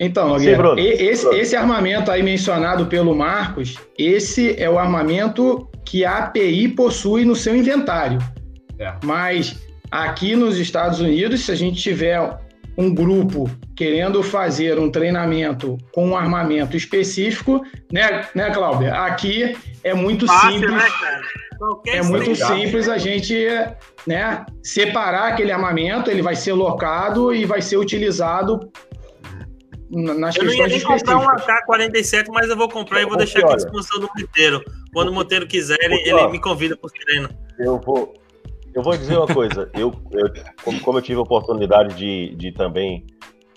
[0.00, 6.04] Então, Nogueira, Sim, esse, esse armamento aí mencionado pelo Marcos, esse é o armamento que
[6.04, 8.18] a API possui no seu inventário.
[8.78, 8.94] É.
[9.02, 9.56] Mas
[9.90, 12.38] aqui nos Estados Unidos, se a gente tiver
[12.76, 17.60] um grupo querendo fazer um treinamento com um armamento específico,
[17.92, 18.94] né, né Cláudia?
[18.94, 20.72] Aqui é muito Fácil, simples.
[20.72, 20.88] Né,
[21.88, 23.34] é muito simples a gente
[24.06, 28.70] né, separar aquele armamento, ele vai ser locado e vai ser utilizado
[29.90, 33.40] nas eu não ia nem comprar um AK-47, mas eu vou comprar e vou deixar
[33.40, 34.62] aqui à disposição do Monteiro.
[34.92, 37.28] Quando o Monteiro quiser, ele, ele me convida para o treino.
[37.58, 38.14] Eu vou,
[38.74, 40.30] eu vou dizer uma coisa, eu, eu
[40.62, 43.06] como, como, eu tive a oportunidade de, de também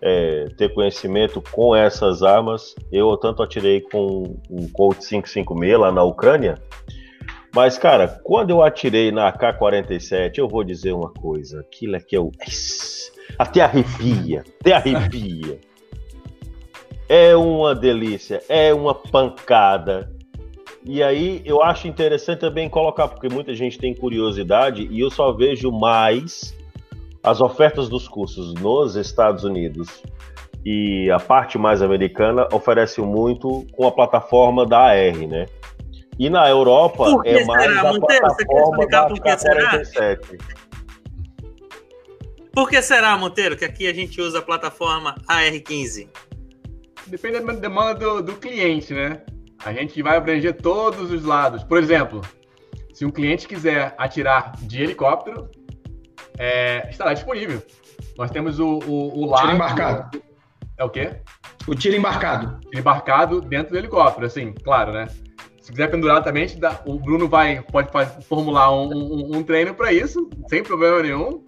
[0.02, 6.04] é, ter conhecimento com essas armas, eu tanto atirei com o Colt 556 lá na
[6.04, 6.62] Ucrânia,
[7.54, 12.16] mas, cara, quando eu atirei na AK-47, eu vou dizer uma coisa, aquilo é que
[12.16, 12.32] eu...
[13.38, 15.60] Até arrepia, até arrepia.
[17.14, 20.10] É uma delícia, é uma pancada,
[20.82, 25.34] e aí eu acho interessante também colocar, porque muita gente tem curiosidade e eu só
[25.34, 26.56] vejo mais
[27.22, 30.02] as ofertas dos cursos nos Estados Unidos
[30.66, 35.48] e a parte mais americana oferece muito com a plataforma da AR, né?
[36.18, 38.22] E na Europa é mais será, a Monteiro?
[38.22, 39.82] plataforma da por que será?
[42.54, 46.08] Por que será, Monteiro, que aqui a gente usa a plataforma AR15?
[47.12, 49.22] Depende da demanda do, do cliente, né?
[49.64, 51.64] a gente vai abranger todos os lados.
[51.64, 52.22] Por exemplo,
[52.94, 55.50] se um cliente quiser atirar de helicóptero,
[56.38, 57.62] é, estará disponível.
[58.18, 59.44] Nós temos o, o, o lago...
[59.44, 60.22] Tiro embarcado.
[60.78, 61.16] É o quê?
[61.68, 62.60] O tiro embarcado.
[62.62, 65.08] Tiro embarcado dentro do helicóptero, assim, claro, né?
[65.62, 66.48] Se quiser pendurar também,
[66.86, 67.92] o Bruno vai, pode
[68.24, 71.44] formular um, um, um treino para isso, sem problema nenhum.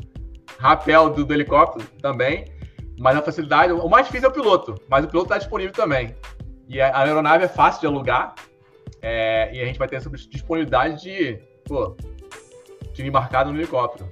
[0.59, 2.45] Rapel do, do helicóptero também.
[2.97, 6.15] Mas a facilidade, o mais difícil é o piloto, mas o piloto está disponível também.
[6.67, 8.35] E a aeronave é fácil de alugar.
[9.01, 11.95] É, e a gente vai ter essa disponibilidade de, pô,
[12.95, 14.09] no helicóptero.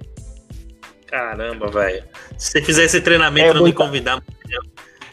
[1.07, 2.03] Caramba, velho.
[2.37, 4.21] Se você fizer esse treinamento é, não me convidar,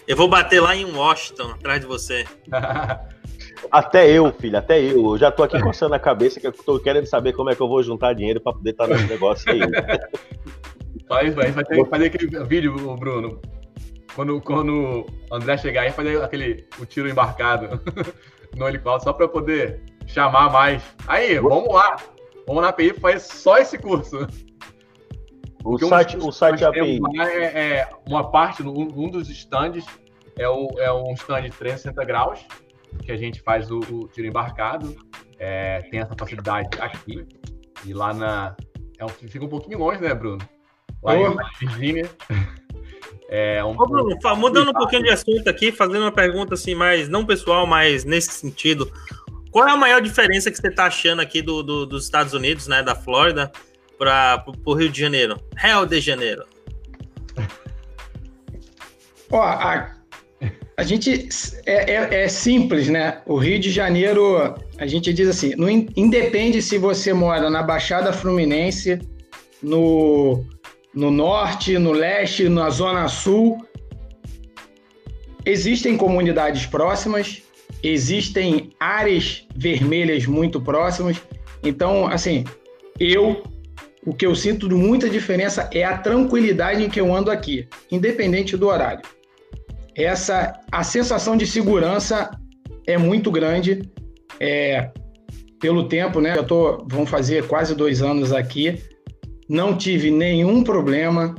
[0.07, 2.25] eu vou bater lá em Washington, atrás de você.
[3.71, 5.05] Até eu, filho, até eu.
[5.05, 7.61] Eu já tô aqui coçando a cabeça que eu tô querendo saber como é que
[7.61, 9.61] eu vou juntar dinheiro para poder estar nesse negócio aí.
[11.09, 13.41] Faz, vai, vai ter que fazer aquele vídeo, Bruno.
[14.19, 17.81] Quando, quando o André chegar aí, fazer aquele o tiro embarcado
[18.57, 20.83] no helicóptero, só para poder chamar mais.
[21.07, 21.95] Aí, vamos lá.
[22.45, 24.27] Vamos na API fazer só esse curso.
[25.63, 26.99] O Porque site, um o site API.
[27.21, 29.87] É, é, uma parte, um, um dos stands
[30.37, 32.45] é, o, é um stand de 360 graus,
[33.05, 34.97] que a gente faz o, o tiro embarcado.
[35.39, 37.25] É, tem essa facilidade aqui.
[37.85, 38.57] E lá na.
[38.99, 40.39] É um, fica um pouquinho longe, né, Bruno?
[41.05, 41.37] Lá oh.
[41.37, 42.11] em Virgínia.
[43.29, 43.71] É um...
[43.79, 47.67] Ô, Bruno, mudando um pouquinho de assunto aqui, fazendo uma pergunta assim, mais não pessoal,
[47.67, 48.91] mas nesse sentido.
[49.51, 52.67] Qual é a maior diferença que você está achando aqui do, do, dos Estados Unidos,
[52.67, 53.53] né, da Flórida,
[53.99, 55.39] para o Rio de Janeiro?
[55.57, 56.45] Rio de Janeiro.
[59.31, 59.95] Ó, a,
[60.79, 61.29] a gente
[61.67, 63.21] é, é, é, simples, né?
[63.27, 68.11] O Rio de Janeiro, a gente diz assim, não independe se você mora na Baixada
[68.11, 68.99] Fluminense,
[69.63, 70.45] no,
[70.95, 73.65] no norte, no leste, na zona sul,
[75.45, 77.43] existem comunidades próximas,
[77.83, 81.21] existem áreas vermelhas muito próximas.
[81.63, 82.45] Então, assim,
[82.99, 83.43] eu
[84.07, 87.69] o que eu sinto de muita diferença é a tranquilidade em que eu ando aqui,
[87.91, 89.03] independente do horário.
[89.95, 92.31] Essa a sensação de segurança
[92.87, 93.83] é muito grande.
[94.41, 94.91] É,
[95.61, 96.37] pelo tempo, né?
[96.37, 98.81] Eu tô, vão fazer quase dois anos aqui.
[99.49, 101.35] Não tive nenhum problema,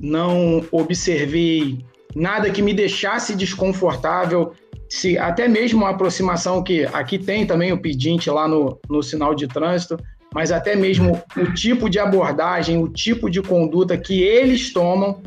[0.00, 4.52] não observei nada que me deixasse desconfortável.
[4.88, 9.34] Se até mesmo a aproximação que aqui tem também o pedinte lá no, no sinal
[9.34, 9.96] de trânsito,
[10.32, 15.22] mas até mesmo o tipo de abordagem, o tipo de conduta que eles tomam,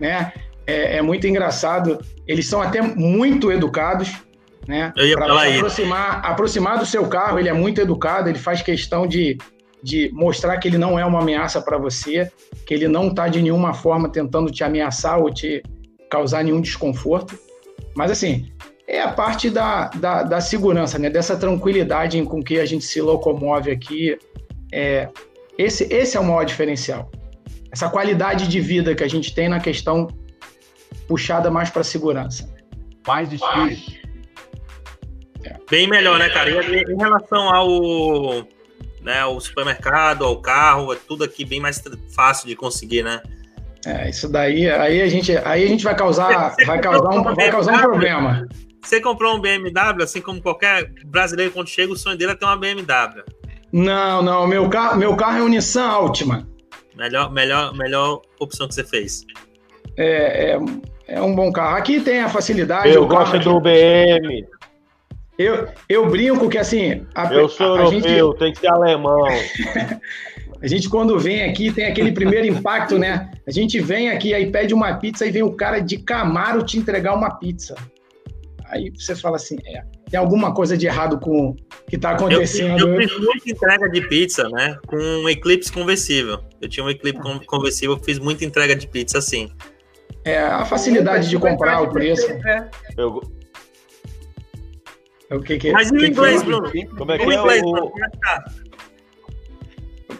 [0.00, 0.32] né?
[0.66, 1.98] É, é muito engraçado.
[2.26, 4.12] Eles são até muito educados,
[4.66, 4.92] né?
[5.14, 8.28] Para aproximar, aproximar do seu carro, ele é muito educado.
[8.28, 9.36] Ele faz questão de,
[9.82, 12.30] de mostrar que ele não é uma ameaça para você,
[12.66, 15.62] que ele não está de nenhuma forma tentando te ameaçar ou te
[16.10, 17.38] causar nenhum desconforto.
[17.94, 18.50] Mas assim,
[18.86, 21.08] é a parte da, da, da, segurança, né?
[21.08, 24.18] dessa tranquilidade com que a gente se locomove aqui,
[24.72, 25.08] é,
[25.56, 27.10] esse, esse é o maior diferencial.
[27.72, 30.08] Essa qualidade de vida que a gente tem na questão
[31.06, 32.52] puxada mais para segurança.
[33.04, 34.00] Paz de espírito.
[35.44, 35.56] É.
[35.70, 36.50] Bem melhor, né, cara?
[36.50, 38.44] E em relação ao,
[39.02, 41.82] né, ao supermercado, ao carro, é tudo aqui bem mais
[42.14, 43.22] fácil de conseguir, né?
[43.86, 47.50] É, isso daí, aí a gente, aí a gente vai causar, vai causar um, vai
[47.50, 48.46] causar um problema.
[48.82, 52.44] Você comprou um BMW, assim como qualquer brasileiro quando chega, o sonho dele é ter
[52.44, 53.22] uma BMW.
[53.72, 54.46] Não, não.
[54.46, 56.48] Meu carro, meu carro é um Nissan Altima.
[56.96, 59.24] Melhor, melhor, melhor opção que você fez.
[59.96, 60.58] É, é,
[61.06, 61.76] é um bom carro.
[61.76, 62.92] Aqui tem a facilidade.
[62.92, 64.46] Eu gosto do BM.
[65.40, 67.06] Eu, eu brinco que assim.
[67.14, 68.38] A, eu sou a, a europeu, gente...
[68.38, 69.24] tem que ser alemão.
[70.62, 73.30] a gente, quando vem aqui, tem aquele primeiro impacto, né?
[73.46, 76.76] A gente vem aqui, aí pede uma pizza e vem o cara de Camaro te
[76.76, 77.74] entregar uma pizza.
[78.66, 81.56] Aí você fala assim: é, tem alguma coisa de errado com o
[81.88, 82.86] que está acontecendo.
[82.86, 84.76] Eu, eu fiz muita entrega de pizza, né?
[84.86, 86.38] Com um Eclipse conversível.
[86.60, 87.40] Eu tinha um Eclipse ah.
[87.46, 89.50] conversível, fiz muita entrega de pizza assim.
[90.22, 92.30] É, a facilidade de comprar o preço.
[92.46, 92.68] É.
[92.98, 93.39] Eu...
[95.30, 95.72] O que, que é?
[95.72, 96.70] Mas e o inglês, Bruno?
[96.96, 97.72] Como é que o é inglês, o...
[97.72, 98.44] Bruno, é tá?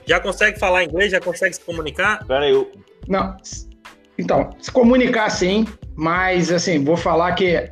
[0.07, 1.11] Já consegue falar inglês?
[1.11, 2.24] Já consegue se comunicar?
[2.27, 2.70] Pera aí, eu...
[3.09, 3.37] Não.
[4.16, 5.66] Então, se comunicar sim,
[5.97, 7.70] mas assim, vou falar que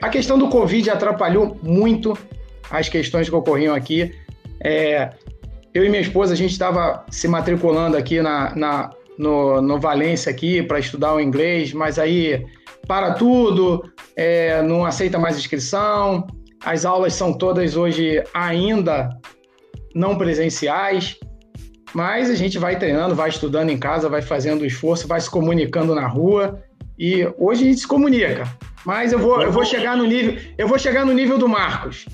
[0.00, 2.18] a questão do Covid atrapalhou muito
[2.70, 4.12] as questões que ocorriam aqui.
[4.60, 5.10] É,
[5.74, 10.30] eu e minha esposa, a gente estava se matriculando aqui na, na no, no Valência
[10.30, 12.44] aqui para estudar o inglês, mas aí
[12.86, 13.84] para tudo,
[14.16, 16.26] é, não aceita mais inscrição.
[16.64, 19.10] As aulas são todas hoje ainda
[19.94, 21.18] não presenciais,
[21.92, 25.94] mas a gente vai treinando, vai estudando em casa, vai fazendo esforço, vai se comunicando
[25.94, 26.62] na rua
[26.98, 28.44] e hoje a gente se comunica.
[28.84, 32.06] Mas eu vou, eu vou chegar no nível, eu vou chegar no nível do Marcos.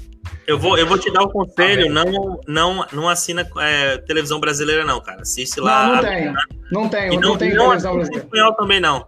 [0.47, 3.99] Eu vou, eu vou te dar o um conselho, tá não, não, não assina é,
[3.99, 5.21] televisão brasileira não, cara.
[5.21, 5.89] Assiste lá.
[5.89, 6.33] Não, não tem,
[6.71, 8.25] não tem, não, não tem não televisão brasileira.
[8.25, 9.07] espanhol também não.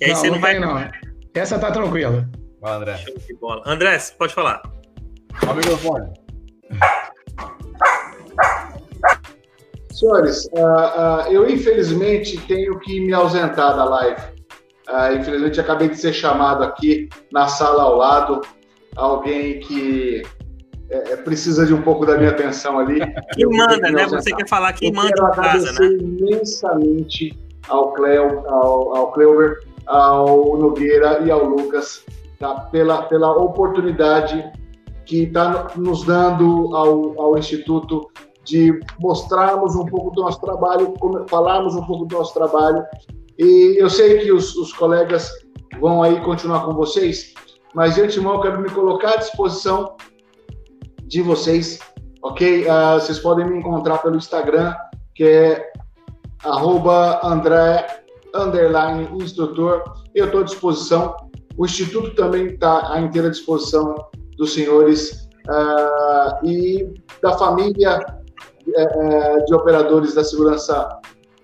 [0.00, 0.58] Aí não, você não, não vai.
[0.60, 0.90] Não.
[1.34, 2.28] Essa tá tranquila.
[2.64, 2.96] Vai, André.
[3.66, 4.62] André, pode falar.
[5.46, 6.14] Ó, microfone.
[9.92, 14.18] Senhores, uh, uh, eu infelizmente tenho que me ausentar da live.
[14.88, 18.40] Uh, infelizmente, acabei de ser chamado aqui na sala ao lado,
[18.96, 20.22] alguém que
[20.88, 22.98] é, é precisa de um pouco da minha atenção ali.
[23.34, 24.06] Quem manda, né?
[24.06, 25.86] Você quer falar quem eu manda em casa, né?
[26.00, 27.38] imensamente
[27.68, 32.02] ao Cleo, ao, ao Cleuber, ao Nogueira e ao Lucas
[32.38, 32.54] tá?
[32.70, 34.50] pela, pela oportunidade
[35.04, 38.10] que está nos dando ao, ao Instituto
[38.44, 40.94] de mostrarmos um pouco do nosso trabalho,
[41.28, 42.84] falarmos um pouco do nosso trabalho
[43.38, 45.30] E eu sei que os, os colegas
[45.80, 47.34] vão aí continuar com vocês,
[47.74, 49.96] mas de antemão eu quero me colocar à disposição
[51.04, 51.80] de vocês,
[52.22, 52.64] ok?
[52.64, 54.74] Uh, vocês podem me encontrar pelo Instagram,
[55.14, 55.72] que é
[56.44, 57.86] arroba André,
[59.20, 59.82] instrutor.
[60.14, 61.16] Eu estou à disposição.
[61.56, 63.94] O Instituto também está à inteira disposição
[64.36, 68.04] dos senhores uh, e da família
[68.66, 70.88] uh, de operadores da segurança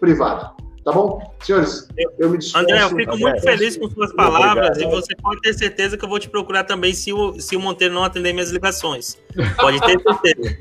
[0.00, 0.52] privada.
[0.84, 1.20] Tá bom?
[1.40, 1.86] Senhores,
[2.18, 2.66] eu me desculpo.
[2.66, 6.08] André, eu fico muito feliz com suas palavras e você pode ter certeza que eu
[6.08, 9.18] vou te procurar também se o, se o Monteiro não atender minhas ligações.
[9.60, 10.56] Pode ter certeza.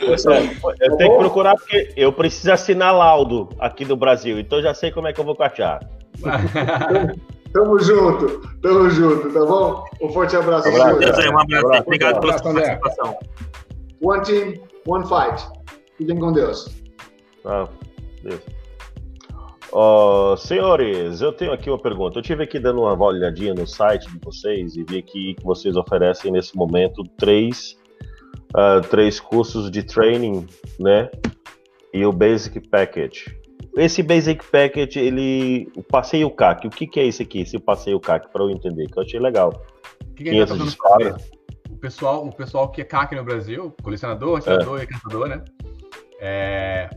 [0.80, 4.90] eu tenho que procurar porque eu preciso assinar laudo aqui no Brasil, então já sei
[4.90, 5.86] como é que eu vou catear.
[7.58, 9.84] Tamo junto, tamo junto, tá bom?
[10.00, 10.68] Um forte abraço.
[10.68, 11.82] Um abraço, um abraço.
[11.82, 13.18] Obrigado pela sua participação.
[14.00, 14.54] One team,
[14.86, 15.44] one fight.
[15.96, 16.68] Fiquem com Deus.
[17.44, 17.68] Ah,
[18.22, 18.40] Deus.
[19.72, 22.20] Uh, senhores, eu tenho aqui uma pergunta.
[22.20, 26.30] Eu tive aqui dando uma olhadinha no site de vocês e vi que vocês oferecem
[26.30, 27.76] nesse momento três,
[28.54, 30.46] uh, três cursos de training,
[30.78, 31.10] né?
[31.92, 33.36] E o Basic Package.
[33.78, 35.70] Esse Basic Package, ele.
[35.76, 38.86] O passeio CAC, o que, que é esse aqui, esse passeio CAC, para eu entender?
[38.86, 39.50] Que eu achei legal.
[40.02, 41.30] O que, que 500 disparos.
[41.70, 44.82] O pessoal, o pessoal que é CAC no Brasil, colecionador, atirador é.
[44.82, 45.44] e caçador, né?
[46.20, 46.90] É,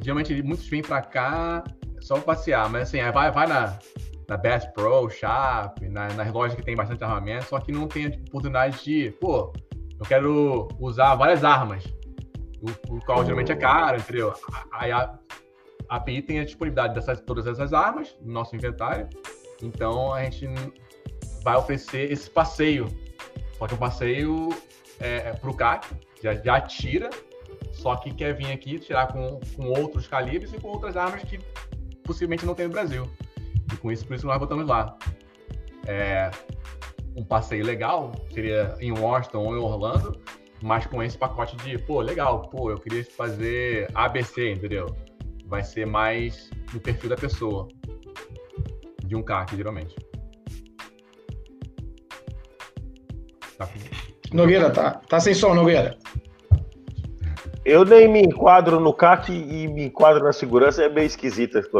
[0.00, 1.64] geralmente muitos vêm para cá
[2.00, 3.76] só passear, mas assim, vai, vai na,
[4.28, 8.06] na Bass Pro, Sharp, na, nas lojas que tem bastante armamento, só que não tem
[8.06, 9.52] oportunidade de, pô,
[9.98, 11.84] eu quero usar várias armas,
[12.60, 14.32] o, o qual geralmente é caro, entendeu?
[14.72, 14.92] Aí
[15.88, 19.08] a, API tem a disponibilidade dessas todas essas armas no nosso inventário,
[19.62, 20.48] então a gente
[21.42, 22.88] vai oferecer esse passeio,
[23.58, 24.48] só que o passeio
[25.00, 25.88] é, é para o CAC,
[26.22, 27.10] já, já tira,
[27.72, 31.38] só que quer vir aqui tirar com, com outros calibres e com outras armas que
[32.02, 33.08] possivelmente não tem no Brasil.
[33.72, 34.96] E com isso, por isso nós botamos lá.
[35.86, 36.30] É,
[37.14, 40.20] um passeio legal seria em Washington ou em Orlando,
[40.62, 44.86] mas com esse pacote de, pô, legal, pô, eu queria fazer ABC, entendeu?
[45.46, 47.68] Vai ser mais no perfil da pessoa,
[49.04, 49.94] de um CAC, geralmente.
[53.56, 53.68] Tá.
[54.32, 55.96] Nogueira, tá, tá sem som, Nogueira.
[57.64, 61.60] Eu nem me enquadro no CAC e me enquadro na segurança, é meio esquisita.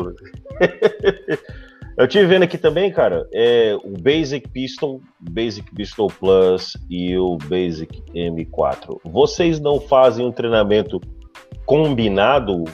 [1.96, 7.38] Eu tive vendo aqui também, cara, é o Basic Pistol, Basic Pistol Plus e o
[7.38, 9.00] Basic M4.
[9.02, 11.00] Vocês não fazem um treinamento
[11.64, 12.64] combinado,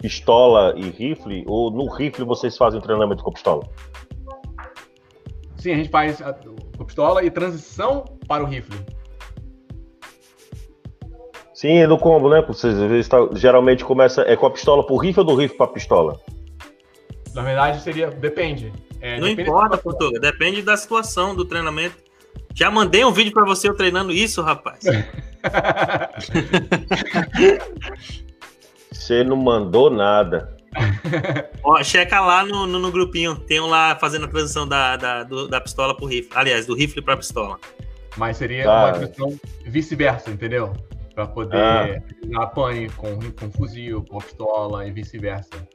[0.00, 3.62] pistola e rifle, ou no rifle vocês fazem treinamento com pistola?
[5.56, 8.78] Sim, a gente faz a, a pistola e transição para o rifle.
[11.52, 12.40] Sim, é no combo, né?
[12.40, 12.74] Vocês
[13.34, 16.18] geralmente começa é com a pistola pro rifle ou do rifle pra pistola?
[17.34, 18.10] Na verdade, seria.
[18.10, 18.72] Depende.
[19.02, 20.18] É, não depende importa, Portuga.
[20.18, 21.96] Depende da situação do treinamento.
[22.54, 24.80] Já mandei um vídeo para você eu treinando isso, rapaz.
[28.90, 30.56] você não mandou nada.
[31.64, 33.36] Ó, checa lá no, no, no, grupinho.
[33.36, 36.30] Tem um lá fazendo a transição da, da, do, da pistola pro rifle.
[36.34, 37.58] Aliás, do rifle pra pistola.
[38.16, 38.84] Mas seria tá.
[38.84, 40.72] uma transição vice-versa, entendeu?
[41.14, 42.02] para poder
[42.36, 42.46] ah.
[42.96, 45.68] com, com fuzil, com pistola e vice-versa.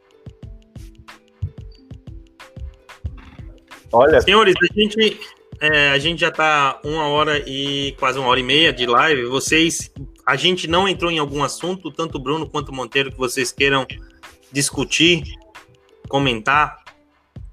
[3.92, 4.22] Olha.
[4.22, 5.20] Senhores, a gente,
[5.62, 9.26] é, a gente já está uma hora e quase uma hora e meia de live.
[9.26, 9.92] Vocês,
[10.26, 13.52] a gente não entrou em algum assunto, tanto o Bruno quanto o Monteiro, que vocês
[13.52, 13.86] queiram
[14.52, 15.24] discutir,
[16.10, 16.84] comentar,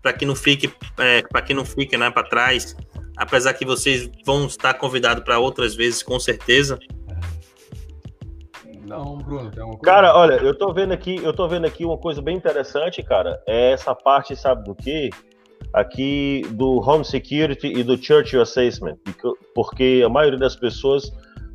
[0.00, 2.74] para que não fique, é, para que não fique, né, para trás.
[3.16, 6.78] Apesar que vocês vão estar convidados para outras vezes, com certeza.
[8.86, 9.82] Não, Bruno, tem uma coisa.
[9.82, 13.40] Cara, olha, eu tô vendo aqui, eu tô vendo aqui uma coisa bem interessante, cara.
[13.46, 15.10] É essa parte, sabe do quê?
[15.72, 18.96] Aqui do Home Security e do Church Assessment,
[19.54, 21.12] porque a maioria das pessoas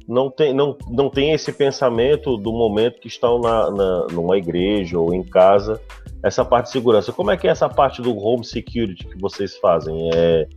[0.07, 4.97] não tem, não, não tem esse pensamento do momento que estão na, na, numa igreja
[4.97, 5.81] ou em casa,
[6.23, 7.11] essa parte de segurança.
[7.11, 10.09] Como é que é essa parte do Home Security que vocês fazem?
[10.13, 10.47] É,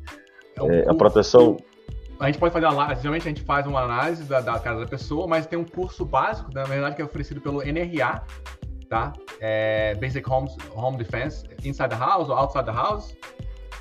[0.61, 1.57] é, é a proteção
[2.21, 4.87] a gente pode fazer análise, geralmente a gente faz uma análise da, da, casa da
[4.87, 8.23] pessoa, mas tem um curso básico, na verdade, que é oferecido pelo NRA,
[8.91, 9.15] tá?
[9.41, 13.17] É Basic Home, Home Defense, Inside the House ou Outside the House,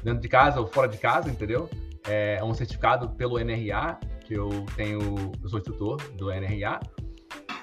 [0.04, 1.70] dentro de casa ou fora de casa, entendeu?
[2.08, 4.00] É um certificado pelo NRA,
[4.30, 6.80] que eu tenho, eu sou instrutor do NRA.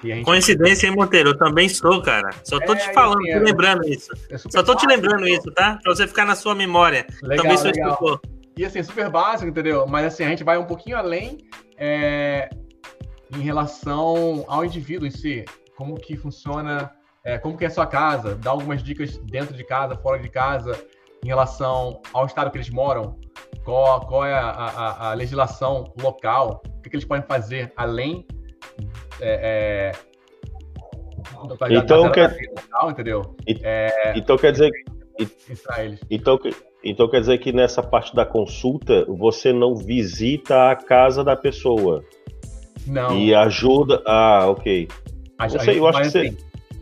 [0.03, 0.25] Gente...
[0.25, 1.29] Coincidência, hein, Monteiro?
[1.29, 2.29] Eu também sou, cara.
[2.43, 4.11] Só tô é, te falando, te é, lembrando isso.
[4.29, 5.79] É Só tô te lembrando isso, tá?
[5.81, 7.07] Pra você ficar na sua memória.
[7.23, 7.91] Legal, também sou legal.
[7.91, 8.19] instrutor.
[8.57, 9.87] E assim, é super básico, entendeu?
[9.87, 11.37] Mas assim, a gente vai um pouquinho além
[11.77, 12.49] é,
[13.33, 15.45] em relação ao indivíduo em si.
[15.75, 16.91] Como que funciona
[17.23, 20.29] é, como que é a sua casa, dá algumas dicas dentro de casa, fora de
[20.29, 20.77] casa,
[21.23, 23.17] em relação ao estado que eles moram,
[23.67, 28.25] qual, qual é a, a, a legislação local, o que, que, eles podem fazer além
[29.19, 32.37] é, é, então, quer...
[32.55, 33.35] local, entendeu?
[33.61, 34.71] É, então quer dizer
[36.09, 36.39] então,
[36.81, 42.05] então quer dizer que nessa parte da consulta você não visita a casa da pessoa.
[42.85, 43.17] Não.
[43.17, 44.01] E ajuda.
[44.05, 44.87] Ah, ok.
[45.37, 46.19] A, sei, eu acho que você...
[46.19, 46.37] Assim,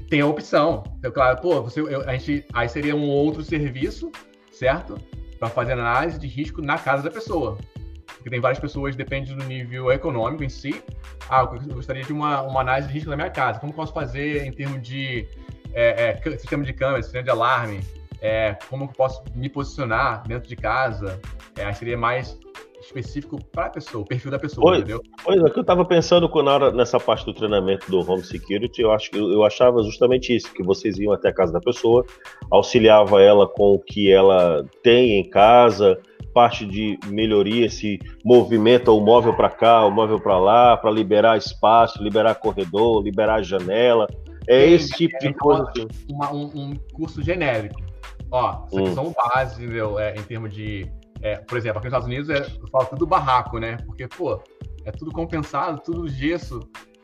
[0.07, 0.83] tem a opção.
[0.99, 4.11] Então, claro, pô, você, eu, a gente, aí seria um outro serviço,
[4.51, 4.99] certo?
[5.39, 7.57] Para fazer análise de risco na casa da pessoa.
[8.05, 10.83] Porque tem várias pessoas, depende do nível econômico em si.
[11.29, 13.59] Ah, eu gostaria de uma, uma análise de risco da minha casa.
[13.59, 15.27] Como posso fazer em termos de
[15.73, 17.81] é, é, sistema de câmera, sistema de alarme?
[18.21, 21.19] É, como posso me posicionar dentro de casa?
[21.55, 22.37] É, seria mais
[22.85, 25.01] específico para a pessoa, o perfil da pessoa, pois, entendeu?
[25.23, 28.81] Pois é, que eu estava pensando na hora, nessa parte do treinamento do Home Security,
[28.81, 32.05] eu, acho, eu, eu achava justamente isso, que vocês iam até a casa da pessoa,
[32.51, 35.99] auxiliava ela com o que ela tem em casa,
[36.33, 41.37] parte de melhoria, se movimenta o móvel para cá, o móvel para lá, para liberar
[41.37, 44.05] espaço, liberar corredor, liberar janela.
[44.47, 45.63] É Sim, esse tipo é, de coisa.
[45.63, 45.87] Assim.
[46.11, 47.81] Uma, um, um, curso genérico.
[48.29, 48.93] Ó, isso aqui hum.
[48.93, 49.97] são base, entendeu?
[49.97, 50.91] É, em termos de
[51.25, 53.77] é, por exemplo, aqui nos Estados Unidos é, eu falo tudo barraco, né?
[53.77, 54.39] Porque, pô,
[54.85, 56.59] é tudo compensado, tudo gesso,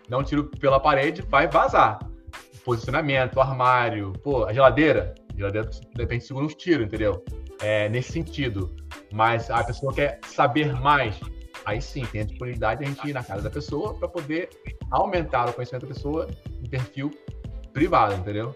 [0.08, 1.98] dá um tiro pela parede, vai vazar.
[2.64, 7.26] Posicionamento, armário, pô, a geladeira, a geladeira depende segura uns tiros, entendeu?
[7.64, 8.76] É, nesse sentido.
[9.12, 11.20] Mas a pessoa quer saber mais,
[11.66, 14.50] aí sim, tem a disponibilidade de a gente ir na casa da pessoa para poder
[14.92, 16.28] aumentar o conhecimento da pessoa
[16.64, 17.10] em perfil
[17.74, 18.56] privado, entendeu?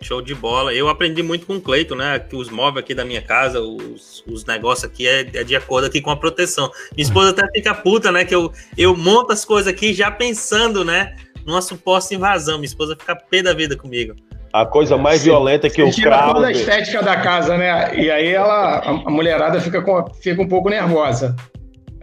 [0.00, 0.72] Show de bola.
[0.74, 2.18] Eu aprendi muito com o Cleito, né?
[2.18, 5.86] Que os móveis aqui da minha casa, os, os negócios aqui é, é, de acordo
[5.86, 6.70] aqui com a proteção.
[6.96, 8.24] Minha esposa até fica puta, né?
[8.24, 11.16] Que eu, eu monto as coisas aqui já pensando, né?
[11.46, 12.56] Numa suposta invasão.
[12.56, 14.14] Minha esposa fica pé da vida comigo.
[14.52, 15.30] A coisa mais Sim.
[15.30, 16.34] violenta que eu cravo...
[16.34, 17.92] toda a estética da casa, né?
[17.98, 21.34] E aí ela, a mulherada fica, com, fica um pouco nervosa.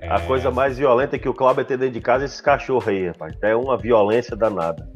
[0.09, 3.07] A coisa mais violenta que o Cláudio tem dentro de casa é esses cachorros aí,
[3.07, 3.35] rapaz.
[3.41, 4.87] É uma violência danada.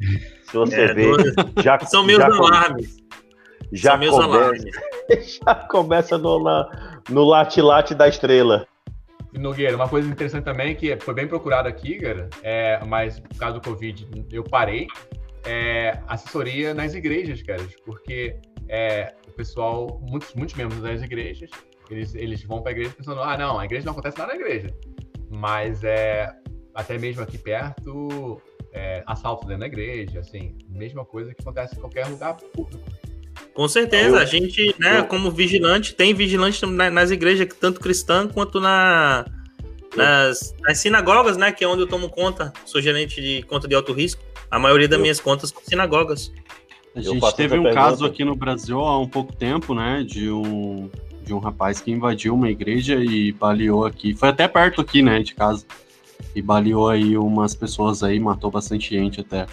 [0.42, 1.16] Se você é, ver,
[1.62, 2.96] já São meus já alarmes.
[3.72, 4.64] Já São meus começa, alarmes.
[5.44, 6.68] Já começa no,
[7.08, 8.66] no late-late da estrela.
[9.32, 13.58] Nogueira, uma coisa interessante também que foi bem procurado aqui, cara, é, mas por causa
[13.58, 14.86] do Covid eu parei,
[15.44, 18.36] é assessoria nas igrejas, cara, porque
[18.68, 21.50] é, o pessoal, muitos, muitos membros das igrejas,
[21.94, 24.38] eles, eles vão para a igreja pensando, ah, não, a igreja não acontece nada na
[24.38, 24.74] igreja.
[25.30, 26.32] Mas é,
[26.74, 28.40] até mesmo aqui perto,
[28.72, 32.84] é, assalto dentro da igreja, assim, mesma coisa que acontece em qualquer lugar público.
[33.54, 38.28] Com certeza, eu, a gente, né, eu, como vigilante, tem vigilante nas igrejas, tanto cristã
[38.28, 39.24] quanto na,
[39.96, 43.74] nas, nas, sinagogas, né, que é onde eu tomo conta, sou gerente de conta de
[43.74, 44.22] alto risco.
[44.50, 46.30] A maioria das minhas contas são sinagogas.
[46.94, 47.74] A gente teve um pergunta.
[47.74, 50.90] caso aqui no Brasil há um pouco tempo, né, de um,
[51.26, 54.14] de um rapaz que invadiu uma igreja e baleou aqui.
[54.14, 55.66] Foi até perto aqui, né, de casa
[56.34, 59.46] e baleou aí umas pessoas aí, matou bastante gente até.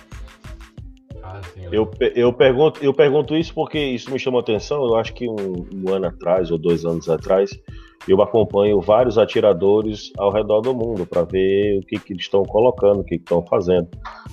[1.23, 1.41] Ah,
[1.71, 4.85] eu, eu, pergunto, eu pergunto isso porque isso me chamou atenção.
[4.85, 7.57] Eu acho que um, um, ano atrás ou dois anos atrás,
[8.07, 12.43] eu acompanho vários atiradores ao redor do mundo para ver o que, que eles estão
[12.43, 13.87] colocando, o que estão fazendo.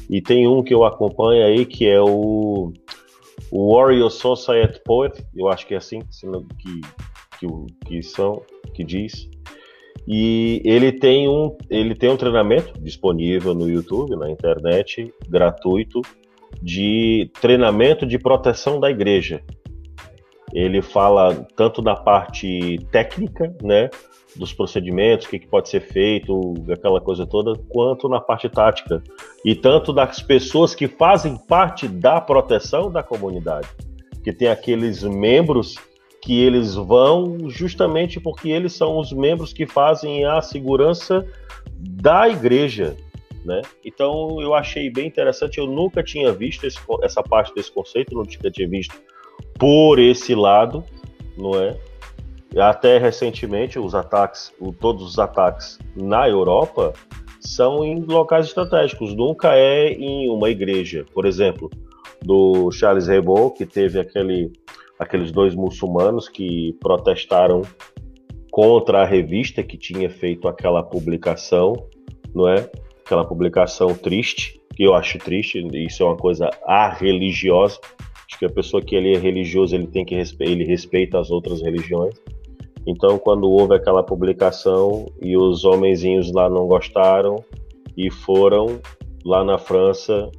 [0.08, 2.72] E tem um que eu acompanho aí que é o,
[3.50, 6.00] o Warrior Society Poet, eu acho que é assim
[6.58, 6.80] que,
[7.40, 7.46] que,
[7.86, 8.42] que são,
[8.74, 9.28] que diz.
[10.06, 16.02] E ele tem um, ele tem um treinamento disponível no YouTube, na internet, gratuito,
[16.62, 19.42] de treinamento de proteção da igreja.
[20.52, 23.88] Ele fala tanto da parte técnica, né,
[24.34, 29.02] dos procedimentos, o que, que pode ser feito, aquela coisa toda, quanto na parte tática.
[29.44, 33.68] E tanto das pessoas que fazem parte da proteção da comunidade.
[34.24, 35.76] Que tem aqueles membros
[36.22, 41.26] que eles vão justamente porque eles são os membros que fazem a segurança
[41.78, 42.96] da igreja,
[43.44, 43.62] né?
[43.84, 45.58] Então eu achei bem interessante.
[45.58, 48.94] Eu nunca tinha visto esse, essa parte desse conceito, nunca tinha visto
[49.58, 50.84] por esse lado,
[51.36, 51.76] não é?
[52.56, 56.92] Até recentemente os ataques, todos os ataques na Europa
[57.40, 59.14] são em locais estratégicos.
[59.14, 61.70] Nunca é em uma igreja, por exemplo,
[62.22, 64.52] do Charles Hebdo, que teve aquele
[65.00, 67.62] aqueles dois muçulmanos que protestaram
[68.50, 71.72] contra a revista que tinha feito aquela publicação,
[72.34, 72.70] não é?
[73.04, 76.50] Aquela publicação triste, que eu acho triste, isso é uma coisa
[76.98, 77.80] religiosa.
[78.28, 81.62] Acho que a pessoa que ele é religioso, ele tem que ele respeita as outras
[81.62, 82.14] religiões.
[82.86, 87.42] Então, quando houve aquela publicação e os homenzinhos lá não gostaram
[87.96, 88.80] e foram
[89.24, 90.30] lá na França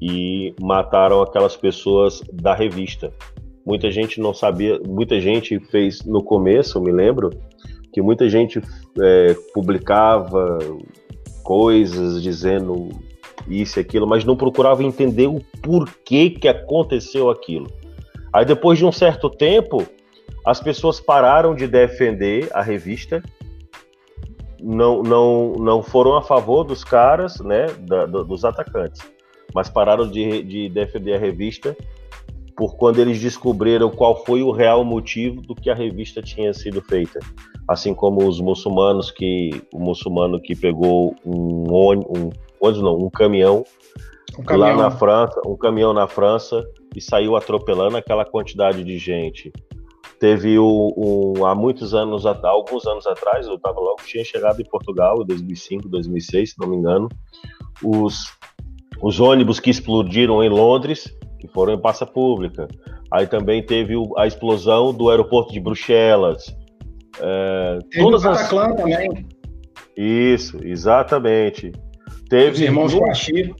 [0.00, 3.12] e mataram aquelas pessoas da revista.
[3.64, 7.30] Muita gente não sabia, muita gente fez no começo, eu me lembro,
[7.92, 8.60] que muita gente
[9.00, 10.58] é, publicava
[11.42, 12.88] coisas dizendo
[13.48, 17.70] isso e aquilo, mas não procurava entender o porquê que aconteceu aquilo.
[18.32, 19.84] Aí depois de um certo tempo,
[20.46, 23.22] as pessoas pararam de defender a revista,
[24.62, 29.02] não, não, não foram a favor dos caras, né, da, dos atacantes,
[29.54, 31.76] mas pararam de, de defender a revista
[32.60, 36.82] por quando eles descobriram qual foi o real motivo do que a revista tinha sido
[36.82, 37.18] feita.
[37.66, 42.30] Assim como os muçulmanos que o muçulmano que pegou um ônibus,
[42.60, 43.64] um, não, um caminhão,
[44.38, 46.62] um caminhão lá na França, um caminhão na França
[46.94, 49.50] e saiu atropelando aquela quantidade de gente.
[50.18, 54.60] Teve o, o há muitos anos, há alguns anos atrás, eu estava logo tinha chegado
[54.60, 57.08] em Portugal, em 2005, 2006, se não me engano,
[57.82, 58.38] os
[59.00, 62.68] os ônibus que explodiram em Londres que foram em passa pública.
[63.10, 66.54] Aí também teve a explosão do aeroporto de Bruxelas.
[67.18, 68.76] É, teve todas o Bataclan as...
[68.76, 69.26] também.
[69.96, 71.72] Isso, exatamente.
[72.28, 73.54] Teve Os irmãos Bashir.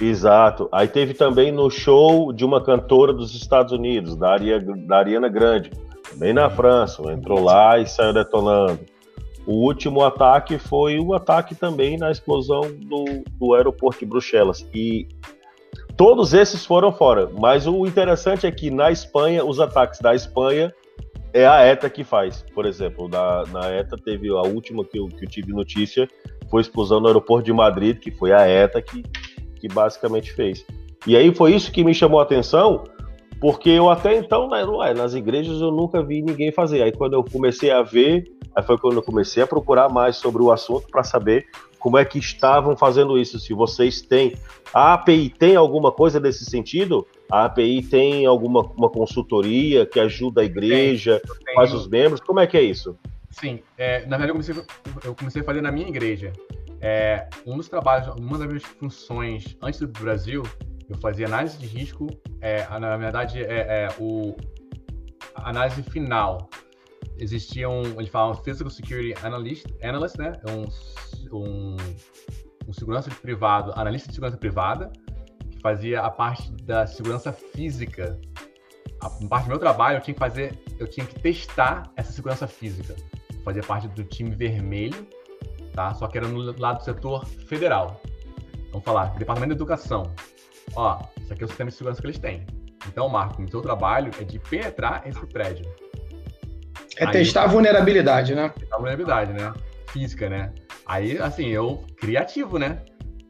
[0.00, 0.68] Exato.
[0.70, 5.28] Aí teve também no show de uma cantora dos Estados Unidos, da, Aria, da Ariana
[5.28, 5.70] Grande,
[6.10, 7.02] também na França.
[7.12, 8.80] Entrou lá e saiu detonando.
[9.46, 13.04] O último ataque foi o ataque também na explosão do,
[13.38, 14.68] do aeroporto de Bruxelas.
[14.74, 15.08] E
[15.96, 20.74] Todos esses foram fora, mas o interessante é que na Espanha, os ataques da Espanha
[21.32, 22.44] é a ETA que faz.
[22.54, 26.06] Por exemplo, na, na ETA teve a última que eu, que eu tive notícia,
[26.50, 29.02] foi explosão no aeroporto de Madrid, que foi a ETA que,
[29.58, 30.66] que basicamente fez.
[31.06, 32.84] E aí foi isso que me chamou a atenção,
[33.40, 34.64] porque eu até então, né,
[34.94, 36.82] nas igrejas, eu nunca vi ninguém fazer.
[36.82, 38.24] Aí quando eu comecei a ver,
[38.54, 41.46] aí foi quando eu comecei a procurar mais sobre o assunto para saber
[41.86, 43.38] como é que estavam fazendo isso.
[43.38, 44.34] Se vocês têm.
[44.74, 47.06] A API tem alguma coisa nesse sentido?
[47.30, 51.22] A API tem alguma uma consultoria que ajuda a igreja,
[51.54, 52.20] faz os membros?
[52.20, 52.98] Como é que é isso?
[53.30, 54.64] Sim, é, na verdade eu comecei,
[55.04, 56.32] eu comecei a fazer na minha igreja.
[56.80, 60.42] É, um dos trabalhos, uma das minhas funções antes do Brasil,
[60.90, 62.08] eu fazia análise de risco,
[62.40, 64.34] é, na verdade é, é o
[65.36, 66.50] a análise final
[67.18, 70.32] existia um, eles falam Physical Security Analyst, analyst né?
[70.46, 70.66] É um,
[71.32, 71.76] um,
[72.68, 74.90] um segurança privado, analista de segurança privada,
[75.50, 78.18] que fazia a parte da segurança física.
[79.00, 82.46] A parte do meu trabalho, eu tinha que fazer, eu tinha que testar essa segurança
[82.46, 82.96] física.
[83.44, 85.06] Fazia parte do time vermelho,
[85.72, 85.94] tá?
[85.94, 88.00] Só que era no lado do setor federal.
[88.70, 90.12] Vamos falar, Departamento de Educação.
[90.74, 92.44] Ó, isso aqui é o sistema de segurança que eles têm.
[92.88, 95.66] Então, Marco, o seu trabalho é de penetrar esse prédio.
[96.96, 98.48] É Aí, testar a vulnerabilidade, né?
[98.50, 99.52] Testar a vulnerabilidade, né?
[99.88, 100.52] Física, né?
[100.86, 102.82] Aí, assim, eu criativo, né?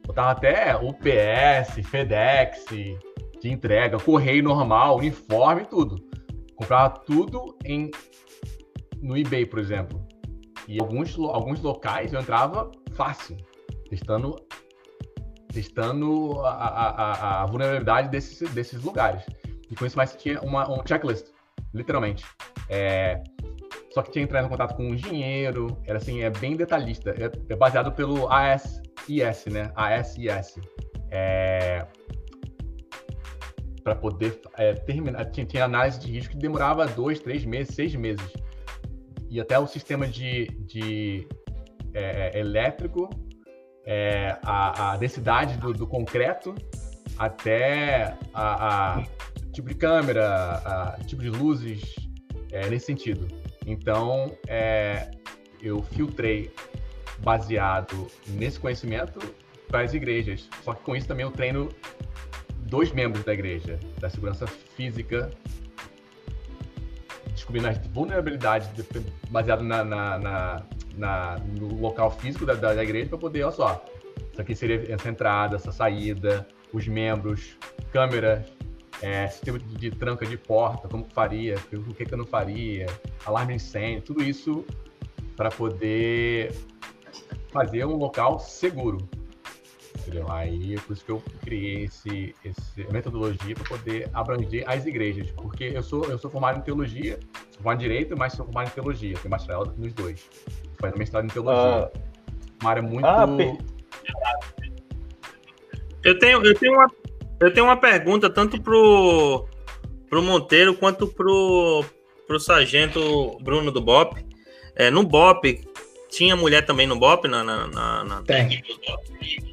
[0.05, 2.65] Botava até UPS, FedEx,
[3.41, 5.95] de entrega, correio normal, uniforme, tudo.
[6.55, 7.91] Comprava tudo em
[9.01, 10.05] no eBay, por exemplo.
[10.67, 13.37] E alguns, alguns locais eu entrava fácil,
[13.89, 14.35] testando
[15.53, 19.23] testando a, a, a vulnerabilidade desses, desses lugares.
[19.71, 21.27] E com isso mais tinha uma, um checklist,
[21.73, 22.23] literalmente.
[22.69, 23.23] É,
[23.97, 27.15] só que tinha que entrar em contato com um engenheiro, era assim, é bem detalhista.
[27.17, 29.71] É, é baseado pelo ASIS, né?
[29.75, 30.59] ASIS.
[31.09, 31.83] É,
[33.83, 35.25] para poder é, terminar.
[35.31, 38.31] Tinha, tinha, análise de risco que demorava dois, três meses, seis meses.
[39.31, 41.27] E até o sistema de, de
[41.91, 43.09] é, é elétrico,
[43.83, 46.53] é, a, a, densidade do, do, concreto,
[47.17, 49.03] até a, a,
[49.51, 51.95] tipo de câmera, a, tipo de luzes,
[52.51, 53.46] é, nesse sentido.
[53.67, 55.11] Então, é,
[55.61, 56.49] eu filtrei
[57.19, 59.19] baseado nesse conhecimento
[59.67, 60.49] para as igrejas.
[60.63, 61.67] Só que com isso também eu treino
[62.59, 65.29] dois membros da igreja, da segurança física,
[67.33, 68.69] descobrindo as vulnerabilidades
[69.29, 70.63] baseado na, na, na,
[70.95, 73.85] na no local físico da, da, igreja para poder, olha só,
[74.31, 77.57] isso aqui seria essa entrada, essa saída, os membros,
[77.91, 78.45] câmeras,
[79.01, 82.25] é, sistema de, de, tranca de porta, como que faria, o que, que eu não
[82.25, 82.87] faria,
[83.25, 84.65] alarme incêndio, tudo isso
[85.35, 86.51] para poder
[87.51, 88.97] fazer um local seguro.
[89.99, 90.31] Entendeu?
[90.31, 95.29] Aí é por isso que eu criei esse, esse metodologia para poder abranger as igrejas,
[95.31, 97.19] porque eu sou eu sou formado em teologia,
[97.51, 100.25] sou formado em direito, mas sou formado em teologia, tenho bacharel nos dois,
[100.79, 101.91] fazendo mestrado em teologia.
[101.93, 101.99] Ah,
[102.61, 103.27] uma área muito ah,
[106.03, 106.89] eu tenho eu tenho uma
[107.39, 109.45] eu tenho uma pergunta tanto pro,
[110.09, 111.83] pro Monteiro quanto pro,
[112.25, 114.25] pro sargento Bruno do BOP.
[114.75, 115.61] É, no BOP,
[116.09, 118.23] tinha mulher também no BOP, na, na, na, na,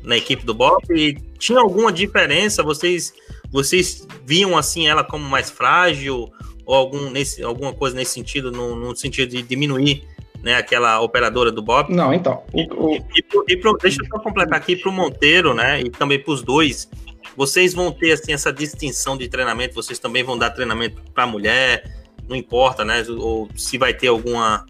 [0.03, 2.63] na equipe do BOP, e tinha alguma diferença?
[2.63, 3.13] Vocês,
[3.51, 6.31] vocês viam assim ela como mais frágil,
[6.67, 10.05] ou algum, nesse, alguma coisa nesse sentido, no, no sentido de diminuir
[10.43, 11.91] né, aquela operadora do BOP?
[11.91, 12.43] Não, então.
[12.53, 12.95] O, o...
[12.95, 16.19] E, e, e pro, deixa eu só completar aqui para o Monteiro, né, e também
[16.19, 16.89] para os dois,
[17.37, 21.85] vocês vão ter assim essa distinção de treinamento, vocês também vão dar treinamento para mulher,
[22.29, 24.65] não importa, né, ou se vai ter alguma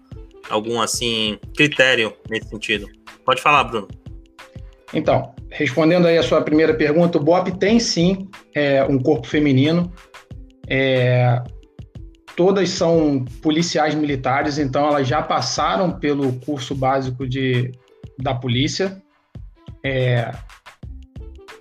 [0.49, 2.87] algum assim critério nesse sentido.
[3.25, 3.89] Pode falar, Bruno.
[4.93, 9.93] Então, respondendo aí a sua primeira pergunta, o BOP tem sim é, um corpo feminino.
[10.69, 11.43] É,
[12.37, 17.73] todas são policiais militares, então elas já passaram pelo curso básico de,
[18.19, 19.03] da polícia.
[19.83, 20.31] É,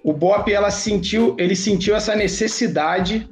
[0.03, 3.27] o BOP ela sentiu, ele sentiu essa necessidade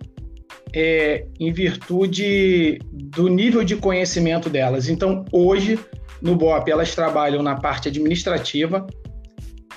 [0.73, 4.87] é, em virtude do nível de conhecimento delas.
[4.87, 5.77] Então, hoje,
[6.21, 8.87] no BOP, elas trabalham na parte administrativa,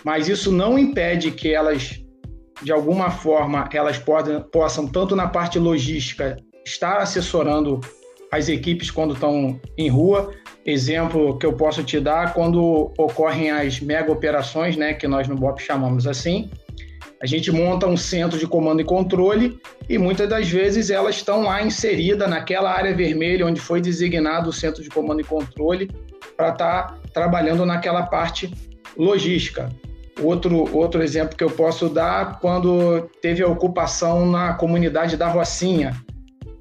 [0.04, 2.00] mas isso não impede que elas,
[2.62, 7.80] de alguma forma, elas podem, possam, tanto na parte logística, estar assessorando
[8.30, 10.32] as equipes quando estão em rua.
[10.64, 15.34] Exemplo que eu posso te dar, quando ocorrem as mega operações, né, que nós no
[15.34, 16.50] BOP chamamos assim,
[17.22, 19.58] a gente monta um centro de comando e controle
[19.88, 24.52] e muitas das vezes elas estão lá inseridas naquela área vermelha onde foi designado o
[24.52, 25.90] centro de comando e controle
[26.36, 28.52] para estar tá trabalhando naquela parte
[28.96, 29.68] logística.
[30.20, 35.92] Outro, outro exemplo que eu posso dar, quando teve a ocupação na comunidade da Rocinha,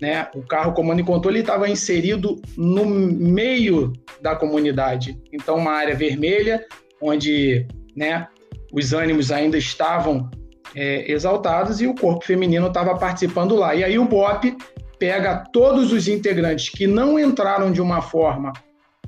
[0.01, 0.27] né?
[0.35, 5.17] O carro comando e controle estava inserido no meio da comunidade.
[5.31, 6.65] Então, uma área vermelha,
[6.99, 8.27] onde né,
[8.73, 10.29] os ânimos ainda estavam
[10.75, 13.75] é, exaltados e o corpo feminino estava participando lá.
[13.75, 14.55] E aí o BOP
[14.99, 18.53] pega todos os integrantes que não entraram de uma forma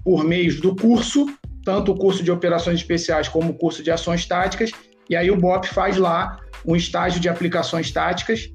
[0.04, 1.26] por meios do curso,
[1.64, 4.72] tanto o curso de operações especiais como o curso de ações táticas,
[5.10, 8.50] e aí o BOP faz lá um estágio de aplicações táticas,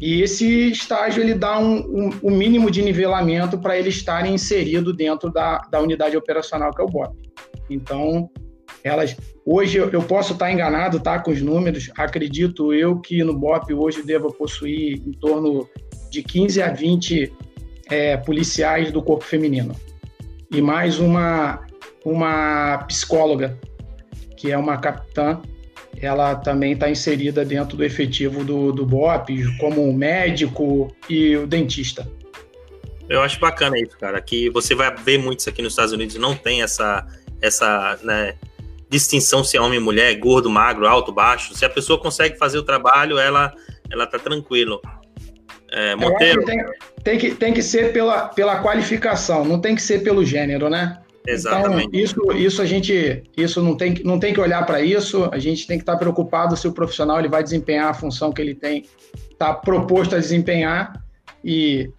[0.00, 4.92] e esse estágio ele dá um, um, um mínimo de nivelamento para ele estarem inserido
[4.92, 7.16] dentro da, da unidade operacional que é o BOP.
[7.70, 8.30] Então,
[8.82, 11.90] elas hoje eu posso estar enganado, tá, com os números.
[11.96, 15.68] Acredito eu que no BOP hoje deva possuir em torno
[16.10, 17.32] de 15 a 20
[17.88, 19.74] é, policiais do corpo feminino
[20.50, 21.64] e mais uma
[22.04, 23.58] uma psicóloga
[24.36, 25.40] que é uma capitã.
[26.00, 32.06] Ela também está inserida dentro do efetivo do, do BOP, como médico e o dentista.
[33.08, 36.16] Eu acho bacana isso, cara, que você vai ver muito isso aqui nos Estados Unidos,
[36.16, 37.06] não tem essa,
[37.40, 38.34] essa né,
[38.88, 41.54] distinção se é homem, mulher, gordo, magro, alto, baixo.
[41.54, 43.52] Se a pessoa consegue fazer o trabalho, ela
[43.90, 44.80] ela tá tranquilo.
[45.70, 46.44] É, Monteiro.
[46.44, 46.64] Tem,
[47.02, 50.98] tem, que, tem que ser pela, pela qualificação, não tem que ser pelo gênero, né?
[51.26, 51.88] Exatamente.
[51.88, 55.28] Então, isso, isso a gente, isso não tem, não tem que olhar para isso.
[55.32, 58.40] A gente tem que estar preocupado se o profissional ele vai desempenhar a função que
[58.40, 58.84] ele tem,
[59.30, 61.02] está proposto a desempenhar
[61.44, 61.90] e,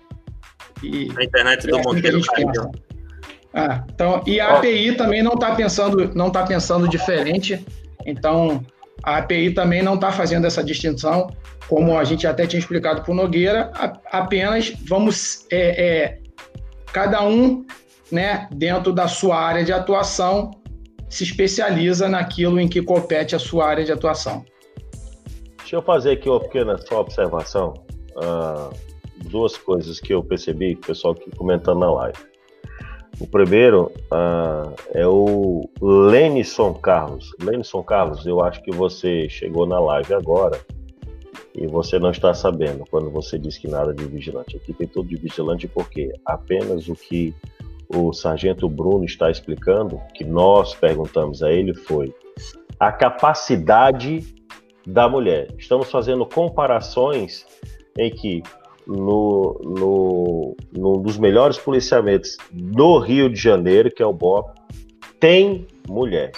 [0.82, 2.72] e a internet do é assim Monteiro caiu.
[3.58, 7.66] Ah, então, e a API também não está pensando, não tá pensando diferente.
[8.06, 8.64] Então,
[9.02, 11.32] a API também não está fazendo essa distinção,
[11.68, 13.72] como a gente até tinha explicado para o Nogueira,
[14.12, 16.20] apenas vamos é, é,
[16.94, 17.66] cada um,
[18.12, 20.52] né, dentro da sua área de atuação,
[21.10, 24.46] se especializa naquilo em que compete a sua área de atuação.
[25.58, 27.74] Deixa eu fazer aqui uma pequena só observação.
[28.12, 28.72] Uh,
[29.24, 32.37] duas coisas que eu percebi, pessoal aqui comentando na live.
[33.20, 37.32] O primeiro uh, é o Lenison Carlos.
[37.42, 40.60] Lenison Carlos, eu acho que você chegou na live agora
[41.56, 44.56] e você não está sabendo quando você diz que nada de vigilante.
[44.56, 47.34] Aqui tem tudo de vigilante porque apenas o que
[47.90, 52.14] o sargento Bruno está explicando, que nós perguntamos a ele, foi
[52.80, 54.36] a capacidade
[54.86, 55.48] da mulher.
[55.58, 57.46] Estamos fazendo comparações
[57.98, 58.44] em que
[58.88, 64.50] no, no, num dos melhores policiamentos do Rio de Janeiro, que é o BOP,
[65.20, 66.32] tem mulher.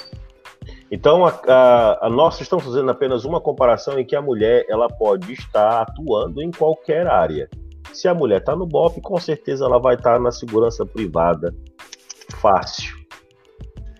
[0.91, 4.87] Então, a, a, a, nós estamos fazendo apenas uma comparação em que a mulher ela
[4.87, 7.47] pode estar atuando em qualquer área.
[7.93, 11.53] Se a mulher está no BOP, com certeza ela vai estar na segurança privada
[12.37, 12.97] fácil.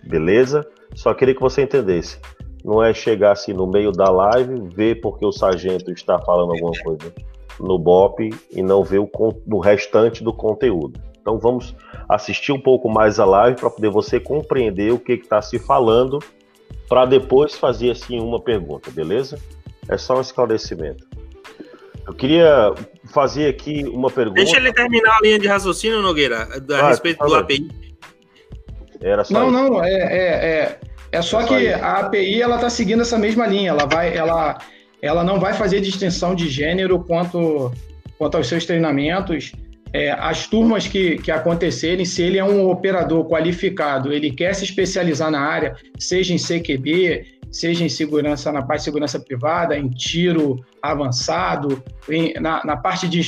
[0.04, 0.68] Beleza?
[0.96, 2.20] Só queria que você entendesse.
[2.66, 6.74] Não é chegar assim no meio da live, ver porque o sargento está falando alguma
[6.84, 7.14] coisa
[7.60, 9.10] no BOP e não ver o,
[9.52, 11.00] o restante do conteúdo.
[11.22, 11.76] Então vamos
[12.08, 16.20] assistir um pouco mais a live para poder você compreender o que está se falando,
[16.88, 19.38] para depois fazer assim uma pergunta, beleza?
[19.88, 21.08] É só um esclarecimento.
[22.08, 22.74] Eu queria
[23.06, 24.42] fazer aqui uma pergunta.
[24.42, 26.48] Deixa ele terminar a linha de raciocínio, Nogueira,
[26.82, 27.70] a respeito do API.
[29.00, 29.72] Era só não, isso.
[29.72, 30.80] não, é, é, é,
[31.12, 31.84] é só É só que isso.
[31.84, 33.70] a API ela está seguindo essa mesma linha.
[33.70, 34.58] Ela vai, ela,
[35.02, 37.72] ela não vai fazer distinção de gênero quanto,
[38.18, 39.52] quanto aos seus treinamentos.
[39.92, 44.64] É, as turmas que, que acontecerem, se ele é um operador qualificado, ele quer se
[44.64, 49.90] especializar na área, seja em CQB, seja em segurança, na parte de segurança privada, em
[49.90, 53.22] tiro avançado, em- na, na parte de,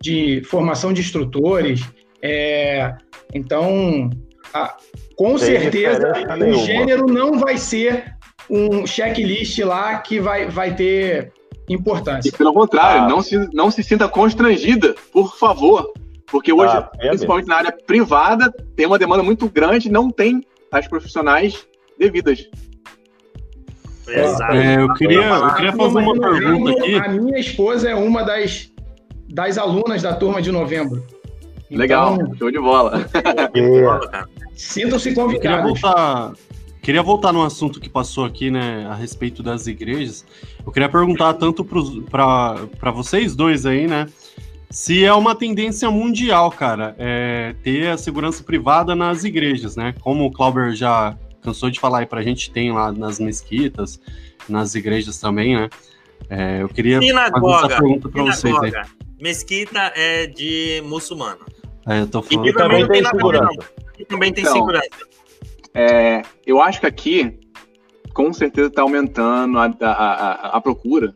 [0.00, 1.80] de formação de instrutores.
[2.22, 2.94] É,
[3.34, 4.08] então,
[4.54, 4.76] a-
[5.16, 6.64] com Sem certeza, o nenhuma.
[6.64, 8.14] gênero não vai ser
[8.50, 11.32] um checklist lá que vai, vai ter
[11.68, 12.30] E importância.
[12.32, 13.08] pelo contrário, Ah.
[13.08, 15.92] não, se, não se sinta constrangida, por favor.
[16.26, 20.42] Porque hoje, Ah, é principalmente na área privada, tem uma demanda muito grande, não tem
[20.72, 21.64] as profissionais
[21.98, 22.48] devidas.
[24.08, 24.52] Exato.
[24.54, 26.94] É, eu queria, eu queria fazer uma pergunta aqui.
[26.94, 28.70] A minha esposa é uma das,
[29.28, 31.04] das alunas da turma de novembro.
[31.68, 33.04] Então, Legal, show de bola.
[33.14, 34.24] É.
[34.54, 35.24] Sintam-se Eu queria
[35.60, 35.80] convidados.
[35.80, 36.32] voltar,
[36.86, 40.24] queria voltar no assunto que passou aqui, né, a respeito das igrejas.
[40.64, 44.06] Eu queria perguntar tanto para vocês dois aí, né,
[44.70, 49.94] se é uma tendência mundial, cara, é, ter a segurança privada nas igrejas, né?
[50.00, 54.00] Como o Clauber já cansou de falar aí pra gente, tem lá nas mesquitas,
[54.48, 55.68] nas igrejas também, né?
[56.28, 57.68] É, eu queria fazer essa Sinagoga.
[57.68, 58.70] pergunta para vocês aí.
[58.70, 58.88] Sinagoga.
[59.20, 61.40] Mesquita é de muçulmano.
[61.86, 62.44] É, eu tô E falando.
[62.44, 63.70] que também também não tem a segurança.
[63.98, 65.15] E também tem Então, segurança.
[65.76, 67.38] É, eu acho que aqui,
[68.14, 71.14] com certeza, está aumentando a, a, a, a procura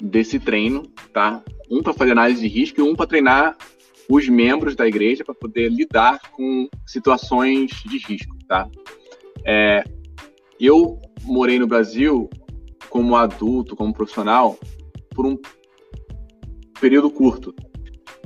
[0.00, 1.44] desse treino, tá?
[1.70, 3.54] Um para fazer análise de risco e um para treinar
[4.08, 8.66] os membros da igreja para poder lidar com situações de risco, tá?
[9.44, 9.84] É,
[10.58, 12.30] eu morei no Brasil
[12.88, 14.58] como adulto, como profissional,
[15.14, 15.36] por um
[16.80, 17.54] período curto.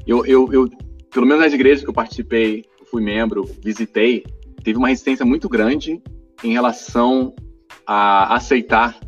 [0.07, 0.71] Eu, eu, eu
[1.11, 4.25] pelo menos nas igrejas que eu participei, fui membro, visitei,
[4.67, 6.03] teve uma resistência muito grande
[6.43, 7.33] em relação
[7.87, 8.99] a aceitar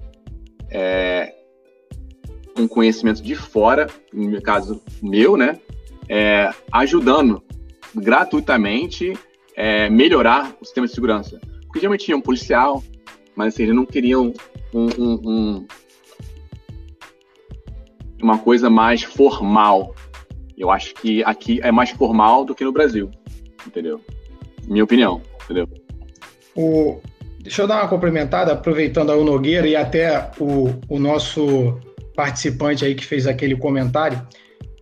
[0.71, 1.35] é,
[2.57, 5.59] um conhecimento de fora, no caso meu, né,
[6.09, 7.43] é, ajudando
[7.93, 9.19] gratuitamente
[9.57, 11.41] é, melhorar o sistema de segurança.
[11.63, 12.81] Porque geralmente tinha um policial,
[13.35, 14.33] mas assim, eles não queriam
[14.73, 15.67] um, um- um-
[18.23, 19.93] uma coisa mais formal.
[20.57, 23.11] Eu acho que aqui é mais formal do que no Brasil,
[23.67, 24.01] entendeu?
[24.69, 25.69] Minha opinião, entendeu?
[26.55, 27.01] O,
[27.41, 31.79] deixa eu dar uma complementada, aproveitando o Nogueira e até o, o nosso
[32.15, 34.21] participante aí que fez aquele comentário.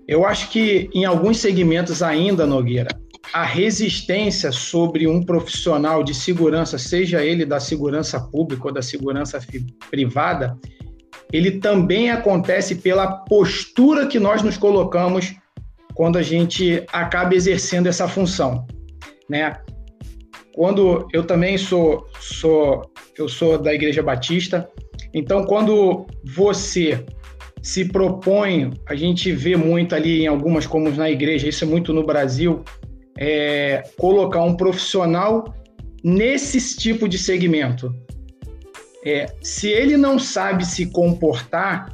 [0.09, 2.89] Eu acho que em alguns segmentos ainda, Nogueira,
[3.33, 9.41] a resistência sobre um profissional de segurança, seja ele da segurança pública ou da segurança
[9.91, 10.57] privada,
[11.33, 15.35] ele também acontece pela postura que nós nos colocamos
[15.95, 18.67] quando a gente acaba exercendo essa função,
[19.29, 19.59] né?
[20.57, 24.67] Quando eu também sou, sou eu sou da Igreja Batista,
[25.13, 27.05] então quando você
[27.63, 31.93] se propõe, a gente vê muito ali em algumas como na igreja, isso é muito
[31.93, 32.65] no Brasil,
[33.19, 35.55] é, colocar um profissional
[36.03, 37.95] nesse tipo de segmento.
[39.05, 41.93] É, se ele não sabe se comportar,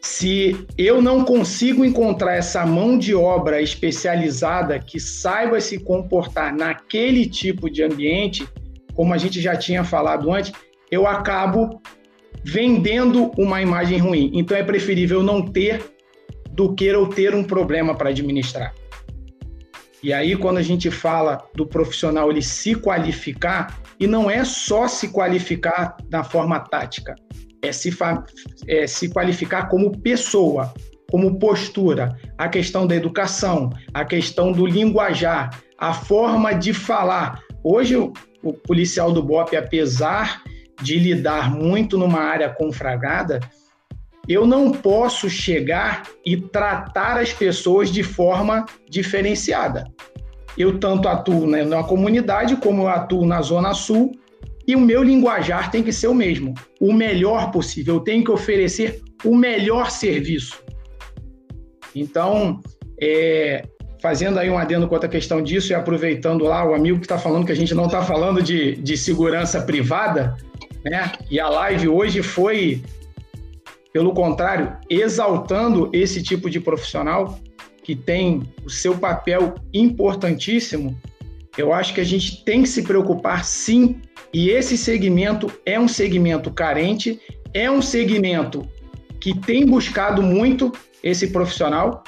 [0.00, 7.26] se eu não consigo encontrar essa mão de obra especializada que saiba se comportar naquele
[7.26, 8.48] tipo de ambiente,
[8.94, 10.52] como a gente já tinha falado antes,
[10.90, 11.80] eu acabo
[12.42, 14.30] vendendo uma imagem ruim.
[14.34, 15.84] Então é preferível não ter
[16.50, 18.74] do que eu ter um problema para administrar.
[20.02, 24.88] E aí, quando a gente fala do profissional ele se qualificar, e não é só
[24.88, 27.14] se qualificar na forma tática,
[27.62, 27.96] é se,
[28.66, 30.72] é se qualificar como pessoa,
[31.10, 37.40] como postura, a questão da educação, a questão do linguajar, a forma de falar.
[37.64, 38.12] Hoje, o,
[38.52, 40.42] policial do BOP, apesar
[40.82, 43.40] de lidar muito numa área confragada,
[44.28, 49.84] eu não posso chegar e tratar as pessoas de forma diferenciada.
[50.56, 54.12] Eu tanto atuo na comunidade como eu atuo na Zona Sul
[54.70, 57.96] e o meu linguajar tem que ser o mesmo, o melhor possível.
[57.96, 60.62] Eu tenho que oferecer o melhor serviço.
[61.92, 62.60] Então,
[63.00, 63.64] é,
[64.00, 67.18] fazendo aí um adendo quanto à questão disso e aproveitando lá o amigo que está
[67.18, 70.36] falando que a gente não está falando de, de segurança privada,
[70.84, 71.10] né?
[71.28, 72.80] E a live hoje foi,
[73.92, 77.40] pelo contrário, exaltando esse tipo de profissional
[77.82, 80.96] que tem o seu papel importantíssimo.
[81.60, 84.00] Eu acho que a gente tem que se preocupar sim
[84.32, 87.20] e esse segmento é um segmento carente,
[87.52, 88.66] é um segmento
[89.20, 90.72] que tem buscado muito
[91.02, 92.02] esse profissional.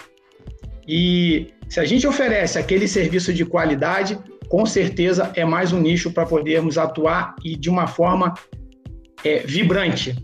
[0.88, 4.18] E se a gente oferece aquele serviço de qualidade,
[4.48, 8.32] com certeza é mais um nicho para podermos atuar e de uma forma
[9.22, 10.16] é, vibrante.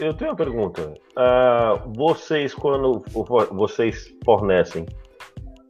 [0.00, 0.94] Eu tenho uma pergunta.
[1.16, 3.04] Uh, vocês, quando
[3.52, 4.86] vocês fornecem,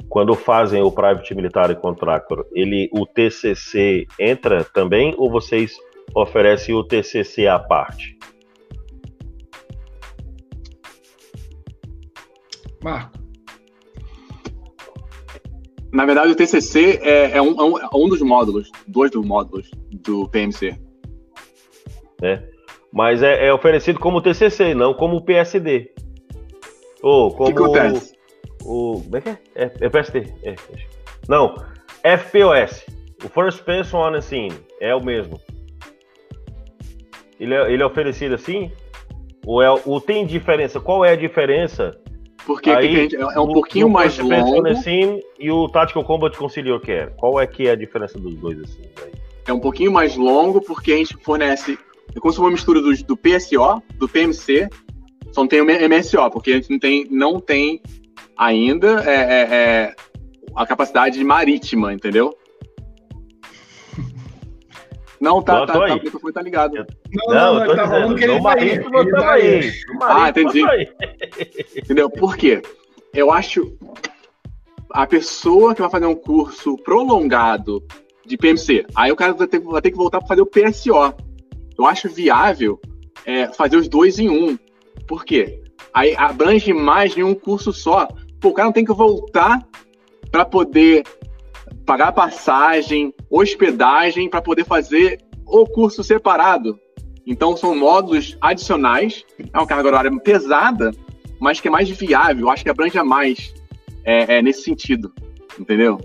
[0.09, 5.76] quando fazem o Private Military Contractor, ele, o TCC entra também ou vocês
[6.14, 8.16] oferecem o TCC à parte?
[12.82, 13.24] Marco.
[15.93, 19.24] Na verdade, o TCC é, é, um, é, um, é um dos módulos, dois dos
[19.24, 20.76] módulos do PMC.
[22.20, 22.43] É.
[22.93, 25.93] Mas é, é, oferecido como TCC, não como PSD.
[27.01, 27.51] Ou como.
[27.51, 28.14] O que acontece?
[28.65, 29.39] O, como é que é?
[29.55, 30.27] É, é PSD.
[30.43, 30.55] É.
[31.28, 31.55] Não,
[32.03, 32.86] FPOS.
[33.24, 34.55] O First Person on the Scene.
[34.81, 35.41] É o mesmo.
[37.39, 38.70] Ele é, ele é oferecido assim?
[39.47, 40.81] Ou, é, ou tem diferença?
[40.81, 41.99] Qual é a diferença
[42.47, 44.66] porque Aí, gente, é um pouquinho mais longo.
[44.69, 47.11] Assim, e o Tactical Combat Conciliar Care.
[47.16, 48.82] Qual é que é a diferença dos dois assim?
[49.47, 51.78] É um pouquinho mais longo porque a gente fornece
[52.15, 54.69] é como se uma mistura do, do PSO, do PMC,
[55.32, 57.82] só não tem o MSO, porque a gente não tem, não tem
[58.36, 59.94] ainda é, é, é
[60.55, 62.36] a capacidade marítima, entendeu?
[65.20, 66.74] Não, tá, tá, tá, o microfone tá ligado.
[67.15, 68.70] Não, não, não, não tá falando que ele tá aí.
[68.70, 69.73] Ele tá aí.
[70.02, 70.62] Ah, entendi.
[71.77, 72.11] Entendeu?
[72.11, 72.61] Por quê?
[73.15, 73.74] Eu acho
[74.90, 77.82] a pessoa que vai fazer um curso prolongado
[78.27, 81.15] de PMC, aí o cara vai ter, vai ter que voltar para fazer o PSO.
[81.77, 82.81] Eu acho viável
[83.24, 84.59] é, fazer os dois em um.
[85.09, 85.62] Por quê?
[85.93, 88.09] Aí abrange mais em um curso só.
[88.45, 89.66] Pô, o cara não tem que voltar
[90.31, 91.03] para poder
[91.87, 96.79] pagar passagem, hospedagem, para poder fazer o curso separado.
[97.27, 99.25] Então, são módulos adicionais.
[99.51, 100.91] É uma carga horária pesada,
[101.41, 102.51] mas que é mais viável.
[102.51, 103.55] Acho que abrange mais
[104.05, 105.11] é, é, nesse sentido.
[105.59, 105.99] Entendeu?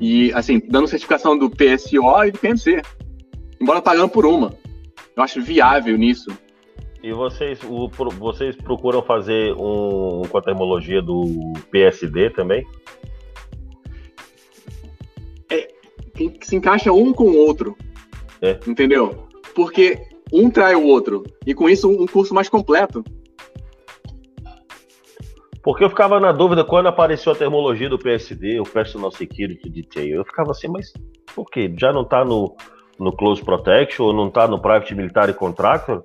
[0.00, 2.80] E, assim, dando certificação do PSO e do PMC.
[3.60, 4.54] Embora pagando por uma.
[5.16, 6.30] Eu acho viável nisso.
[7.04, 7.86] E vocês, o,
[8.18, 12.66] vocês procuram fazer um, com a termologia do PSD também?
[16.14, 17.76] que se encaixa um com o outro.
[18.40, 18.58] É.
[18.66, 19.28] Entendeu?
[19.54, 20.00] Porque
[20.32, 21.24] um trai o outro.
[21.46, 23.04] E com isso, um curso mais completo.
[25.62, 30.16] Porque eu ficava na dúvida quando apareceu a termologia do PSD, o Personal Security Detail.
[30.16, 30.90] Eu ficava assim, mas
[31.34, 31.70] por quê?
[31.78, 32.56] Já não está no,
[32.98, 36.00] no Close Protection ou não está no Private Military Contractor?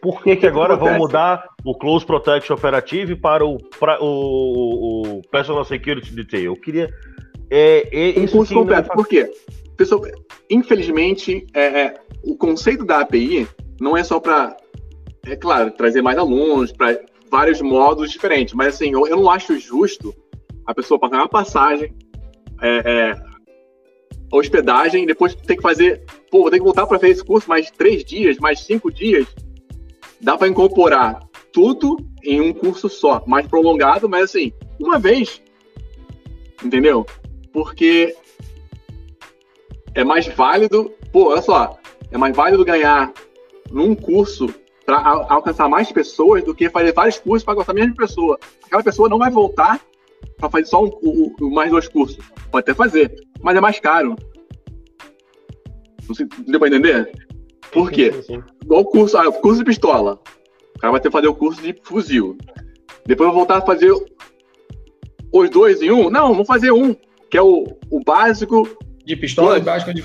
[0.00, 5.22] Por que, que agora vão mudar o Close Protection Operative para o, pra, o, o
[5.30, 6.44] Personal Security Detail?
[6.44, 6.88] Eu queria
[7.50, 8.90] é, é, um curso completo.
[8.90, 9.30] Por quê?
[9.76, 10.02] Pessoal,
[10.50, 11.94] infelizmente, é, é,
[12.24, 13.48] o conceito da API
[13.80, 14.56] não é só para,
[15.26, 19.58] é claro, trazer mais alunos, para vários modos diferentes, mas assim, eu, eu, não acho
[19.58, 20.14] justo
[20.66, 21.94] a pessoa pagar uma passagem,
[22.60, 23.22] é, é,
[24.32, 27.70] hospedagem, depois ter que fazer, pô, vou ter que voltar para fazer esse curso mais
[27.70, 29.26] três dias, mais cinco dias.
[30.20, 31.20] Dá para incorporar
[31.52, 35.40] tudo em um curso só, mais prolongado, mas assim, uma vez.
[36.62, 37.06] Entendeu?
[37.58, 38.14] porque
[39.94, 41.76] é mais válido, pô, olha só,
[42.10, 43.12] é mais válido ganhar
[43.70, 44.54] num curso
[44.86, 44.96] para
[45.28, 48.38] alcançar mais pessoas do que fazer vários cursos para alcançar a mesma pessoa.
[48.64, 49.80] Aquela pessoa não vai voltar
[50.38, 52.24] para fazer só um, um, mais dois cursos.
[52.50, 54.14] Pode até fazer, mas é mais caro.
[56.06, 57.10] Não sei, deu para entender?
[57.72, 58.12] Por quê?
[58.12, 58.42] Sim, sim, sim.
[58.62, 60.20] Igual o curso, ah, curso de pistola.
[60.76, 62.36] O cara vai ter que fazer o curso de fuzil.
[63.06, 63.92] Depois vai voltar a fazer
[65.32, 66.10] os dois em um?
[66.10, 66.94] Não, vamos fazer um
[67.30, 68.68] que é o, o básico.
[69.04, 70.04] De pistola e básico de.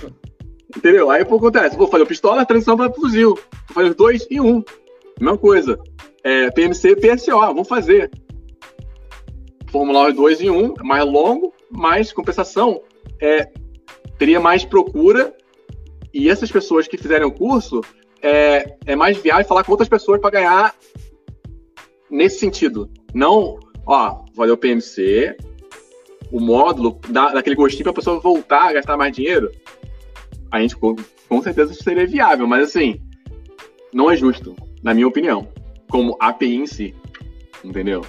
[0.76, 1.10] Entendeu?
[1.10, 1.78] Aí o que acontece?
[1.78, 3.36] Vou fazer o pistola, transição para fuzil.
[3.36, 4.64] Vou fazer os dois em um.
[5.20, 5.80] Mesma coisa.
[6.24, 8.10] É, PMC PSO, vamos fazer.
[9.70, 12.82] Formular os dois em um, mais longo, mais compensação.
[13.22, 13.50] É,
[14.18, 15.36] teria mais procura
[16.14, 17.82] e essas pessoas que fizerem o curso
[18.22, 20.76] é, é mais viável falar com outras pessoas para ganhar
[22.10, 22.90] nesse sentido.
[23.14, 25.36] Não, ó, valeu PMC,
[26.32, 29.52] o módulo dá, daquele gostinho para a pessoa voltar a gastar mais dinheiro,
[30.52, 30.96] a gente com,
[31.28, 33.02] com certeza seria viável, mas assim,
[33.94, 35.48] não é justo, na minha opinião,
[35.90, 36.96] como API em si,
[37.64, 38.02] entendeu?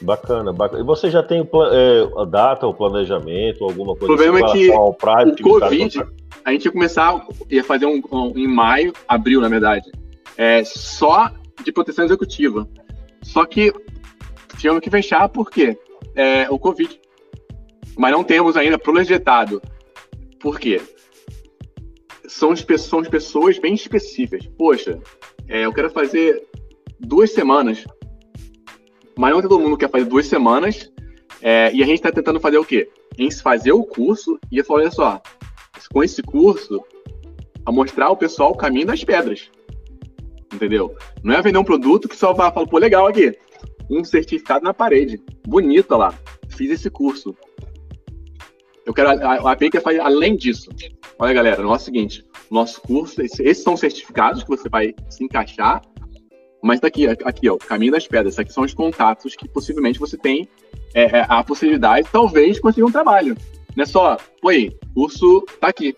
[0.00, 0.82] Bacana, bacana.
[0.82, 4.12] E você já tem é, a data, o planejamento, alguma coisa?
[4.12, 4.92] O problema é que o
[5.60, 6.04] Covid,
[6.44, 9.90] a gente ia começar, ia fazer um, um, em maio, abril, na verdade,
[10.36, 11.30] é, só
[11.64, 12.68] de proteção executiva.
[13.22, 13.72] Só que
[14.58, 15.78] tínhamos que fechar porque
[16.14, 17.02] é, o Covid
[17.96, 19.60] mas não temos ainda projetado.
[20.40, 20.80] Por quê?
[22.26, 24.46] São, são pessoas bem específicas.
[24.56, 24.98] Poxa,
[25.48, 26.42] é, eu quero fazer
[26.98, 27.84] duas semanas,
[29.16, 30.90] mas não todo mundo quer fazer duas semanas
[31.44, 32.88] É, e a gente está tentando fazer o quê?
[33.18, 35.20] Em fazer o curso e falar, olha só,
[35.88, 36.82] com esse curso,
[37.64, 39.50] a mostrar ao pessoal o caminho das pedras.
[40.52, 40.94] Entendeu?
[41.22, 43.36] Não é vender um produto que só vai falar, pô, legal aqui,
[43.90, 46.14] um certificado na parede, bonito lá,
[46.48, 47.34] fiz esse curso.
[48.84, 50.70] Eu quero, a, a API quer fazer além disso.
[51.18, 54.94] Olha, galera, o nosso é o seguinte, nosso curso, esses são certificados que você vai
[55.08, 55.82] se encaixar
[56.62, 58.38] mas daqui, tá aqui, ó, o caminho das pedras.
[58.38, 60.48] Aqui são os contatos que possivelmente você tem
[60.94, 63.36] é, é, a possibilidade, talvez, de conseguir um trabalho.
[63.76, 65.94] Não é só, oi, curso tá aqui.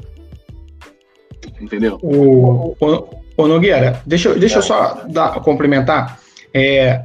[1.60, 1.98] Entendeu?
[2.02, 6.20] O, o, o Nogueira, deixa, deixa eu só dar, complementar.
[6.52, 7.04] É,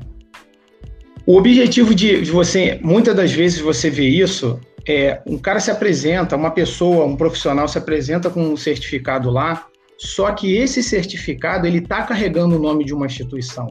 [1.26, 5.70] o objetivo de, de você, muitas das vezes você vê isso, é um cara se
[5.70, 9.68] apresenta, uma pessoa, um profissional se apresenta com um certificado lá,
[9.98, 13.68] só que esse certificado ele está carregando o nome de uma instituição,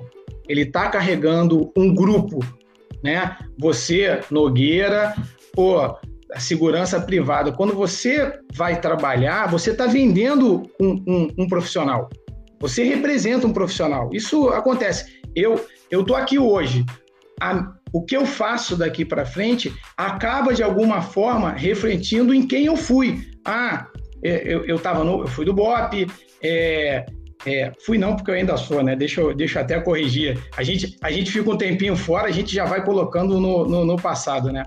[0.48, 2.38] ele está carregando um grupo,
[3.02, 3.36] né?
[3.58, 5.14] Você, Nogueira,
[5.52, 5.96] pô,
[6.32, 7.52] a segurança privada.
[7.52, 12.08] Quando você vai trabalhar, você está vendendo um, um, um, profissional.
[12.60, 14.10] Você representa um profissional.
[14.12, 15.20] Isso acontece.
[15.34, 15.60] Eu
[15.90, 16.84] eu tô aqui hoje.
[17.40, 22.66] A, o que eu faço daqui para frente acaba de alguma forma refletindo em quem
[22.66, 23.26] eu fui.
[23.44, 23.86] Ah,
[24.22, 26.06] é, eu, eu, tava no, eu fui do BOP,
[26.42, 27.06] é,
[27.46, 28.96] é, fui não, porque eu ainda sou, né?
[28.96, 30.38] Deixa eu, deixa eu até corrigir.
[30.56, 33.84] A gente, a gente fica um tempinho fora, a gente já vai colocando no, no,
[33.84, 34.64] no passado, né?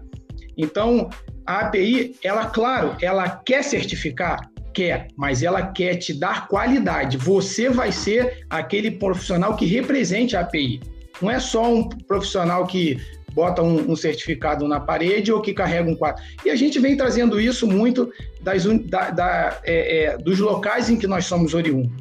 [0.58, 1.10] Então,
[1.52, 4.50] a API, ela, claro, ela quer certificar?
[4.74, 7.18] Quer, mas ela quer te dar qualidade.
[7.18, 10.80] Você vai ser aquele profissional que represente a API.
[11.22, 12.98] Não é só um profissional que
[13.34, 16.24] bota um, um, certificado na parede ou que carrega um quadro.
[16.46, 18.10] E a gente vem trazendo isso muito
[18.42, 21.92] das, da, da, é, é, dos locais em que nós somos oriundos.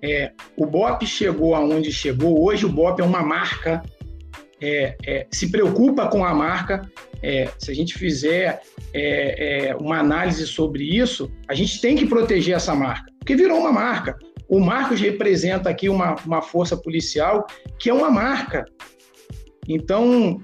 [0.00, 3.82] É, o BOP chegou aonde chegou, hoje o BOP é uma marca,
[4.60, 6.88] é, é, se preocupa com a marca.
[7.22, 8.60] É, se a gente fizer
[9.80, 14.16] uma análise sobre isso, a gente tem que proteger essa marca, porque virou uma marca.
[14.48, 17.46] O Marcos representa aqui uma, uma força policial
[17.78, 18.64] que é uma marca.
[19.68, 20.40] Então,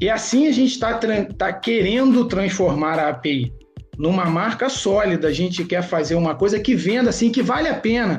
[0.00, 0.98] e assim a gente está
[1.36, 3.52] tá querendo transformar a API
[3.98, 5.28] numa marca sólida.
[5.28, 8.18] A gente quer fazer uma coisa que venda assim, que vale a pena.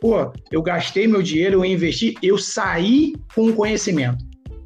[0.00, 4.24] Pô, eu gastei meu dinheiro, eu investi, eu saí com conhecimento.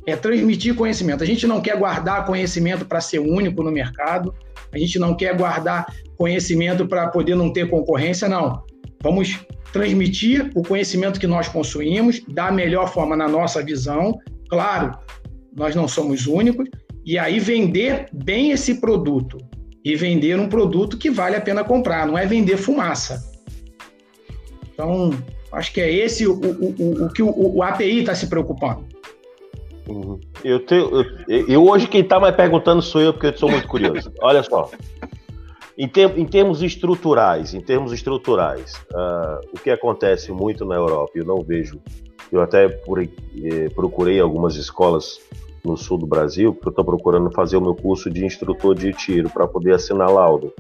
[0.09, 1.23] É transmitir conhecimento.
[1.23, 4.35] A gente não quer guardar conhecimento para ser único no mercado.
[4.73, 5.87] A gente não quer guardar
[6.17, 8.63] conhecimento para poder não ter concorrência, não.
[9.03, 9.39] Vamos
[9.71, 14.19] transmitir o conhecimento que nós consumimos da melhor forma na nossa visão,
[14.49, 14.99] claro,
[15.55, 16.67] nós não somos únicos,
[17.05, 19.37] e aí vender bem esse produto
[19.85, 23.31] e vender um produto que vale a pena comprar, não é vender fumaça.
[24.73, 25.11] Então,
[25.53, 28.87] acho que é esse o, o, o, o que o, o API está se preocupando.
[29.89, 30.21] Uhum.
[30.45, 33.67] Eu, tenho, eu, eu, hoje quem está mais perguntando sou eu, porque eu sou muito
[33.67, 34.13] curioso.
[34.21, 34.71] Olha só.
[35.77, 41.13] Em, ter, em, termos estruturais, em termos estruturais, uh, o que acontece muito na Europa,
[41.15, 41.81] eu não vejo,
[42.33, 43.09] eu até por, eh,
[43.75, 45.21] procurei algumas escolas
[45.65, 48.93] no sul do Brasil, porque eu estou procurando fazer o meu curso de instrutor de
[48.93, 50.53] tiro para poder assinar laudo,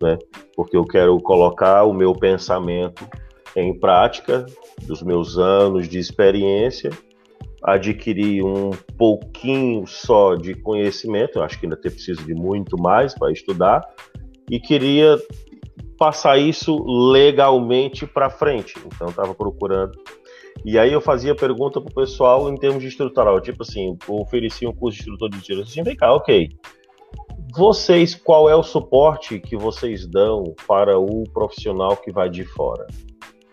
[0.00, 0.18] né?
[0.56, 3.06] Porque eu quero colocar o meu pensamento
[3.54, 4.46] em prática
[4.82, 6.90] dos meus anos de experiência,
[7.62, 13.14] adquirir um pouquinho só de conhecimento, eu acho que ainda tem preciso de muito mais
[13.14, 13.82] para estudar,
[14.50, 15.16] e queria
[15.98, 16.82] passar isso
[17.12, 18.74] legalmente para frente.
[18.84, 19.92] Então estava procurando
[20.64, 24.72] e aí eu fazia pergunta pro pessoal em termos de estrutural, tipo assim, oferecia um
[24.72, 26.50] curso de instrutor de tiro, assim, vem cá, ok.
[27.54, 32.86] Vocês, qual é o suporte que vocês dão para o profissional que vai de fora?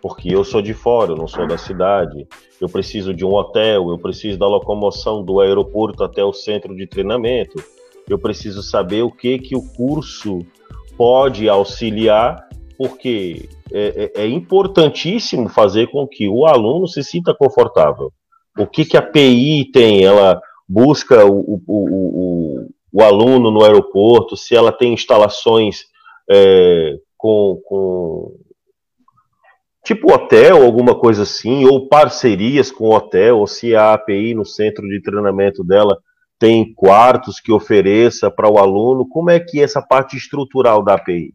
[0.01, 2.27] Porque eu sou de fora, eu não sou da cidade,
[2.59, 6.88] eu preciso de um hotel, eu preciso da locomoção do aeroporto até o centro de
[6.88, 7.61] treinamento,
[8.07, 10.39] eu preciso saber o que que o curso
[10.97, 12.47] pode auxiliar,
[12.77, 18.11] porque é, é, é, importantíssimo fazer com que o aluno se sinta confortável.
[18.57, 20.03] O que, que a PI tem?
[20.03, 25.85] Ela busca o, o, o, o aluno no aeroporto, se ela tem instalações
[26.30, 28.34] é, com, com
[29.84, 34.88] tipo hotel, alguma coisa assim, ou parcerias com hotel, ou se a API no centro
[34.88, 35.97] de treinamento dela
[36.38, 40.95] tem quartos que ofereça para o aluno, como é que é essa parte estrutural da
[40.95, 41.34] API?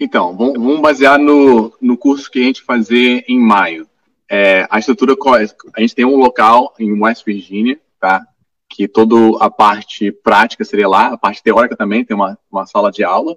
[0.00, 3.86] Então, vamos basear no, no curso que a gente fazer em maio.
[4.28, 5.14] É, a estrutura,
[5.76, 8.26] a gente tem um local em West Virginia, tá?
[8.68, 9.14] Que toda
[9.44, 13.36] a parte prática seria lá, a parte teórica também, tem uma, uma sala de aula.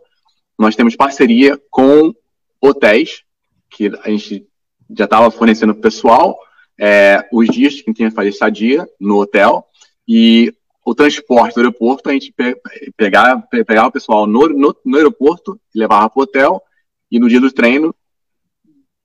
[0.58, 2.14] Nós temos parceria com
[2.62, 3.24] hotéis,
[3.70, 4.48] que a gente
[4.96, 6.38] já estava fornecendo pessoal,
[6.80, 9.66] é, os dias que tinha que fazer estadia no hotel,
[10.08, 10.54] e
[10.86, 12.34] o transporte do aeroporto, a gente
[12.96, 16.64] pegava, pegava o pessoal no, no, no aeroporto, levava para o hotel,
[17.12, 17.94] e no dia do treino,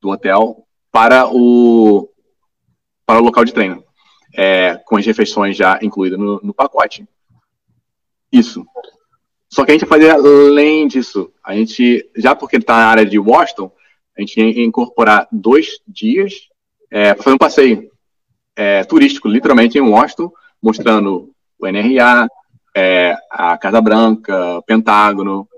[0.01, 2.09] do hotel, para o,
[3.05, 3.83] para o local de treino,
[4.35, 7.07] é, com as refeições já incluídas no, no pacote.
[8.31, 8.65] Isso.
[9.49, 11.31] Só que a gente fazia além disso.
[11.45, 13.71] A gente, já porque está na área de Washington,
[14.17, 16.49] a gente ia incorporar dois dias
[16.91, 17.91] é, para fazer um passeio
[18.55, 20.31] é, turístico, literalmente em Washington,
[20.63, 22.29] mostrando o NRA,
[22.75, 25.49] é, a Casa Branca, o Pentágono,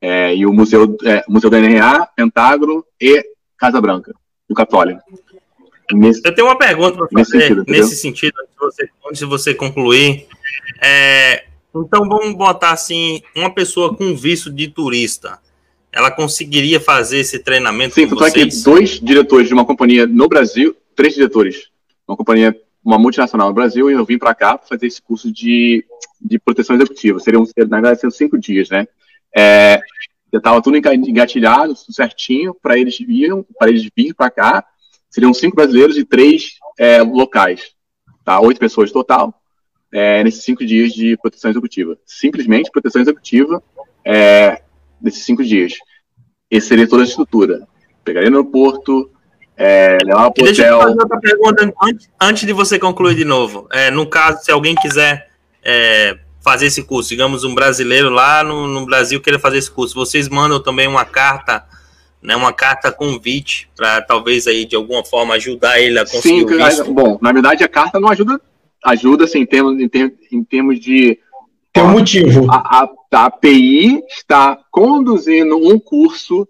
[0.00, 3.24] é, e o Museu, é, Museu do NRA, Pentágono e
[3.56, 4.12] Casa Branca,
[4.48, 5.00] do Capitólio.
[5.92, 9.18] Nesse, Eu tenho uma pergunta para fazer nesse sentido, nesse sentido antes, de você, antes
[9.18, 10.26] de você concluir.
[10.82, 15.38] É, então vamos botar assim, uma pessoa com visto de turista,
[15.96, 18.58] ela conseguiria fazer esse treinamento Sim, com vocês?
[18.58, 21.70] que dois diretores de uma companhia no Brasil, três diretores,
[22.06, 22.54] uma companhia,
[22.84, 25.82] uma multinacional no Brasil, e eu vim para cá para fazer esse curso de,
[26.20, 27.18] de proteção executiva.
[27.18, 28.86] Seriam, na verdade, seriam cinco dias, né?
[29.34, 29.80] É,
[30.30, 34.66] já estava tudo engatilhado, tudo certinho, para eles virem, para eles virem para cá.
[35.08, 37.70] Seriam cinco brasileiros e três é, locais,
[38.22, 38.38] tá?
[38.40, 39.32] Oito pessoas total
[39.90, 41.96] é, nesses cinco dias de proteção executiva.
[42.04, 43.62] Simplesmente proteção executiva
[44.04, 44.60] é,
[45.00, 45.72] nesses cinco dias.
[46.60, 47.66] Seria toda a estrutura.
[48.04, 49.10] Pegaria no aeroporto,
[49.56, 50.44] é, levar para o hotel.
[50.44, 53.66] Deixa eu fazer outra pergunta antes, antes de você concluir de novo.
[53.72, 55.30] É, no caso, se alguém quiser
[55.64, 59.94] é, fazer esse curso, digamos, um brasileiro lá no, no Brasil queira fazer esse curso,
[59.94, 61.64] vocês mandam também uma carta
[62.22, 66.44] né, uma carta convite para talvez aí de alguma forma ajudar ele a conseguir Sim,
[66.44, 66.92] o visto.
[66.92, 68.40] bom, na verdade a carta não ajuda
[68.86, 71.18] ajuda assim, em, termos, em, termos, em termos de.
[71.76, 72.50] Tem um motivo.
[72.50, 76.48] A, a, a API está conduzindo um curso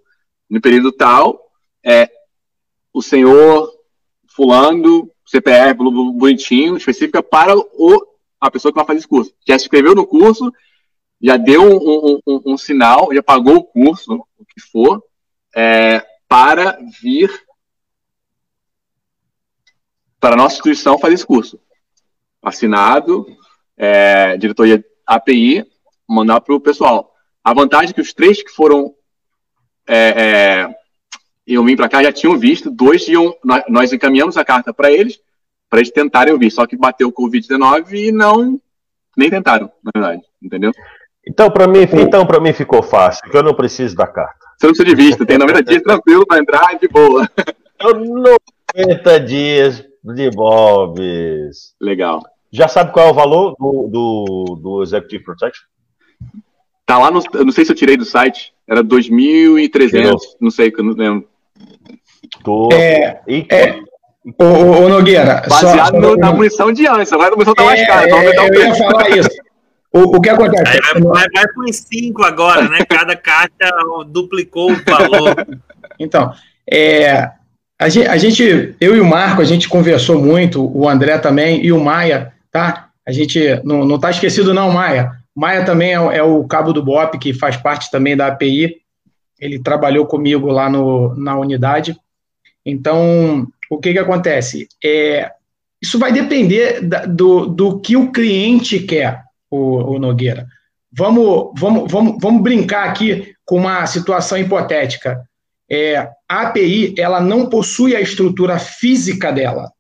[0.49, 1.51] no período tal.
[1.85, 2.09] É,
[2.93, 3.69] o senhor
[4.29, 8.07] fulano, CPR bonitinho, específica para o,
[8.41, 9.35] a pessoa que vai fazer esse curso.
[9.45, 10.53] Já se inscreveu no curso,
[11.21, 15.03] já deu um, um, um, um sinal, já pagou o curso, o que for,
[15.57, 17.33] é, para vir
[20.21, 21.59] para a nossa instituição fazer esse curso
[22.41, 23.27] assinado,
[23.77, 25.65] é, diretoria API,
[26.09, 27.13] mandar para o pessoal.
[27.45, 28.95] A vantagem é que os três que foram
[29.87, 30.69] é, é,
[31.47, 34.91] iam vir para cá já tinham visto, dois iam, nós, nós encaminhamos a carta para
[34.91, 35.19] eles,
[35.71, 38.61] para eles tentarem ouvir, só que bateu o Covid-19 e não,
[39.17, 40.73] nem tentaram, na verdade, entendeu?
[41.29, 44.47] Então, para mim, então, mim ficou fácil, porque eu não preciso da carta.
[44.57, 47.29] Você não precisa de vista, tem 90 dias tranquilo para entrar de boa.
[47.79, 47.95] Eu
[48.75, 51.75] 90 dias de Bobs.
[51.81, 52.23] Legal.
[52.53, 55.65] Já sabe qual é o valor do, do, do Executive Protection?
[56.85, 57.21] Tá lá no.
[57.45, 58.55] Não sei se eu tirei do site.
[58.69, 60.17] Era 2.300.
[60.41, 61.29] Não sei, que eu não lembro.
[62.43, 62.69] Tô...
[62.73, 63.47] É, e...
[63.51, 63.81] é,
[64.39, 65.43] Ô, Nogueira.
[65.49, 68.07] Baseado só, no, na munição de antes, agora a munição tá mais cara.
[68.07, 69.31] É, então eu ia falar isso.
[69.93, 70.81] O, o que acontece?
[70.95, 72.79] Aí vai, vai com 5 agora, né?
[72.89, 73.51] Cada caixa
[74.09, 75.35] duplicou o valor.
[75.99, 76.33] Então,
[76.71, 77.31] é,
[77.79, 81.65] a gente, a gente, eu e o Marco, a gente conversou muito, o André também
[81.65, 82.89] e o Maia tá?
[83.07, 85.13] A gente não, não tá esquecido não, Maia.
[85.35, 88.77] Maia também é, é, o cabo do BOP, que faz parte também da API.
[89.39, 91.95] Ele trabalhou comigo lá no, na unidade.
[92.65, 94.69] Então, o que que acontece?
[94.83, 95.31] É,
[95.83, 100.47] isso vai depender da, do, do que o cliente quer, o, o Nogueira.
[100.91, 105.21] Vamos, vamos, vamos, vamos brincar aqui com uma situação hipotética.
[105.71, 109.71] É, a API ela não possui a estrutura física dela.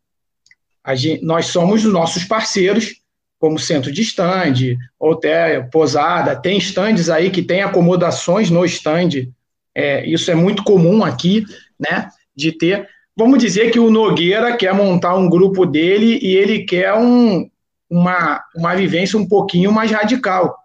[0.94, 3.00] Gente, nós somos os nossos parceiros,
[3.38, 9.28] como centro de stand, hotel, posada, tem stands aí que tem acomodações no stand,
[9.74, 11.44] é, isso é muito comum aqui,
[11.78, 12.88] né, de ter.
[13.14, 17.48] Vamos dizer que o Nogueira quer montar um grupo dele e ele quer um,
[17.88, 20.56] uma, uma vivência um pouquinho mais radical.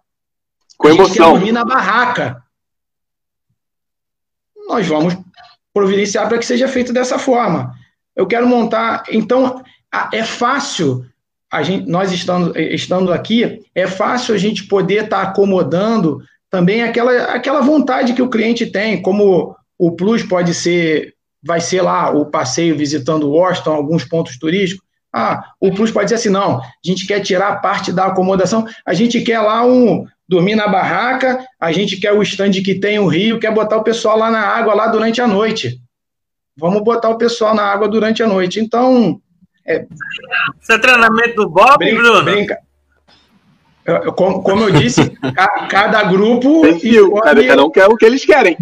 [0.78, 1.14] Com a emoção.
[1.14, 2.42] Quer dormir na barraca.
[4.66, 5.16] Nós vamos
[5.74, 7.74] providenciar para que seja feito dessa forma.
[8.14, 9.04] Eu quero montar.
[9.10, 9.62] Então,
[10.12, 11.04] é fácil,
[11.62, 16.18] gente, nós estando, estando aqui, é fácil a gente poder estar tá acomodando
[16.50, 21.82] também aquela, aquela vontade que o cliente tem, como o Plus pode ser, vai ser
[21.82, 24.86] lá o passeio visitando Washington, alguns pontos turísticos.
[25.12, 28.94] Ah, o Plus pode dizer assim, não, a gente quer tirar parte da acomodação, a
[28.94, 33.06] gente quer lá um dormir na barraca, a gente quer o stand que tem o
[33.06, 35.78] rio, quer botar o pessoal lá na água lá durante a noite.
[36.56, 38.60] Vamos botar o pessoal na água durante a noite.
[38.60, 39.20] Então,
[39.66, 39.86] é,
[40.60, 42.22] Isso é treinamento do Bob, brinca, Bruno?
[42.22, 42.58] Brinca.
[43.84, 45.10] Eu, como, como, eu disse,
[45.68, 46.62] cada grupo.
[46.62, 48.56] Perfil, escolhe, cada um quer o que eles querem.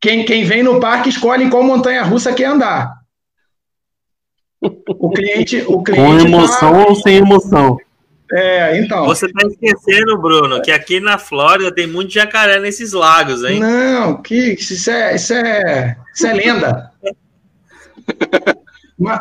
[0.00, 2.92] Quem, quem vem no parque escolhe qual montanha russa quer andar.
[4.60, 5.64] O cliente.
[5.66, 6.88] O cliente Com emoção tá...
[6.88, 7.76] ou sem emoção?
[8.32, 9.04] É, então.
[9.04, 13.60] Você tá esquecendo, Bruno, que aqui na Flórida tem muito jacaré nesses lagos, hein?
[13.60, 16.92] Não, que isso é, isso é, isso é lenda.
[18.98, 19.20] Mas,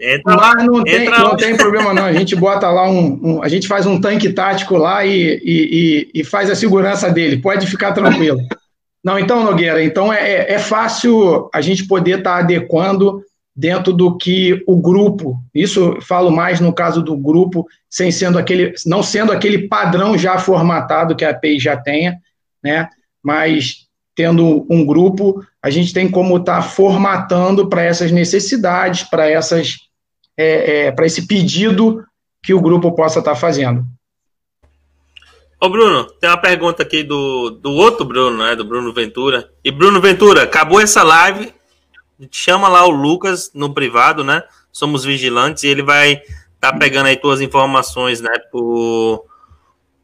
[0.00, 2.04] entra, mas não, tem, não tem problema não.
[2.04, 6.10] A gente bota lá um, um, a gente faz um tanque tático lá e, e,
[6.14, 7.40] e, e, faz a segurança dele.
[7.40, 8.40] Pode ficar tranquilo.
[9.02, 13.22] Não, então Nogueira, então é, é, é fácil a gente poder estar tá adequando
[13.56, 18.72] dentro do que o grupo, isso falo mais no caso do grupo, sem sendo aquele,
[18.86, 22.18] não sendo aquele padrão já formatado que a API já tenha,
[22.62, 22.88] né?
[23.22, 29.28] Mas tendo um grupo, a gente tem como estar tá formatando para essas necessidades, para
[29.28, 29.76] essas,
[30.40, 32.02] é, é, para esse pedido
[32.42, 33.84] que o grupo possa estar tá fazendo.
[35.60, 38.56] Ô Bruno, tem uma pergunta aqui do, do outro Bruno, né?
[38.56, 39.50] Do Bruno Ventura.
[39.62, 41.52] E Bruno Ventura, acabou essa live,
[42.30, 44.42] chama lá o Lucas no privado, né?
[44.72, 48.32] Somos vigilantes e ele vai estar tá pegando aí tuas informações, né?
[48.50, 49.26] Por,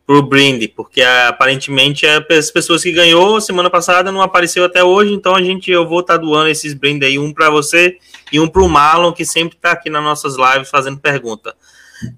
[0.06, 5.14] por brinde, porque aparentemente é as pessoas que ganhou semana passada não apareceu até hoje,
[5.14, 7.96] então a gente eu vou estar tá doando esses brindes aí, um para você
[8.32, 11.54] e um para o Marlon, que sempre está aqui nas nossas lives fazendo pergunta.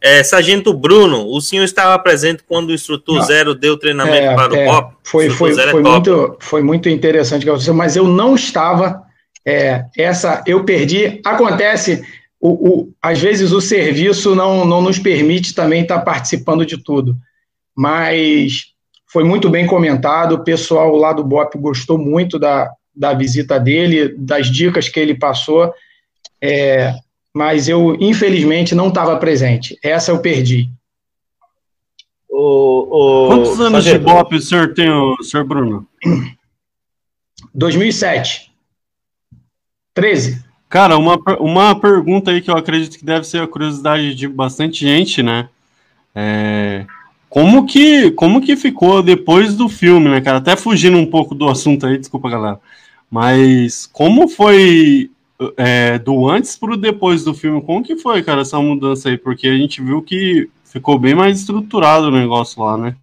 [0.00, 3.22] É, Sargento Bruno, o senhor estava presente quando o instrutor não.
[3.22, 4.96] zero deu treinamento é, para o é, COP?
[5.04, 9.02] Foi, foi, é foi, muito, foi muito interessante, mas eu não estava
[9.46, 11.20] é, essa eu perdi.
[11.24, 12.04] Acontece,
[12.40, 17.16] o, o, às vezes o serviço não, não nos permite também estar participando de tudo,
[17.74, 18.66] mas
[19.06, 20.32] foi muito bem comentado.
[20.32, 25.14] O pessoal lá do BOP gostou muito da, da visita dele, das dicas que ele
[25.14, 25.72] passou,
[26.40, 26.94] é,
[27.34, 29.78] mas eu, infelizmente, não estava presente.
[29.82, 30.70] Essa eu perdi.
[32.28, 33.28] O, o...
[33.28, 35.86] Quantos anos de BOP o senhor tem, o senhor Bruno?
[37.54, 38.52] 2007.
[39.94, 40.44] 13.
[40.68, 44.80] Cara, uma, uma pergunta aí que eu acredito que deve ser a curiosidade de bastante
[44.86, 45.48] gente, né?
[46.14, 46.84] É,
[47.28, 50.38] como que como que ficou depois do filme, né, cara?
[50.38, 52.60] Até fugindo um pouco do assunto aí, desculpa, galera.
[53.10, 55.10] Mas como foi
[55.56, 57.62] é, do antes pro depois do filme?
[57.62, 59.16] Como que foi, cara, essa mudança aí?
[59.16, 62.96] Porque a gente viu que ficou bem mais estruturado o negócio lá, né?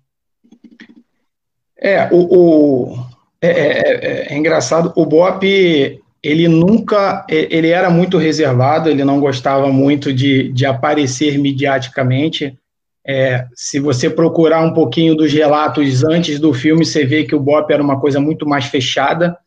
[1.78, 3.06] É, o, o
[3.42, 4.92] é, é, é, é engraçado.
[4.96, 5.46] O Bop
[6.26, 12.58] ele nunca, ele era muito reservado, ele não gostava muito de, de aparecer mediaticamente.
[13.06, 17.40] É, se você procurar um pouquinho dos relatos antes do filme, você vê que o
[17.40, 19.38] Bop era uma coisa muito mais fechada,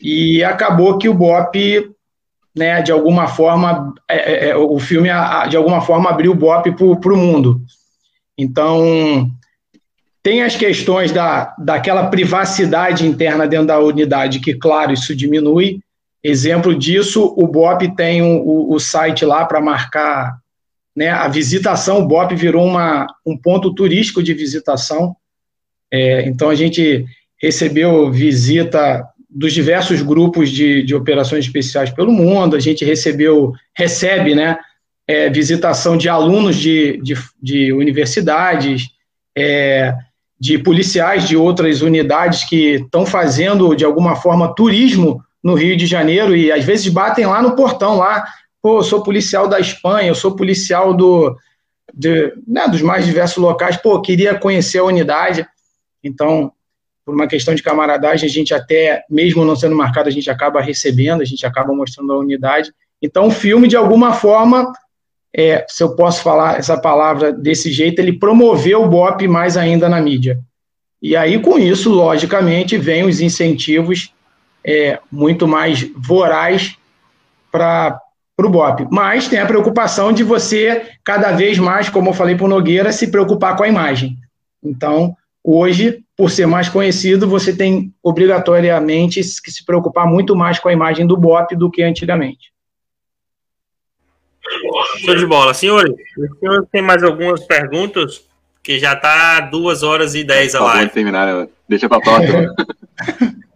[0.00, 1.90] e acabou que o Bop,
[2.56, 5.08] né, de alguma forma, é, é, é o filme,
[5.48, 7.60] de alguma forma, abriu o Bop para o mundo.
[8.38, 9.30] Então,
[10.22, 15.80] tem as questões da, daquela privacidade interna dentro da unidade, que, claro, isso diminui,
[16.28, 20.36] Exemplo disso, o BOP tem o, o site lá para marcar
[20.94, 22.00] né, a visitação.
[22.00, 25.14] O BOP virou uma, um ponto turístico de visitação.
[25.88, 27.06] É, então, a gente
[27.40, 29.06] recebeu visita
[29.36, 34.56] dos diversos grupos de, de operações especiais pelo mundo, a gente recebeu, recebe, né,
[35.06, 38.88] é, visitação de alunos de, de, de universidades,
[39.36, 39.94] é,
[40.40, 45.84] de policiais de outras unidades que estão fazendo, de alguma forma, turismo no Rio de
[45.84, 48.24] Janeiro e às vezes batem lá no portão lá,
[48.62, 51.36] pô, eu sou policial da Espanha, eu sou policial do
[51.92, 55.46] de, né, dos mais diversos locais, pô, queria conhecer a unidade.
[56.02, 56.52] Então,
[57.06, 60.60] por uma questão de camaradagem, a gente até, mesmo não sendo marcado, a gente acaba
[60.60, 62.72] recebendo, a gente acaba mostrando a unidade.
[63.00, 64.72] Então, o filme, de alguma forma,
[65.32, 69.88] é, se eu posso falar essa palavra desse jeito, ele promoveu o BOP mais ainda
[69.88, 70.40] na mídia.
[71.00, 74.12] E aí, com isso, logicamente, vem os incentivos
[74.64, 76.76] é, muito mais voraz
[77.52, 78.00] para
[78.40, 78.88] o BOP.
[78.90, 82.90] Mas tem a preocupação de você, cada vez mais, como eu falei para o Nogueira,
[82.90, 84.18] se preocupar com a imagem.
[84.60, 90.68] Então, hoje, por ser mais conhecido, você tem obrigatoriamente que se preocupar muito mais com
[90.68, 92.52] a imagem do BOP do que antigamente.
[95.04, 95.52] Show de bola.
[95.52, 98.24] Senhores, o senhor tem mais algumas perguntas?
[98.62, 100.90] Que já está duas horas e dez a live.
[100.90, 102.54] terminar, deixa para a próxima.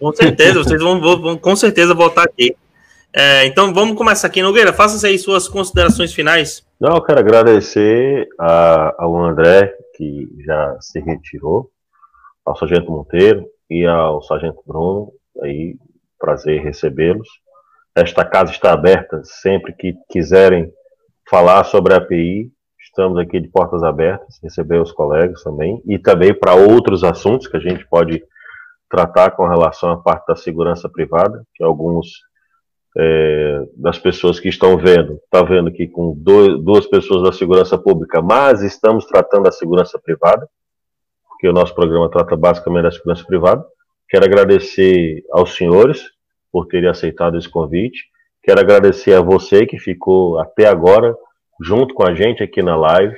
[0.00, 2.56] Com certeza, vocês vão, vão, com certeza voltar aqui.
[3.12, 4.72] É, então vamos começar aqui, Nogueira.
[4.72, 6.64] Faça aí suas considerações finais.
[6.80, 11.70] Não, eu quero agradecer a, ao André, que já se retirou,
[12.44, 15.12] ao Sargento Monteiro e ao Sargento Bruno.
[15.42, 15.76] Aí,
[16.18, 17.28] prazer recebê-los.
[17.96, 20.72] Esta casa está aberta sempre que quiserem
[21.28, 22.50] falar sobre a API.
[22.80, 27.56] Estamos aqui de portas abertas, receber os colegas também, e também para outros assuntos que
[27.56, 28.22] a gente pode
[28.88, 32.08] tratar com relação à parte da segurança privada, que alguns
[32.96, 37.78] é, das pessoas que estão vendo, está vendo aqui com dois, duas pessoas da segurança
[37.78, 40.48] pública, mas estamos tratando da segurança privada,
[41.28, 43.64] porque o nosso programa trata basicamente da segurança privada.
[44.08, 46.04] Quero agradecer aos senhores
[46.52, 48.06] por terem aceitado esse convite.
[48.42, 51.14] Quero agradecer a você que ficou até agora
[51.60, 53.16] junto com a gente aqui na live.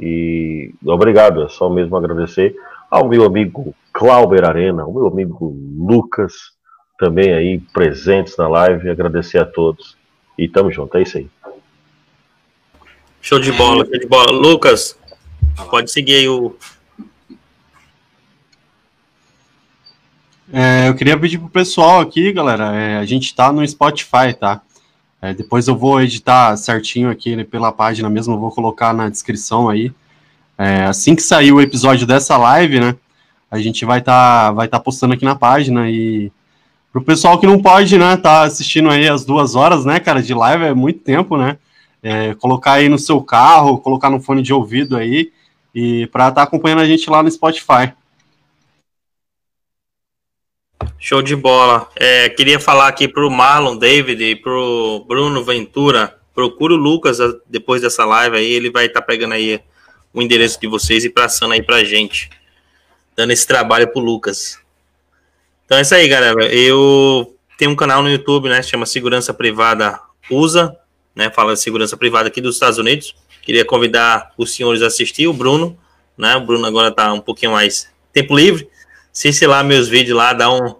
[0.00, 2.54] E obrigado, é só mesmo agradecer
[2.90, 6.32] ao meu amigo Clauber Arena, ao meu amigo Lucas,
[6.98, 8.88] também aí presentes na live.
[8.88, 9.96] Agradecer a todos.
[10.38, 11.28] E tamo junto, é isso aí.
[13.20, 14.32] Show de bola, show de bola.
[14.32, 14.98] Lucas,
[15.70, 16.54] pode seguir aí o.
[20.52, 22.74] É, eu queria pedir pro pessoal aqui, galera.
[22.74, 24.60] É, a gente tá no Spotify, tá?
[25.22, 29.08] É, depois eu vou editar certinho aqui né, pela página mesmo, eu vou colocar na
[29.08, 29.90] descrição aí.
[30.58, 32.94] É, assim que sair o episódio dessa live, né?
[33.50, 36.30] A gente vai estar tá, vai tá postando aqui na página e
[36.94, 40.32] pro pessoal que não pode, né, tá assistindo aí as duas horas, né, cara, de
[40.32, 41.58] live é muito tempo, né?
[42.00, 45.32] É, colocar aí no seu carro, colocar no fone de ouvido aí
[45.74, 47.92] e para estar tá acompanhando a gente lá no Spotify.
[50.96, 51.90] Show de bola.
[51.96, 56.16] É, queria falar aqui pro Marlon David e pro Bruno Ventura.
[56.32, 57.18] Procura o Lucas
[57.48, 59.60] depois dessa live aí, ele vai estar tá pegando aí
[60.12, 62.30] o endereço de vocês e passando aí pra gente.
[63.16, 64.62] Dando esse trabalho pro Lucas.
[65.64, 66.44] Então é isso aí, galera.
[66.54, 68.62] Eu tenho um canal no YouTube, né?
[68.62, 69.98] Chama Segurança Privada
[70.30, 70.76] USA,
[71.14, 71.30] né?
[71.30, 73.14] Fala de segurança privada aqui dos Estados Unidos.
[73.42, 75.78] Queria convidar os senhores a assistir, o Bruno,
[76.18, 76.36] né?
[76.36, 78.68] O Bruno agora tá um pouquinho mais tempo livre.
[79.12, 80.74] Assiste lá meus vídeos lá, dá um,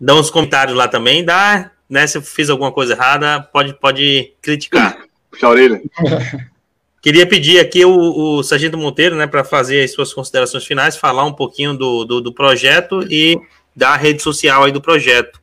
[0.00, 2.06] dá uns comentários lá também, dá, né?
[2.06, 4.98] Se eu fiz alguma coisa errada, pode, pode criticar.
[5.30, 5.80] Puxa a orelha.
[7.00, 11.24] Queria pedir aqui o, o Sargento Monteiro, né, para fazer as suas considerações finais, falar
[11.24, 13.38] um pouquinho do, do, do projeto e
[13.78, 15.40] da rede social aí do projeto,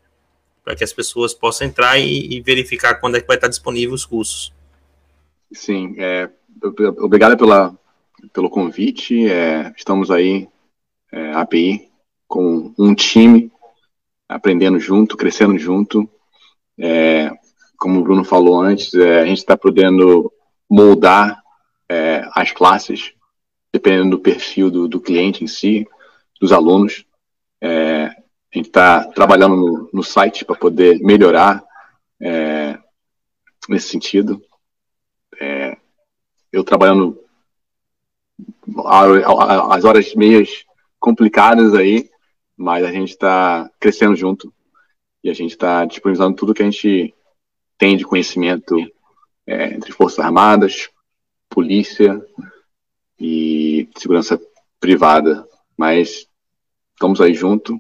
[0.62, 3.96] para que as pessoas possam entrar e, e, verificar quando é que vai estar disponível
[3.96, 4.52] os cursos.
[5.54, 6.30] Sim, é,
[7.00, 7.74] obrigado pela,
[8.34, 9.26] pelo convite.
[9.26, 10.50] É, estamos aí,
[11.14, 11.90] é, API,
[12.28, 13.50] com um time
[14.28, 16.10] aprendendo junto, crescendo junto.
[16.78, 17.32] É,
[17.78, 20.30] como o Bruno falou antes, é, a gente está podendo
[20.70, 21.42] moldar
[21.88, 23.14] é, as classes
[23.72, 25.88] dependendo do perfil do, do cliente em si,
[26.42, 27.06] dos alunos.
[27.62, 28.25] É,
[28.56, 31.62] a gente está trabalhando no, no site para poder melhorar
[32.22, 32.80] é,
[33.68, 34.42] nesse sentido.
[35.38, 35.78] É,
[36.54, 37.20] eu trabalhando
[39.68, 40.64] as horas meias
[40.98, 42.10] complicadas aí,
[42.56, 44.54] mas a gente está crescendo junto
[45.22, 47.14] e a gente está disponibilizando tudo que a gente
[47.78, 48.78] tem de conhecimento
[49.46, 50.90] é, entre Forças Armadas,
[51.50, 52.26] polícia
[53.20, 54.40] e segurança
[54.80, 55.46] privada.
[55.78, 56.26] Mas
[56.94, 57.78] estamos aí junto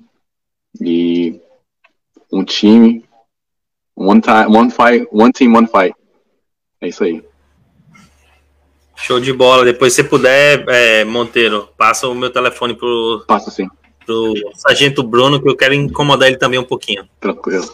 [0.81, 1.39] e
[2.31, 3.03] um time,
[3.95, 5.95] one, time, one, fight, one team, one fight.
[6.81, 7.23] É isso aí.
[8.95, 9.65] Show de bola.
[9.65, 13.23] Depois, se puder, é, Monteiro, passa o meu telefone pro.
[13.27, 13.67] Passa sim
[14.05, 17.07] pro Sargento Bruno, que eu quero incomodar ele também um pouquinho.
[17.19, 17.65] Tranquilo.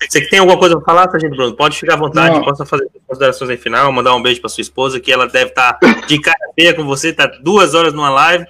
[0.00, 1.56] Você que tem alguma coisa para falar, Sargento Bruno?
[1.56, 2.44] Pode ficar à vontade, Não.
[2.44, 5.74] possa fazer considerações em final, mandar um beijo para sua esposa, que ela deve estar
[5.74, 8.46] tá de cara feia com você, tá duas horas numa live.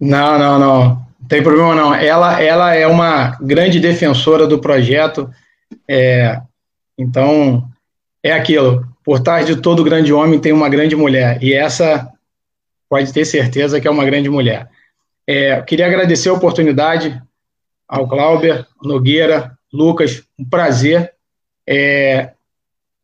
[0.00, 1.09] Não, não, não.
[1.30, 1.94] Tem problema não.
[1.94, 5.30] Ela, ela é uma grande defensora do projeto.
[5.88, 6.40] É,
[6.98, 7.68] então,
[8.20, 8.84] é aquilo.
[9.04, 11.40] Por trás de todo grande homem tem uma grande mulher.
[11.40, 12.10] E essa
[12.88, 14.68] pode ter certeza que é uma grande mulher.
[15.24, 17.22] É, queria agradecer a oportunidade
[17.86, 21.12] ao Clauber, Nogueira, Lucas, um prazer.
[21.64, 22.32] É,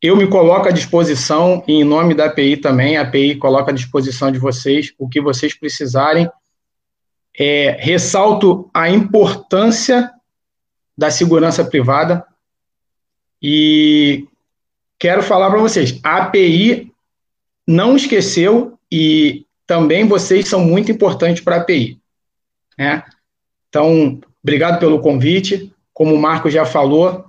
[0.03, 4.33] eu me coloco à disposição, em nome da API também, a API coloca à disposição
[4.33, 6.29] de vocês o que vocês precisarem.
[7.39, 10.11] É, ressalto a importância
[10.97, 12.27] da segurança privada
[13.43, 14.27] e
[14.99, 16.91] quero falar para vocês, a API
[17.67, 22.01] não esqueceu e também vocês são muito importantes para a API.
[22.79, 23.03] Né?
[23.69, 25.73] Então, obrigado pelo convite.
[25.93, 27.27] Como o Marco já falou,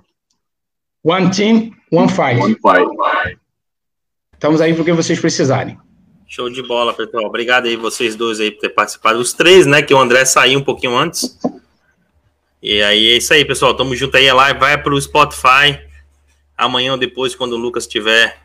[1.02, 2.40] one team, one fight.
[2.40, 3.38] One fight.
[4.32, 5.78] Estamos aí para o que vocês precisarem.
[6.28, 7.24] Show de bola, pessoal.
[7.24, 9.18] Obrigado aí vocês dois aí por ter participado.
[9.18, 9.80] Os três, né?
[9.80, 11.38] Que o André saiu um pouquinho antes.
[12.62, 13.74] E aí é isso aí, pessoal.
[13.74, 14.28] Tamo junto aí.
[14.28, 15.80] A live vai para o Spotify
[16.56, 18.36] amanhã ou depois, quando o Lucas tiver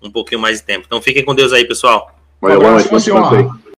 [0.00, 0.86] um pouquinho mais de tempo.
[0.86, 2.18] Então fiquem com Deus aí, pessoal.
[2.40, 3.69] Valeu, um abraço,